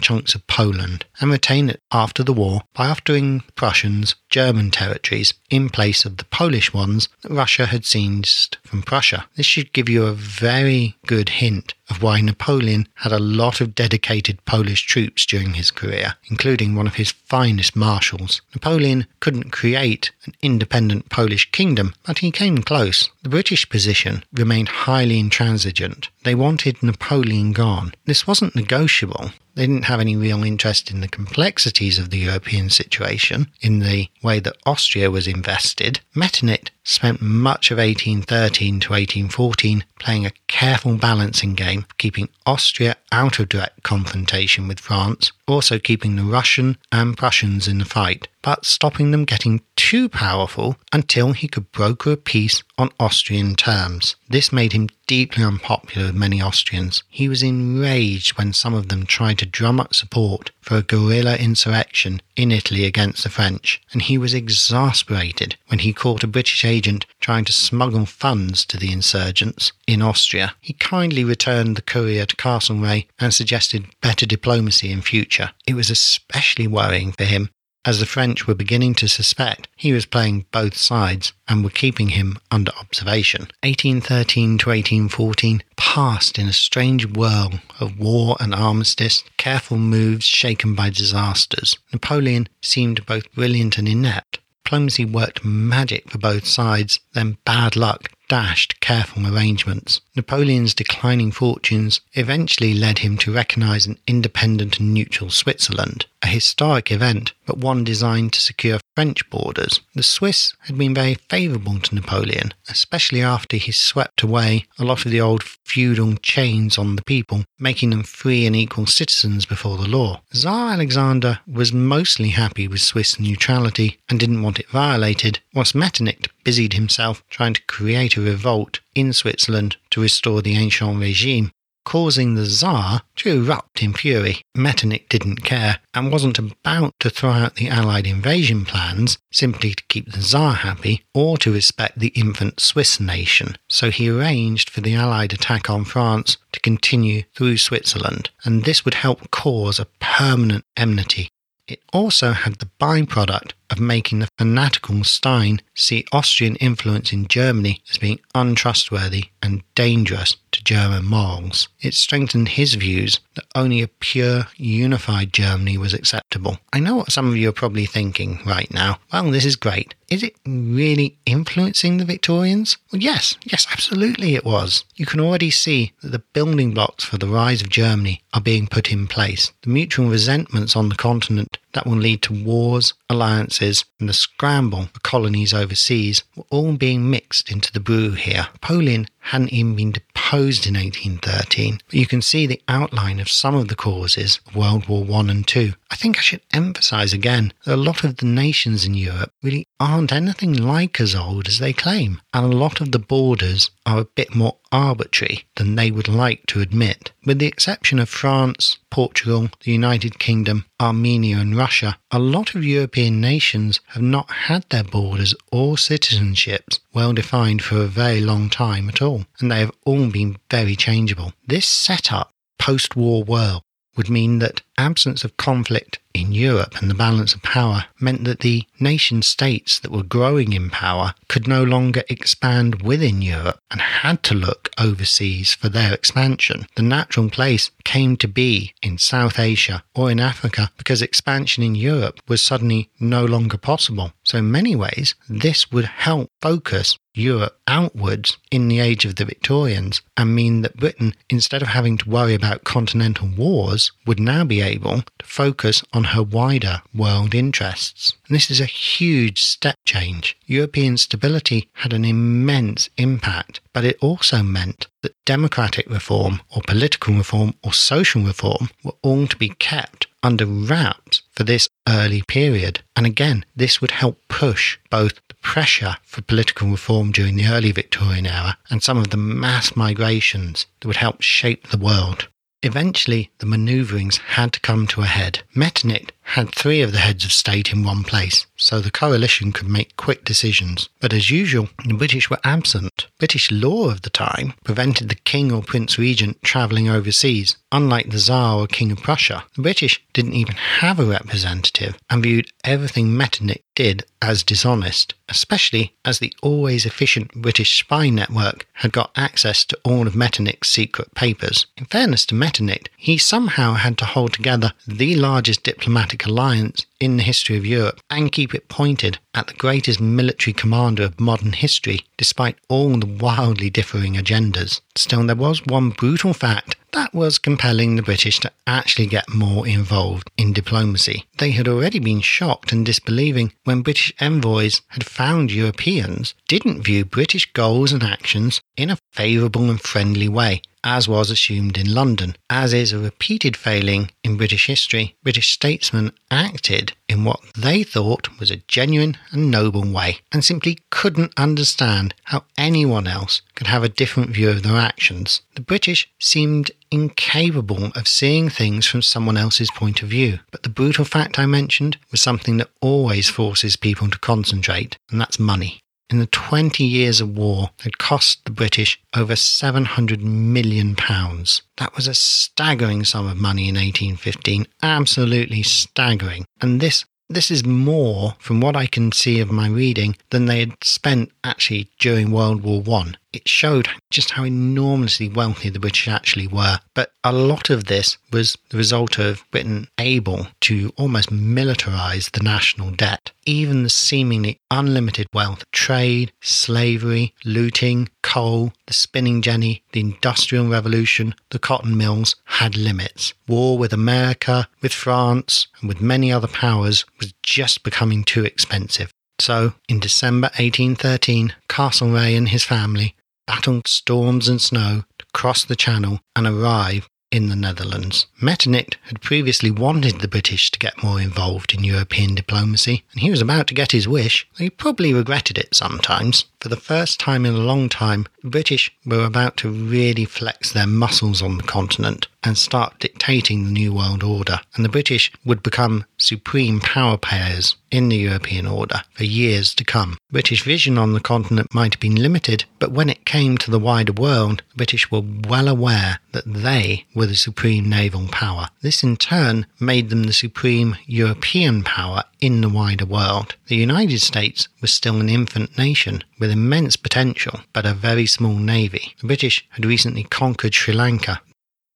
chunks 0.00 0.36
of 0.36 0.46
Poland 0.46 1.04
and 1.20 1.32
retain 1.32 1.68
it 1.68 1.80
after 1.90 2.22
the 2.22 2.32
war 2.32 2.60
by 2.74 2.86
offering 2.86 3.42
Prussians 3.56 4.14
German 4.30 4.70
territories 4.70 5.34
in 5.50 5.68
place 5.68 6.04
of 6.04 6.16
the 6.16 6.24
Polish 6.26 6.72
ones 6.72 7.08
that 7.22 7.32
Russia 7.32 7.66
had 7.66 7.84
seized 7.84 8.58
from 8.62 8.84
Prussia. 8.84 9.26
This 9.34 9.46
should 9.46 9.72
give 9.72 9.88
you 9.88 10.04
a 10.04 10.12
very 10.12 10.96
good 11.08 11.28
hint 11.28 11.74
of 11.92 12.02
why 12.02 12.22
Napoleon 12.22 12.88
had 12.94 13.12
a 13.12 13.18
lot 13.18 13.60
of 13.60 13.74
dedicated 13.74 14.42
Polish 14.46 14.86
troops 14.86 15.26
during 15.26 15.52
his 15.52 15.70
career, 15.70 16.14
including 16.30 16.74
one 16.74 16.86
of 16.86 16.94
his 16.94 17.12
finest 17.12 17.76
marshals. 17.76 18.40
Napoleon 18.54 19.06
couldn't 19.20 19.52
create 19.52 20.10
an 20.24 20.32
independent 20.40 21.10
Polish 21.10 21.50
kingdom, 21.52 21.92
but 22.06 22.20
he 22.20 22.30
came 22.30 22.58
close. 22.58 23.10
The 23.22 23.28
British 23.28 23.68
position 23.68 24.24
remained 24.32 24.68
highly 24.68 25.18
intransigent. 25.18 26.08
They 26.24 26.34
wanted 26.34 26.82
Napoleon 26.82 27.52
gone. 27.52 27.92
This 28.06 28.26
wasn't 28.26 28.56
negotiable. 28.56 29.32
They 29.54 29.66
didn't 29.66 29.84
have 29.84 30.00
any 30.00 30.16
real 30.16 30.44
interest 30.44 30.90
in 30.90 31.00
the 31.00 31.08
complexities 31.08 31.98
of 31.98 32.08
the 32.08 32.18
European 32.18 32.70
situation, 32.70 33.48
in 33.60 33.80
the 33.80 34.08
way 34.22 34.40
that 34.40 34.56
Austria 34.64 35.10
was 35.10 35.26
invested. 35.26 36.00
Metternich 36.14 36.70
spent 36.84 37.20
much 37.20 37.70
of 37.70 37.76
1813 37.76 38.80
to 38.80 38.92
1814 38.92 39.84
playing 39.98 40.24
a 40.24 40.32
careful 40.48 40.96
balancing 40.96 41.54
game, 41.54 41.84
keeping 41.98 42.30
Austria 42.46 42.96
out 43.12 43.38
of 43.38 43.50
direct 43.50 43.82
confrontation 43.82 44.68
with 44.68 44.80
France, 44.80 45.32
also 45.46 45.78
keeping 45.78 46.16
the 46.16 46.24
Russian 46.24 46.78
and 46.90 47.16
Prussians 47.16 47.68
in 47.68 47.78
the 47.78 47.84
fight, 47.84 48.28
but 48.42 48.64
stopping 48.64 49.10
them 49.10 49.24
getting 49.24 49.62
too 49.76 50.08
powerful 50.08 50.76
until 50.92 51.32
he 51.32 51.48
could 51.48 51.70
broker 51.72 52.12
a 52.12 52.16
peace 52.16 52.62
on 52.76 52.90
Austrian 52.98 53.54
terms. 53.54 54.16
This 54.28 54.52
made 54.52 54.72
him 54.72 54.88
deeply 55.06 55.44
unpopular 55.44 56.06
with 56.06 56.16
many 56.16 56.42
Austrians. 56.42 57.02
He 57.08 57.28
was 57.28 57.42
enraged 57.42 58.36
when 58.38 58.52
some 58.52 58.74
of 58.74 58.88
them 58.88 59.06
tried 59.06 59.38
to 59.38 59.46
drum 59.46 59.78
up 59.78 59.94
support 59.94 60.50
for 60.60 60.76
a 60.76 60.82
guerrilla 60.82 61.36
insurrection 61.36 62.22
in 62.34 62.50
Italy 62.50 62.84
against 62.84 63.22
the 63.22 63.28
French, 63.28 63.80
and 63.92 64.02
he 64.02 64.16
was 64.16 64.34
exasperated 64.34 65.56
when 65.66 65.80
he 65.80 65.92
caught 65.92 66.24
a 66.24 66.28
British 66.28 66.64
agent 66.64 67.04
trying 67.20 67.44
to 67.44 67.52
smuggle 67.52 68.06
funds 68.06 68.64
to 68.64 68.76
the 68.76 68.92
insurgents 68.92 69.72
in 69.86 70.00
Austria. 70.00 70.54
He 70.60 70.72
kindly 70.72 71.24
returned 71.24 71.76
the 71.76 71.82
courier 71.82 72.26
to 72.26 72.36
Castlereagh 72.36 73.06
and 73.20 73.34
suggested 73.34 73.86
better 74.00 74.26
diplomacy 74.26 74.90
in 74.90 75.02
future. 75.02 75.50
It 75.66 75.74
was 75.74 75.90
especially 75.90 76.66
worrying 76.66 77.12
for 77.12 77.24
him 77.24 77.50
as 77.84 77.98
the 77.98 78.06
French 78.06 78.46
were 78.46 78.54
beginning 78.54 78.94
to 78.94 79.08
suspect 79.08 79.68
he 79.76 79.92
was 79.92 80.06
playing 80.06 80.46
both 80.52 80.76
sides 80.76 81.32
and 81.48 81.64
were 81.64 81.70
keeping 81.70 82.10
him 82.10 82.38
under 82.50 82.72
observation. 82.78 83.42
1813 83.62 84.58
to 84.58 84.70
1814 84.70 85.62
passed 85.76 86.38
in 86.38 86.48
a 86.48 86.52
strange 86.52 87.06
whirl 87.06 87.60
of 87.80 87.98
war 87.98 88.36
and 88.40 88.54
armistice, 88.54 89.24
careful 89.36 89.76
moves 89.76 90.24
shaken 90.24 90.74
by 90.74 90.90
disasters. 90.90 91.76
Napoleon 91.92 92.48
seemed 92.62 93.04
both 93.06 93.32
brilliant 93.34 93.78
and 93.78 93.88
inept. 93.88 94.38
Diplomacy 94.64 95.04
worked 95.04 95.44
magic 95.44 96.08
for 96.10 96.18
both 96.18 96.46
sides, 96.46 97.00
then 97.12 97.36
bad 97.44 97.76
luck 97.76 98.08
dashed 98.32 98.80
careful 98.80 99.26
arrangements. 99.26 100.00
Napoleon's 100.16 100.72
declining 100.72 101.30
fortunes 101.30 102.00
eventually 102.14 102.72
led 102.72 103.00
him 103.00 103.18
to 103.18 103.30
recognize 103.30 103.84
an 103.84 103.98
independent 104.06 104.80
and 104.80 104.94
neutral 104.94 105.28
Switzerland, 105.28 106.06
a 106.22 106.28
historic 106.28 106.90
event, 106.90 107.34
but 107.44 107.58
one 107.58 107.84
designed 107.84 108.32
to 108.32 108.40
secure 108.40 108.80
French 108.94 109.28
borders. 109.30 109.80
The 109.94 110.02
Swiss 110.02 110.54
had 110.60 110.76
been 110.76 110.94
very 110.94 111.14
favourable 111.28 111.78
to 111.80 111.94
Napoleon, 111.94 112.52
especially 112.68 113.22
after 113.22 113.56
he 113.56 113.72
swept 113.72 114.22
away 114.22 114.66
a 114.78 114.84
lot 114.84 115.04
of 115.04 115.10
the 115.10 115.20
old 115.20 115.42
feudal 115.42 116.14
chains 116.16 116.76
on 116.76 116.96
the 116.96 117.02
people, 117.02 117.44
making 117.58 117.90
them 117.90 118.02
free 118.02 118.46
and 118.46 118.54
equal 118.54 118.86
citizens 118.86 119.46
before 119.46 119.78
the 119.78 119.88
law. 119.88 120.20
Tsar 120.32 120.72
Alexander 120.72 121.40
was 121.46 121.72
mostly 121.72 122.30
happy 122.30 122.68
with 122.68 122.80
Swiss 122.80 123.18
neutrality 123.18 123.98
and 124.08 124.20
didn't 124.20 124.42
want 124.42 124.60
it 124.60 124.68
violated, 124.68 125.40
whilst 125.54 125.74
Metternich 125.74 126.28
busied 126.44 126.74
himself 126.74 127.22
trying 127.30 127.54
to 127.54 127.62
create 127.66 128.16
a 128.16 128.20
revolt 128.20 128.80
in 128.94 129.12
Switzerland 129.12 129.76
to 129.90 130.02
restore 130.02 130.42
the 130.42 130.56
ancient 130.56 130.98
regime, 131.00 131.50
causing 131.84 132.34
the 132.34 132.46
Tsar 132.46 133.02
to 133.16 133.30
erupt 133.30 133.82
in 133.82 133.92
fury. 133.92 134.42
Metternich 134.54 135.08
didn't 135.08 135.44
care 135.44 135.80
and 135.94 136.12
wasn't 136.12 136.38
about 136.38 136.94
to 137.00 137.10
throw 137.10 137.30
out 137.30 137.56
the 137.56 137.68
Allied 137.68 138.06
invasion 138.06 138.64
plans 138.64 139.18
simply 139.30 139.74
to 139.74 139.84
keep 139.88 140.10
the 140.10 140.20
Tsar 140.20 140.54
happy 140.54 141.04
or 141.14 141.36
to 141.38 141.52
respect 141.52 141.98
the 141.98 142.08
infant 142.08 142.60
Swiss 142.60 143.00
nation. 143.00 143.56
So 143.68 143.90
he 143.90 144.08
arranged 144.08 144.70
for 144.70 144.80
the 144.80 144.94
Allied 144.94 145.32
attack 145.32 145.68
on 145.68 145.84
France 145.84 146.36
to 146.52 146.60
continue 146.60 147.22
through 147.34 147.58
Switzerland, 147.58 148.30
and 148.44 148.64
this 148.64 148.84
would 148.84 148.94
help 148.94 149.30
cause 149.30 149.78
a 149.78 149.86
permanent 150.00 150.64
enmity. 150.76 151.28
It 151.68 151.80
also 151.92 152.32
had 152.32 152.56
the 152.56 152.70
byproduct 152.80 153.52
of 153.70 153.78
making 153.80 154.18
the 154.18 154.28
fanatical 154.36 155.04
Stein 155.04 155.62
see 155.74 156.04
Austrian 156.12 156.56
influence 156.56 157.12
in 157.12 157.28
Germany 157.28 157.82
as 157.88 157.98
being 157.98 158.20
untrustworthy 158.34 159.26
and 159.42 159.62
dangerous 159.74 160.36
German 160.64 161.04
morals. 161.04 161.68
It 161.80 161.94
strengthened 161.94 162.48
his 162.48 162.74
views 162.74 163.20
that 163.34 163.44
only 163.54 163.82
a 163.82 163.88
pure, 163.88 164.46
unified 164.56 165.32
Germany 165.32 165.78
was 165.78 165.94
acceptable. 165.94 166.58
I 166.72 166.80
know 166.80 166.96
what 166.96 167.12
some 167.12 167.28
of 167.28 167.36
you 167.36 167.48
are 167.48 167.52
probably 167.52 167.86
thinking 167.86 168.40
right 168.44 168.70
now. 168.72 168.98
Well, 169.12 169.30
this 169.30 169.44
is 169.44 169.56
great. 169.56 169.94
Is 170.10 170.22
it 170.22 170.36
really 170.46 171.16
influencing 171.24 171.96
the 171.96 172.04
Victorians? 172.04 172.76
Well, 172.92 173.00
yes, 173.00 173.36
yes, 173.44 173.66
absolutely 173.72 174.34
it 174.34 174.44
was. 174.44 174.84
You 174.94 175.06
can 175.06 175.20
already 175.20 175.50
see 175.50 175.92
that 176.02 176.10
the 176.10 176.18
building 176.18 176.72
blocks 176.74 177.04
for 177.04 177.16
the 177.18 177.26
rise 177.26 177.62
of 177.62 177.70
Germany 177.70 178.22
are 178.34 178.40
being 178.40 178.66
put 178.66 178.92
in 178.92 179.06
place. 179.06 179.52
The 179.62 179.70
mutual 179.70 180.08
resentments 180.08 180.76
on 180.76 180.88
the 180.88 180.94
continent 180.94 181.58
that 181.72 181.86
will 181.86 181.96
lead 181.96 182.22
to 182.22 182.44
wars, 182.44 182.94
alliances, 183.08 183.84
and 183.98 184.08
the 184.08 184.14
scramble 184.14 184.86
for 184.92 185.00
colonies 185.00 185.54
overseas 185.54 186.22
were 186.36 186.44
all 186.50 186.72
being 186.72 187.10
mixed 187.10 187.50
into 187.50 187.72
the 187.72 187.80
brew 187.80 188.12
here. 188.12 188.48
Napoleon 188.52 189.08
hadn't 189.20 189.52
even 189.52 189.76
been 189.76 189.92
deposed 189.92 190.66
in 190.66 190.74
1813, 190.74 191.80
but 191.86 191.94
you 191.94 192.06
can 192.06 192.20
see 192.20 192.46
the 192.46 192.60
outline 192.68 193.20
of 193.20 193.30
some 193.30 193.54
of 193.54 193.68
the 193.68 193.76
causes 193.76 194.40
of 194.46 194.56
World 194.56 194.88
War 194.88 195.06
I 195.12 195.20
and 195.30 195.56
II. 195.56 195.74
I 195.90 195.94
think 195.94 196.18
I 196.18 196.22
should 196.22 196.42
emphasize 196.52 197.12
again 197.12 197.52
that 197.64 197.74
a 197.74 197.76
lot 197.76 198.02
of 198.02 198.16
the 198.16 198.26
nations 198.26 198.84
in 198.84 198.94
Europe 198.94 199.32
really 199.42 199.68
aren't 199.82 200.12
anything 200.12 200.52
like 200.52 201.00
as 201.00 201.12
old 201.12 201.48
as 201.48 201.58
they 201.58 201.72
claim, 201.72 202.20
and 202.32 202.44
a 202.44 202.56
lot 202.56 202.80
of 202.80 202.92
the 202.92 203.00
borders 203.00 203.68
are 203.84 203.98
a 203.98 204.04
bit 204.04 204.32
more 204.32 204.56
arbitrary 204.70 205.44
than 205.56 205.74
they 205.74 205.90
would 205.90 206.06
like 206.06 206.46
to 206.46 206.60
admit. 206.60 207.10
With 207.26 207.40
the 207.40 207.46
exception 207.46 207.98
of 207.98 208.08
France, 208.08 208.78
Portugal, 208.92 209.48
the 209.64 209.72
United 209.72 210.20
Kingdom, 210.20 210.66
Armenia, 210.80 211.38
and 211.38 211.56
Russia, 211.56 211.98
a 212.12 212.20
lot 212.20 212.54
of 212.54 212.64
European 212.64 213.20
nations 213.20 213.80
have 213.88 214.04
not 214.04 214.30
had 214.30 214.64
their 214.68 214.84
borders 214.84 215.34
or 215.50 215.74
citizenships 215.74 216.78
well 216.94 217.12
defined 217.12 217.62
for 217.62 217.78
a 217.78 217.88
very 217.88 218.20
long 218.20 218.50
time 218.50 218.88
at 218.88 219.02
all, 219.02 219.26
and 219.40 219.50
they 219.50 219.58
have 219.58 219.72
all 219.84 220.06
been 220.06 220.36
very 220.48 220.76
changeable. 220.76 221.32
This 221.44 221.66
setup 221.66 222.32
post 222.56 222.94
war 222.94 223.24
world 223.24 223.64
would 223.96 224.08
mean 224.08 224.38
that 224.38 224.62
absence 224.78 225.24
of 225.24 225.36
conflict 225.36 225.98
in 226.14 226.32
Europe 226.32 226.80
and 226.80 226.90
the 226.90 226.94
balance 226.94 227.34
of 227.34 227.42
power 227.42 227.84
meant 228.00 228.24
that 228.24 228.40
the 228.40 228.64
nation 228.78 229.22
states 229.22 229.78
that 229.78 229.90
were 229.90 230.02
growing 230.02 230.52
in 230.52 230.70
power 230.70 231.14
could 231.28 231.48
no 231.48 231.62
longer 231.62 232.02
expand 232.08 232.82
within 232.82 233.22
Europe 233.22 233.58
and 233.70 233.80
had 233.80 234.22
to 234.22 234.34
look 234.34 234.70
overseas 234.78 235.54
for 235.54 235.68
their 235.68 235.92
expansion. 235.92 236.66
The 236.76 236.82
natural 236.82 237.30
place 237.30 237.70
came 237.84 238.16
to 238.18 238.28
be 238.28 238.74
in 238.82 238.98
South 238.98 239.38
Asia 239.38 239.84
or 239.94 240.10
in 240.10 240.20
Africa 240.20 240.70
because 240.76 241.02
expansion 241.02 241.62
in 241.62 241.74
Europe 241.74 242.20
was 242.28 242.42
suddenly 242.42 242.90
no 243.00 243.24
longer 243.24 243.56
possible. 243.56 244.12
So, 244.24 244.38
in 244.38 244.50
many 244.50 244.76
ways, 244.76 245.14
this 245.28 245.70
would 245.72 245.86
help 245.86 246.30
focus 246.40 246.98
Europe 247.14 247.58
outwards 247.66 248.38
in 248.50 248.68
the 248.68 248.80
age 248.80 249.04
of 249.04 249.16
the 249.16 249.24
Victorians 249.24 250.00
and 250.16 250.34
mean 250.34 250.62
that 250.62 250.76
Britain, 250.76 251.14
instead 251.28 251.62
of 251.62 251.68
having 251.68 251.98
to 251.98 252.08
worry 252.08 252.34
about 252.34 252.64
continental 252.64 253.28
wars, 253.36 253.92
would 254.06 254.20
now 254.20 254.44
be 254.44 254.60
able 254.60 255.02
to 255.18 255.26
focus 255.26 255.82
on 255.92 256.04
her 256.04 256.22
wider 256.22 256.82
world 256.94 257.34
interests. 257.34 258.14
And 258.26 258.34
this 258.34 258.50
is 258.50 258.60
a 258.60 258.66
huge 258.66 259.42
step 259.42 259.76
change. 259.84 260.36
European 260.46 260.96
stability 260.96 261.68
had 261.74 261.92
an 261.92 262.04
immense 262.04 262.88
impact, 262.96 263.60
but 263.72 263.84
it 263.84 263.98
also 264.00 264.42
meant 264.42 264.86
that 265.02 265.24
democratic 265.24 265.88
reform 265.90 266.40
or 266.54 266.62
political 266.66 267.14
reform 267.14 267.54
or 267.62 267.72
social 267.72 268.22
reform 268.22 268.70
were 268.82 268.94
all 269.02 269.26
to 269.26 269.36
be 269.36 269.50
kept 269.50 270.06
under 270.22 270.46
wraps 270.46 271.22
for 271.32 271.44
this 271.44 271.68
early 271.88 272.22
period. 272.22 272.80
And 272.94 273.06
again, 273.06 273.44
this 273.56 273.80
would 273.80 273.90
help 273.90 274.18
push 274.28 274.78
both 274.90 275.20
pressure 275.42 275.96
for 276.04 276.22
political 276.22 276.68
reform 276.68 277.12
during 277.12 277.36
the 277.36 277.46
early 277.46 277.72
Victorian 277.72 278.26
era 278.26 278.56
and 278.70 278.82
some 278.82 278.96
of 278.96 279.10
the 279.10 279.16
mass 279.16 279.76
migrations 279.76 280.66
that 280.80 280.86
would 280.86 280.96
help 280.96 281.20
shape 281.20 281.68
the 281.68 281.76
world. 281.76 282.28
Eventually, 282.62 283.30
the 283.38 283.46
manoeuvrings 283.46 284.18
had 284.18 284.52
to 284.52 284.60
come 284.60 284.86
to 284.86 285.02
a 285.02 285.06
head. 285.06 285.40
Metternich 285.54 286.12
had 286.22 286.54
three 286.54 286.80
of 286.80 286.92
the 286.92 286.98
heads 286.98 287.24
of 287.24 287.32
state 287.32 287.72
in 287.72 287.84
one 287.84 288.04
place, 288.04 288.46
so 288.56 288.80
the 288.80 288.90
coalition 288.90 289.52
could 289.52 289.68
make 289.68 289.96
quick 289.96 290.24
decisions. 290.24 290.88
But 291.00 291.12
as 291.12 291.30
usual, 291.30 291.68
the 291.84 291.94
British 291.94 292.30
were 292.30 292.38
absent. 292.44 293.08
British 293.18 293.50
law 293.50 293.90
of 293.90 294.02
the 294.02 294.10
time 294.10 294.54
prevented 294.64 295.08
the 295.08 295.14
king 295.14 295.52
or 295.52 295.62
prince 295.62 295.98
regent 295.98 296.40
travelling 296.42 296.88
overseas. 296.88 297.56
Unlike 297.70 298.10
the 298.10 298.18
Tsar 298.18 298.60
or 298.60 298.66
King 298.66 298.92
of 298.92 299.02
Prussia, 299.02 299.44
the 299.56 299.62
British 299.62 300.02
didn't 300.12 300.34
even 300.34 300.54
have 300.54 301.00
a 301.00 301.04
representative 301.04 301.96
and 302.10 302.22
viewed 302.22 302.50
everything 302.64 303.16
Metternich 303.16 303.62
did 303.74 304.04
as 304.20 304.42
dishonest, 304.42 305.14
especially 305.28 305.94
as 306.04 306.18
the 306.18 306.34
always 306.42 306.84
efficient 306.84 307.32
British 307.32 307.78
spy 307.78 308.10
network 308.10 308.66
had 308.74 308.92
got 308.92 309.10
access 309.16 309.64
to 309.64 309.78
all 309.84 310.06
of 310.06 310.14
Metternich's 310.14 310.68
secret 310.68 311.14
papers. 311.14 311.66
In 311.78 311.86
fairness 311.86 312.26
to 312.26 312.34
Metternich, 312.34 312.90
he 312.96 313.16
somehow 313.16 313.72
had 313.72 313.96
to 313.98 314.04
hold 314.04 314.34
together 314.34 314.74
the 314.86 315.16
largest 315.16 315.62
diplomatic 315.62 316.11
alliance 316.26 316.86
in 317.00 317.16
the 317.16 317.22
history 317.22 317.56
of 317.56 317.66
Europe 317.66 318.00
and 318.10 318.32
keep 318.32 318.54
it 318.54 318.68
pointed 318.68 319.18
at 319.34 319.46
the 319.46 319.54
greatest 319.54 320.00
military 320.00 320.52
commander 320.52 321.04
of 321.04 321.18
modern 321.18 321.52
history, 321.52 322.00
despite 322.16 322.56
all 322.68 322.96
the 322.98 323.06
wildly 323.06 323.70
differing 323.70 324.14
agendas. 324.14 324.80
Still, 324.94 325.26
there 325.26 325.36
was 325.36 325.64
one 325.66 325.90
brutal 325.90 326.32
fact 326.34 326.76
that 326.92 327.14
was 327.14 327.38
compelling 327.38 327.96
the 327.96 328.02
British 328.02 328.38
to 328.40 328.52
actually 328.66 329.06
get 329.06 329.28
more 329.28 329.66
involved 329.66 330.30
in 330.36 330.52
diplomacy. 330.52 331.24
They 331.38 331.52
had 331.52 331.66
already 331.66 331.98
been 331.98 332.20
shocked 332.20 332.70
and 332.70 332.84
disbelieving 332.84 333.52
when 333.64 333.82
British 333.82 334.12
envoys 334.20 334.82
had 334.88 335.04
found 335.04 335.50
Europeans 335.50 336.34
didn't 336.48 336.82
view 336.82 337.04
British 337.04 337.50
goals 337.52 337.92
and 337.92 338.02
actions 338.02 338.60
in 338.76 338.90
a 338.90 338.98
favourable 339.12 339.70
and 339.70 339.80
friendly 339.80 340.28
way 340.28 340.60
as 340.84 341.08
was 341.08 341.30
assumed 341.30 341.78
in 341.78 341.94
London. 341.94 342.36
As 342.50 342.72
is 342.72 342.92
a 342.92 342.98
repeated 342.98 343.56
failing 343.56 344.10
in 344.22 344.36
British 344.36 344.66
history, 344.66 345.14
British 345.22 345.52
statesmen 345.52 346.12
acted 346.30 346.92
in 347.08 347.24
what 347.24 347.40
they 347.56 347.82
thought 347.82 348.38
was 348.38 348.50
a 348.50 348.62
genuine 348.68 349.16
and 349.30 349.50
noble 349.50 349.84
way, 349.84 350.18
and 350.32 350.44
simply 350.44 350.78
couldn't 350.90 351.32
understand 351.36 352.14
how 352.24 352.44
anyone 352.56 353.06
else 353.06 353.42
could 353.54 353.66
have 353.66 353.82
a 353.82 353.88
different 353.88 354.30
view 354.30 354.50
of 354.50 354.62
their 354.62 354.76
actions. 354.76 355.42
The 355.54 355.60
British 355.60 356.10
seemed 356.18 356.70
incapable 356.90 357.86
of 357.94 358.08
seeing 358.08 358.48
things 358.48 358.86
from 358.86 359.02
someone 359.02 359.36
else's 359.36 359.70
point 359.70 360.02
of 360.02 360.08
view. 360.08 360.40
But 360.50 360.62
the 360.62 360.68
brutal 360.68 361.04
fact 361.04 361.38
I 361.38 361.46
mentioned 361.46 361.98
was 362.10 362.20
something 362.20 362.56
that 362.58 362.70
always 362.80 363.28
forces 363.28 363.76
people 363.76 364.08
to 364.10 364.18
concentrate, 364.18 364.96
and 365.10 365.20
that's 365.20 365.38
money 365.38 365.82
in 366.10 366.18
the 366.18 366.26
20 366.26 366.84
years 366.84 367.20
of 367.20 367.36
war 367.36 367.70
had 367.80 367.98
cost 367.98 368.44
the 368.44 368.50
British 368.50 369.00
over 369.16 369.34
700 369.34 370.22
million 370.22 370.94
pounds. 370.94 371.62
That 371.78 371.94
was 371.96 372.06
a 372.06 372.14
staggering 372.14 373.04
sum 373.04 373.26
of 373.26 373.36
money 373.36 373.68
in 373.68 373.76
1815, 373.76 374.66
absolutely 374.82 375.62
staggering. 375.62 376.44
And 376.60 376.80
this 376.80 377.04
this 377.28 377.50
is 377.50 377.64
more, 377.64 378.34
from 378.38 378.60
what 378.60 378.76
I 378.76 378.86
can 378.86 379.10
see 379.10 379.40
of 379.40 379.50
my 379.50 379.66
reading, 379.66 380.16
than 380.30 380.44
they 380.44 380.60
had 380.60 380.74
spent 380.84 381.32
actually 381.42 381.88
during 381.98 382.30
World 382.30 382.62
War 382.62 382.82
One 382.82 383.16
it 383.32 383.48
showed 383.48 383.88
just 384.10 384.32
how 384.32 384.44
enormously 384.44 385.28
wealthy 385.28 385.68
the 385.68 385.80
British 385.80 386.08
actually 386.08 386.46
were. 386.46 386.78
But 386.94 387.12
a 387.24 387.32
lot 387.32 387.70
of 387.70 387.84
this 387.84 388.18
was 388.32 388.56
the 388.70 388.76
result 388.76 389.18
of 389.18 389.44
Britain 389.50 389.88
able 389.98 390.48
to 390.62 390.92
almost 390.96 391.30
militarize 391.30 392.30
the 392.30 392.42
national 392.42 392.90
debt. 392.90 393.32
Even 393.44 393.82
the 393.82 393.90
seemingly 393.90 394.60
unlimited 394.70 395.26
wealth, 395.32 395.64
trade, 395.72 396.32
slavery, 396.40 397.34
looting, 397.44 398.08
coal, 398.22 398.72
the 398.86 398.92
spinning 398.92 399.42
jenny, 399.42 399.82
the 399.92 400.00
industrial 400.00 400.68
revolution, 400.68 401.34
the 401.50 401.58
cotton 401.58 401.96
mills 401.96 402.36
had 402.44 402.76
limits. 402.76 403.34
War 403.48 403.78
with 403.78 403.92
America, 403.92 404.68
with 404.80 404.92
France, 404.92 405.66
and 405.80 405.88
with 405.88 406.00
many 406.00 406.30
other 406.30 406.48
powers 406.48 407.04
was 407.18 407.32
just 407.42 407.82
becoming 407.82 408.24
too 408.24 408.44
expensive. 408.44 409.10
So, 409.40 409.74
in 409.88 409.98
December 409.98 410.46
1813, 410.58 411.54
Castlereagh 411.68 412.36
and 412.36 412.48
his 412.48 412.64
family 412.64 413.16
battled 413.46 413.86
storms 413.88 414.48
and 414.48 414.60
snow 414.60 415.04
to 415.18 415.26
cross 415.32 415.64
the 415.64 415.76
Channel 415.76 416.20
and 416.36 416.46
arrive 416.46 417.08
in 417.32 417.48
the 417.48 417.56
Netherlands. 417.56 418.26
Metternich 418.40 418.98
had 419.04 419.22
previously 419.22 419.70
wanted 419.70 420.20
the 420.20 420.28
British 420.28 420.70
to 420.70 420.78
get 420.78 421.02
more 421.02 421.20
involved 421.20 421.72
in 421.72 421.82
European 421.82 422.34
diplomacy, 422.34 423.04
and 423.12 423.22
he 423.22 423.30
was 423.30 423.40
about 423.40 423.66
to 423.68 423.74
get 423.74 423.92
his 423.92 424.06
wish. 424.06 424.46
though 424.56 424.64
He 424.64 424.70
probably 424.70 425.14
regretted 425.14 425.56
it 425.56 425.74
sometimes. 425.74 426.44
For 426.60 426.68
the 426.68 426.76
first 426.76 427.18
time 427.18 427.46
in 427.46 427.54
a 427.54 427.58
long 427.58 427.88
time, 427.88 428.26
the 428.42 428.50
British 428.50 428.90
were 429.06 429.24
about 429.24 429.56
to 429.58 429.70
really 429.70 430.26
flex 430.26 430.72
their 430.72 430.86
muscles 430.86 431.40
on 431.40 431.56
the 431.56 431.62
continent 431.62 432.28
and 432.44 432.58
start 432.58 433.00
dictating 433.22 433.64
the 433.64 433.70
New 433.70 433.94
World 433.94 434.24
Order, 434.24 434.58
and 434.74 434.84
the 434.84 434.88
British 434.88 435.30
would 435.44 435.62
become 435.62 436.04
supreme 436.16 436.80
power 436.80 437.16
players 437.16 437.76
in 437.88 438.08
the 438.08 438.16
European 438.16 438.66
order 438.66 439.02
for 439.14 439.22
years 439.22 439.74
to 439.76 439.84
come. 439.84 440.18
British 440.32 440.64
vision 440.64 440.98
on 440.98 441.12
the 441.12 441.20
continent 441.20 441.72
might 441.72 441.94
have 441.94 442.00
been 442.00 442.16
limited, 442.16 442.64
but 442.80 442.90
when 442.90 443.08
it 443.08 443.24
came 443.24 443.56
to 443.56 443.70
the 443.70 443.78
wider 443.78 444.12
world, 444.12 444.64
the 444.70 444.76
British 444.76 445.08
were 445.12 445.22
well 445.48 445.68
aware 445.68 446.18
that 446.32 446.52
they 446.52 447.04
were 447.14 447.26
the 447.26 447.36
supreme 447.36 447.88
naval 447.88 448.26
power. 448.26 448.68
This 448.80 449.04
in 449.04 449.16
turn 449.16 449.66
made 449.78 450.10
them 450.10 450.24
the 450.24 450.32
supreme 450.32 450.96
European 451.06 451.84
power 451.84 452.24
in 452.40 452.60
the 452.60 452.68
wider 452.68 453.06
world. 453.06 453.54
The 453.68 453.76
United 453.76 454.20
States 454.20 454.66
was 454.80 454.92
still 454.92 455.20
an 455.20 455.28
infant 455.28 455.78
nation 455.78 456.24
with 456.40 456.50
immense 456.50 456.96
potential, 456.96 457.60
but 457.72 457.86
a 457.86 457.94
very 457.94 458.26
small 458.26 458.56
navy. 458.56 459.14
The 459.20 459.28
British 459.28 459.64
had 459.70 459.86
recently 459.86 460.24
conquered 460.24 460.74
Sri 460.74 460.92
Lanka, 460.92 461.40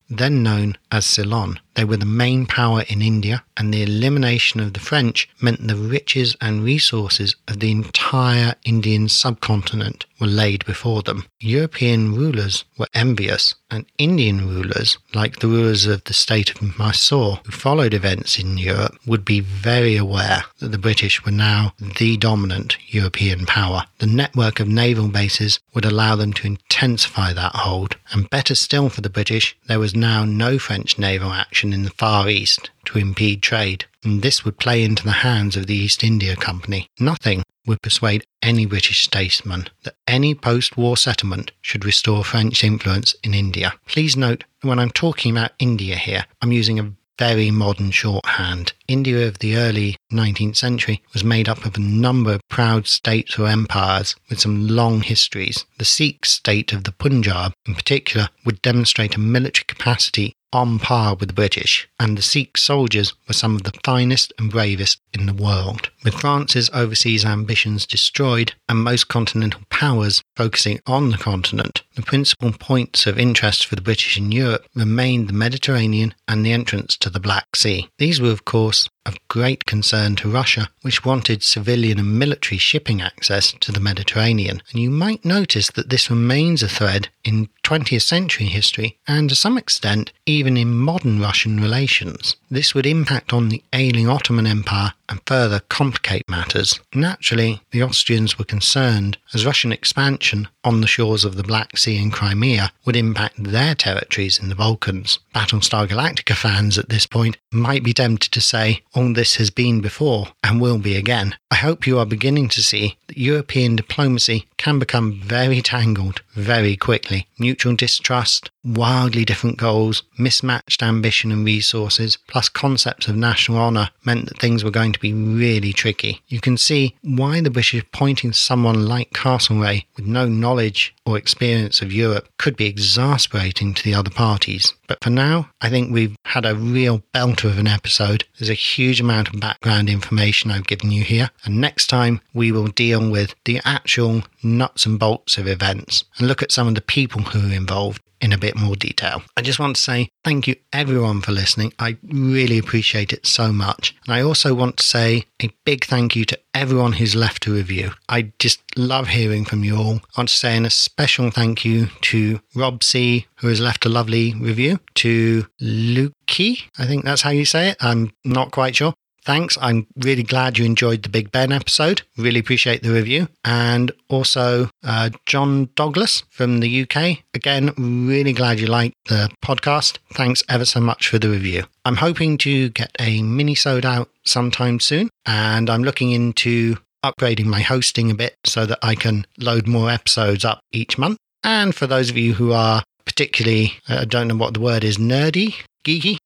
then 0.09 0.41
known 0.43 0.77
as 0.91 1.07
Ceylon. 1.07 1.61
They 1.75 1.85
were 1.85 1.99
the 1.99 2.07
main 2.07 2.47
power 2.47 2.85
in 2.89 3.03
India, 3.03 3.45
and 3.59 3.73
the 3.73 3.83
elimination 3.83 4.61
of 4.61 4.73
the 4.73 4.81
French 4.81 5.29
meant 5.43 5.67
the 5.69 5.77
riches 5.77 6.35
and 6.41 6.65
resources 6.65 7.37
of 7.49 7.61
the 7.61 7.71
entire 7.71 8.55
Indian 8.65 9.11
subcontinent 9.11 10.07
were 10.19 10.27
laid 10.27 10.65
before 10.65 11.03
them. 11.03 11.27
European 11.39 12.15
rulers 12.15 12.65
were 12.79 12.89
envious, 12.95 13.55
and 13.71 13.85
Indian 13.99 14.49
rulers, 14.49 14.97
like 15.15 15.41
the 15.41 15.49
rulers 15.49 15.85
of 15.85 16.03
the 16.05 16.15
state 16.15 16.51
of 16.51 16.79
Mysore, 16.79 17.41
who 17.45 17.53
followed 17.53 17.93
events 17.93 18.39
in 18.39 18.57
Europe, 18.57 18.97
would 19.07 19.25
be 19.25 19.41
very 19.41 19.97
aware 19.97 20.45
that 20.61 20.73
the 20.73 20.79
British 20.79 21.27
were 21.27 21.33
now 21.33 21.75
the 21.99 22.17
dominant 22.17 22.79
European 22.89 23.45
power. 23.45 23.85
The 23.99 24.07
network 24.07 24.61
of 24.61 24.69
naval 24.69 25.09
bases 25.09 25.61
would 25.75 25.85
allow 25.85 26.17
them 26.17 26.33
to 26.35 26.47
intensify 26.47 27.35
that 27.35 27.55
hold, 27.55 27.97
and 28.13 28.31
better 28.31 28.55
still 28.55 28.89
for 28.89 29.03
the 29.03 29.11
British, 29.11 29.55
there 29.67 29.79
was 29.79 29.95
now 29.95 30.25
no 30.25 30.59
French 30.59 30.76
naval 30.99 31.33
action 31.33 31.73
in 31.73 31.83
the 31.83 31.91
Far 31.91 32.29
East 32.29 32.71
to 32.87 32.99
impede 32.99 33.43
trade, 33.43 33.85
and 34.05 34.23
this 34.23 34.45
would 34.45 34.59
play 34.59 34.83
into 34.83 35.05
the 35.05 35.23
hands 35.23 35.57
of 35.57 35.67
the 35.67 35.75
East 35.75 36.05
India 36.05 36.37
Company. 36.37 36.89
Nothing 37.01 37.43
would 37.67 37.83
persuade 37.83 38.25
any 38.43 38.67
British 38.67 39.03
statesman 39.03 39.69
that 39.83 39.97
any 40.07 40.35
post 40.35 40.77
war 40.77 40.97
settlement 40.97 41.51
should 41.61 41.85
restore 41.85 42.25
French 42.25 42.63
influence 42.63 43.15
in 43.25 43.35
India. 43.35 43.75
Please 43.87 44.17
note, 44.17 44.45
that 44.61 44.69
when 44.69 44.79
I'm 44.79 44.91
talking 44.91 45.33
about 45.33 45.53
India 45.59 45.97
here, 45.97 46.27
I'm 46.41 46.53
using 46.53 46.79
a 46.79 46.93
very 47.19 47.51
modern 47.51 47.91
shorthand. 47.91 48.73
India 48.89 49.27
of 49.27 49.39
the 49.39 49.57
early 49.57 49.97
19th 50.13 50.57
century 50.57 51.03
was 51.13 51.25
made 51.25 51.49
up 51.49 51.65
of 51.65 51.77
a 51.77 51.81
number 51.81 52.35
of 52.35 52.41
proud 52.49 52.87
states 52.87 53.39
or 53.39 53.47
empires 53.47 54.15
with 54.29 54.41
some 54.41 54.69
long 54.69 55.01
histories. 55.01 55.65
The 55.79 55.85
Sikh 55.85 56.27
state 56.27 56.73
of 56.73 56.85
the 56.85 56.93
Punjab, 56.93 57.53
in 57.67 57.75
particular, 57.75 58.29
would 58.45 58.63
demonstrate 58.63 59.17
a 59.17 59.21
military 59.21 59.65
capacity 59.67 60.35
on 60.57 60.79
par 60.79 61.15
with 61.15 61.29
the 61.29 61.35
British, 61.35 61.87
and 62.01 62.17
the 62.17 62.23
Sikh 62.23 62.57
soldiers 62.57 63.13
were 63.29 63.35
some 63.35 63.55
of 63.57 63.65
the 63.65 63.79
finest 63.85 64.33
and 64.39 64.51
bravest 64.51 64.99
in 65.13 65.27
the 65.27 65.35
world. 65.35 65.91
With 66.03 66.15
France's 66.15 66.71
overseas 66.73 67.27
ambitions 67.27 67.87
destroyed 67.87 68.55
and 68.67 68.83
most 68.83 69.09
continental 69.09 69.61
powers 69.69 70.23
focusing 70.35 70.81
on 70.87 71.11
the 71.11 71.19
continent, 71.19 71.83
the 71.95 72.01
principal 72.01 72.53
points 72.53 73.07
of 73.07 73.19
interest 73.19 73.67
for 73.67 73.77
the 73.77 73.83
British 73.83 74.17
in 74.17 74.33
Europe 74.33 74.65
remained 74.75 75.29
the 75.29 75.35
Mediterranean 75.35 76.15
and 76.27 76.45
the 76.45 76.53
entrance 76.53 76.97
to 76.97 77.11
the 77.11 77.21
Black 77.21 77.55
Sea. 77.55 77.91
These 77.99 78.19
were, 78.19 78.31
of 78.31 78.47
course, 78.47 78.89
of 79.07 79.29
great 79.29 79.65
concern 79.65 80.17
to 80.17 80.29
Russia, 80.29 80.69
which 80.83 81.05
wanted 81.05 81.43
civilian 81.43 81.99
and 81.99 82.19
military 82.19 82.59
shipping 82.59 83.01
access 83.01 83.53
to 83.61 83.73
the 83.73 83.81
Mediterranean. 83.81 84.63
And 84.73 84.83
you 84.83 84.91
might 84.91 85.25
notice 85.25 85.71
that 85.73 85.91
this 85.91 86.11
remains 86.11 86.63
a 86.63 86.69
thread 86.69 87.09
in 87.25 87.49
20th 87.63 88.03
century 88.03 88.47
history 88.47 88.99
and 89.09 89.29
to 89.29 89.35
some 89.35 89.59
extent 89.59 90.13
even 90.27 90.57
in 90.57 90.75
modern 90.75 91.21
Russian 91.21 91.61
relations. 91.61 92.37
This 92.51 92.75
would 92.75 92.87
impact 92.87 93.33
on 93.33 93.49
the 93.49 93.63
ailing 93.73 94.09
Ottoman 94.09 94.47
Empire 94.47 94.93
and 95.09 95.21
further 95.27 95.61
complicate 95.69 96.29
matters. 96.29 96.81
Naturally, 96.95 97.63
the 97.71 97.83
Austrians 97.83 98.39
were 98.39 98.45
concerned 98.45 99.19
as 99.35 99.47
Russian 99.47 99.73
expansion 99.73 100.49
on 100.65 100.81
the 100.81 100.87
shores 100.87 101.25
of 101.25 101.37
the 101.37 101.43
Black 101.43 101.77
Sea 101.77 102.01
and 102.03 102.13
Crimea 102.13 102.73
would 102.85 102.97
impact 102.97 103.43
their 103.43 103.75
territories 103.75 104.39
in 104.39 104.49
the 104.49 104.55
Balkans. 104.55 105.19
Battlestar 105.35 105.87
Galactica 105.87 106.35
fans 106.35 106.79
at 106.79 106.89
this 106.89 107.07
point 107.07 107.37
might 107.53 107.85
be 107.85 107.93
tempted 107.93 108.33
to 108.33 108.41
say, 108.41 108.83
all 108.95 109.13
this 109.13 109.37
has 109.37 109.51
been 109.51 109.81
before 109.81 110.29
and 110.43 110.61
will 110.61 110.79
be 110.79 110.97
again. 110.97 111.37
I 111.51 111.57
hope 111.57 111.87
you 111.87 111.99
are 111.99 112.07
beginning 112.07 112.49
to 112.51 112.63
see 112.63 112.97
that 113.07 113.19
European 113.19 113.77
diplomacy 113.77 114.47
can 114.59 114.79
become 114.79 115.21
very 115.21 115.61
tangled 115.63 116.23
very 116.35 116.77
quickly. 116.77 117.27
Mutual 117.39 117.75
distrust, 117.75 118.51
wildly 118.65 119.25
different 119.25 119.57
goals, 119.59 120.03
mismatched 120.19 120.83
ambition 120.83 121.33
and 121.33 121.45
resources, 121.45 122.19
plus 122.29 122.49
concepts 122.49 123.09
of 123.09 123.17
national 123.17 123.59
honour 123.59 123.91
meant 124.05 124.29
that 124.29 124.39
things 124.39 124.65
were 124.65 124.71
going 124.71 124.93
to 124.93 125.01
be 125.01 125.13
really 125.13 125.73
tricky. 125.73 126.23
You 126.29 126.41
can 126.41 126.57
see 126.57 126.97
why 127.03 127.41
the 127.41 127.51
British 127.51 127.81
appointing 127.83 128.33
someone 128.33 128.87
like 128.87 129.11
Castlereagh 129.11 129.85
with 129.97 130.07
no 130.07 130.27
knowledge 130.27 130.95
or 131.05 131.17
experience 131.17 131.81
of 131.81 131.93
Europe 131.93 132.29
could 132.39 132.57
be 132.57 132.67
exasperating 132.67 133.73
to 133.75 133.85
the 133.85 133.95
other 133.95 134.11
parties. 134.11 134.75
But 134.89 135.03
for 135.03 135.11
now, 135.11 135.51
I 135.61 135.69
think 135.69 135.93
we've 135.93 136.17
had 136.25 136.45
a 136.45 136.55
real 136.55 137.03
belter 137.15 137.45
of 137.45 137.59
an 137.59 137.67
episode. 137.67 138.25
There's 138.39 138.51
a 138.51 138.55
huge 138.55 139.01
amount 139.01 139.29
of 139.29 139.41
background 139.41 139.89
information 139.89 140.51
I've 140.51 140.67
given 140.67 140.91
you 140.91 141.03
here. 141.03 141.31
And 141.45 141.61
next 141.61 141.89
time, 141.89 142.21
we 142.35 142.53
will 142.53 142.69
deal 142.69 143.11
with 143.11 143.35
the 143.45 143.61
actual 143.65 144.23
nuts 144.47 144.87
and 144.87 144.99
bolts 144.99 145.39
of 145.39 145.47
events 145.47 146.05
and 146.19 146.29
look 146.29 146.43
at 146.43 146.53
some 146.53 146.69
of 146.69 146.75
the 146.75 146.81
people 146.81 147.23
who 147.23 147.51
are 147.51 147.55
involved 147.55 148.01
in 148.21 148.33
a 148.33 148.39
bit 148.39 148.57
more 148.57 148.77
detail. 148.77 149.23
I 149.37 149.43
just 149.43 149.59
want 149.59 149.77
to 149.77 149.83
say 149.83 150.09
thank 150.25 150.49
you 150.49 150.57
everyone 150.73 151.21
for 151.21 151.33
listening. 151.33 151.73
I 151.79 151.99
really 152.03 152.59
appreciate 152.59 153.13
it 153.13 153.27
so 153.27 153.53
much. 153.53 153.95
And 154.07 154.15
I 154.15 154.23
also 154.23 154.55
want 154.55 154.79
to 154.79 154.85
say 154.85 155.25
a 155.43 155.51
big 155.65 155.85
thank 155.85 156.17
you 156.17 156.25
to 156.27 156.39
everyone 156.55 156.95
who's 156.95 157.15
left 157.15 157.47
a 157.47 157.51
review. 157.51 157.91
I 158.09 158.33
just 158.39 158.61
love 158.77 159.09
hearing 159.09 159.45
from 159.45 159.65
you 159.65 159.77
all. 159.77 159.97
I 160.17 160.21
want 160.21 160.29
to 160.31 160.37
say 160.37 160.57
a 160.57 160.71
special 160.71 161.31
thank 161.31 161.65
you 161.65 161.89
to 162.03 162.41
Rob 162.55 162.83
C, 162.83 163.27
who 163.37 163.49
has 163.49 163.61
left 163.61 163.85
a 163.85 163.91
lovely 163.91 164.35
review, 164.35 164.81
to 164.95 165.47
Lukey, 165.61 166.63
I 166.79 166.87
think 166.87 167.05
that's 167.05 167.23
how 167.23 167.31
you 167.31 167.45
say 167.45 167.71
it. 167.71 167.77
I'm 167.81 168.13
not 168.25 168.51
quite 168.51 168.77
sure. 168.77 168.95
Thanks. 169.27 169.59
I'm 169.61 169.89
really 169.97 170.23
glad 170.23 170.57
you 170.57 170.65
enjoyed 170.65 171.03
the 171.03 171.09
Big 171.09 171.33
Ben 171.33 171.51
episode. 171.51 172.03
Really 172.17 172.39
appreciate 172.39 172.85
the 172.85 172.93
review. 172.93 173.27
And 173.45 173.91
also, 174.09 174.71
uh, 174.85 175.11
John 175.27 175.69
Douglas 175.75 176.23
from 176.31 176.61
the 176.61 176.83
UK. 176.83 177.25
Again, 177.35 177.73
really 177.77 178.33
glad 178.33 178.61
you 178.61 178.69
liked 178.69 178.95
the 179.09 179.29
podcast. 179.45 179.99
Thanks 180.13 180.45
ever 180.49 180.65
so 180.65 180.81
much 180.81 181.09
for 181.09 181.19
the 181.19 181.29
review. 181.29 181.65
I'm 181.85 181.97
hoping 181.97 182.39
to 182.39 182.69
get 182.69 182.93
a 183.01 183.21
mini-sode 183.21 183.85
out 183.85 184.11
sometime 184.25 184.79
soon, 184.79 185.11
and 185.27 185.69
I'm 185.69 185.83
looking 185.83 186.13
into 186.13 186.77
upgrading 187.05 187.47
my 187.47 187.63
hosting 187.63 188.13
a 188.13 188.15
bit 188.15 188.37
so 188.45 188.65
that 188.65 188.79
I 188.81 188.95
can 188.95 189.27
load 189.39 189.67
more 189.67 189.91
episodes 189.91 190.45
up 190.45 190.61
each 190.71 190.99
month. 190.99 191.19
And 191.43 191.75
for 191.75 191.89
those 191.89 192.11
of 192.11 192.17
you 192.17 192.35
who 192.35 192.53
are 192.53 192.85
particularly, 193.05 193.73
I 193.89 193.97
uh, 193.97 194.05
don't 194.05 194.29
know 194.29 194.37
what 194.37 194.55
the 194.55 194.61
word 194.61 194.85
is, 194.85 194.99
nerdy, 194.99 195.55
geeky, 195.85 196.19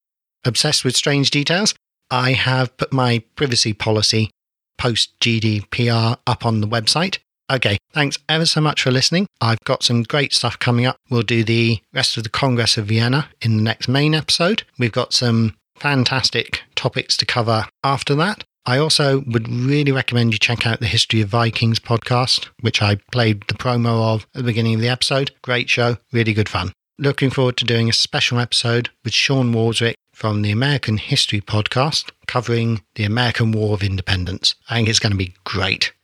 obsessed 0.45 0.85
with 0.85 0.97
strange 0.97 1.31
details, 1.31 1.75
I 2.11 2.33
have 2.33 2.77
put 2.77 2.93
my 2.93 3.23
privacy 3.37 3.73
policy 3.73 4.31
post 4.79 5.19
GDPR 5.21 6.19
up 6.27 6.47
on 6.47 6.61
the 6.61 6.67
website. 6.67 7.19
Okay, 7.51 7.79
thanks 7.93 8.19
ever 8.29 8.47
so 8.47 8.61
much 8.61 8.83
for 8.83 8.91
listening. 8.91 9.27
I've 9.41 9.61
got 9.65 9.83
some 9.83 10.05
great 10.05 10.33
stuff 10.33 10.59
coming 10.59 10.87
up. 10.87 10.97
We'll 11.11 11.23
do 11.23 11.43
the 11.43 11.81
rest 11.93 12.17
of 12.17 12.23
the 12.23 12.29
Congress 12.29 12.79
of 12.79 12.87
Vienna 12.87 13.29
in 13.43 13.57
the 13.57 13.63
next 13.63 13.89
main 13.89 14.15
episode. 14.15 14.63
We've 14.79 14.93
got 14.93 15.13
some 15.13 15.57
fantastic 15.77 16.63
topics 16.77 17.17
to 17.19 17.27
cover 17.27 17.67
after 17.83 18.15
that. 18.15 18.45
I 18.67 18.79
also 18.79 19.21
would 19.27 19.49
really 19.49 19.91
recommend 19.91 20.33
you 20.33 20.39
check 20.39 20.67
out 20.67 20.81
the 20.81 20.87
History 20.87 21.21
of 21.23 21.29
Vikings 21.29 21.81
podcast, 21.81 22.49
which 22.61 22.83
I 22.83 22.97
played 23.11 23.43
the 23.49 23.55
promo 23.55 24.15
of 24.15 24.27
at 24.35 24.41
the 24.41 24.45
beginning 24.45 24.75
of 24.75 24.81
the 24.81 24.89
episode. 24.89 25.33
Great 25.43 25.69
show, 25.69 25.97
really 26.13 26.33
good 26.33 26.49
fun. 26.49 26.73
Looking 26.99 27.31
forward 27.31 27.57
to 27.57 27.65
doing 27.65 27.89
a 27.89 27.95
special 27.95 28.39
episode 28.39 28.91
with 29.03 29.15
Sean 29.15 29.53
Walswick 29.55 29.95
from 30.21 30.43
the 30.43 30.51
American 30.51 30.99
History 30.99 31.41
Podcast 31.41 32.11
covering 32.27 32.83
the 32.95 33.05
American 33.05 33.53
War 33.53 33.73
of 33.73 33.83
Independence. 33.83 34.55
I 34.69 34.77
think 34.77 34.89
it's 34.91 34.99
going 34.99 35.13
to 35.13 35.17
be 35.17 35.33
great. 35.45 35.95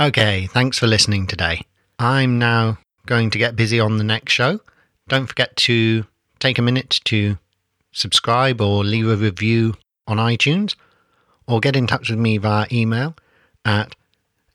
Okay, 0.00 0.48
thanks 0.48 0.80
for 0.80 0.88
listening 0.88 1.28
today. 1.28 1.62
I'm 1.96 2.40
now 2.40 2.78
going 3.06 3.30
to 3.30 3.38
get 3.38 3.54
busy 3.54 3.78
on 3.78 3.98
the 3.98 4.04
next 4.04 4.32
show. 4.32 4.58
Don't 5.06 5.28
forget 5.28 5.54
to 5.58 6.04
take 6.40 6.58
a 6.58 6.62
minute 6.62 7.00
to 7.04 7.38
subscribe 7.92 8.60
or 8.60 8.82
leave 8.82 9.08
a 9.08 9.14
review 9.14 9.74
on 10.08 10.16
iTunes 10.16 10.74
or 11.46 11.60
get 11.60 11.76
in 11.76 11.86
touch 11.86 12.10
with 12.10 12.18
me 12.18 12.38
via 12.38 12.66
email 12.72 13.14
at 13.64 13.94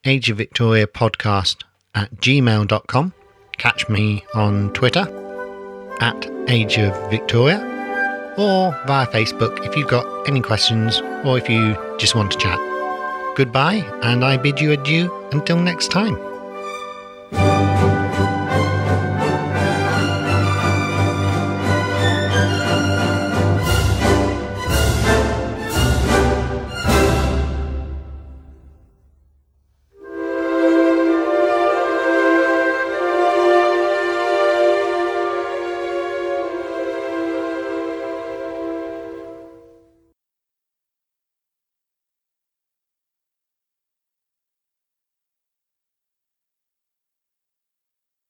Age 0.03 0.29
of 0.29 0.37
Victoria 0.37 0.85
podcast 0.85 1.63
at 1.95 2.13
gmail.com. 2.17 3.13
Catch 3.57 3.87
me 3.87 4.25
on 4.33 4.73
Twitter 4.73 5.07
at 6.01 6.29
Age 6.49 6.77
of 6.77 7.09
Victoria 7.09 7.76
or 8.37 8.71
via 8.85 9.07
Facebook 9.07 9.65
if 9.65 9.75
you've 9.75 9.89
got 9.89 10.05
any 10.27 10.41
questions 10.41 11.01
or 11.25 11.37
if 11.37 11.49
you 11.49 11.75
just 11.97 12.15
want 12.15 12.31
to 12.31 12.37
chat. 12.37 12.59
Goodbye, 13.35 13.85
and 14.01 14.25
I 14.25 14.37
bid 14.37 14.59
you 14.59 14.71
adieu 14.71 15.13
until 15.31 15.57
next 15.59 15.89
time. 15.91 16.17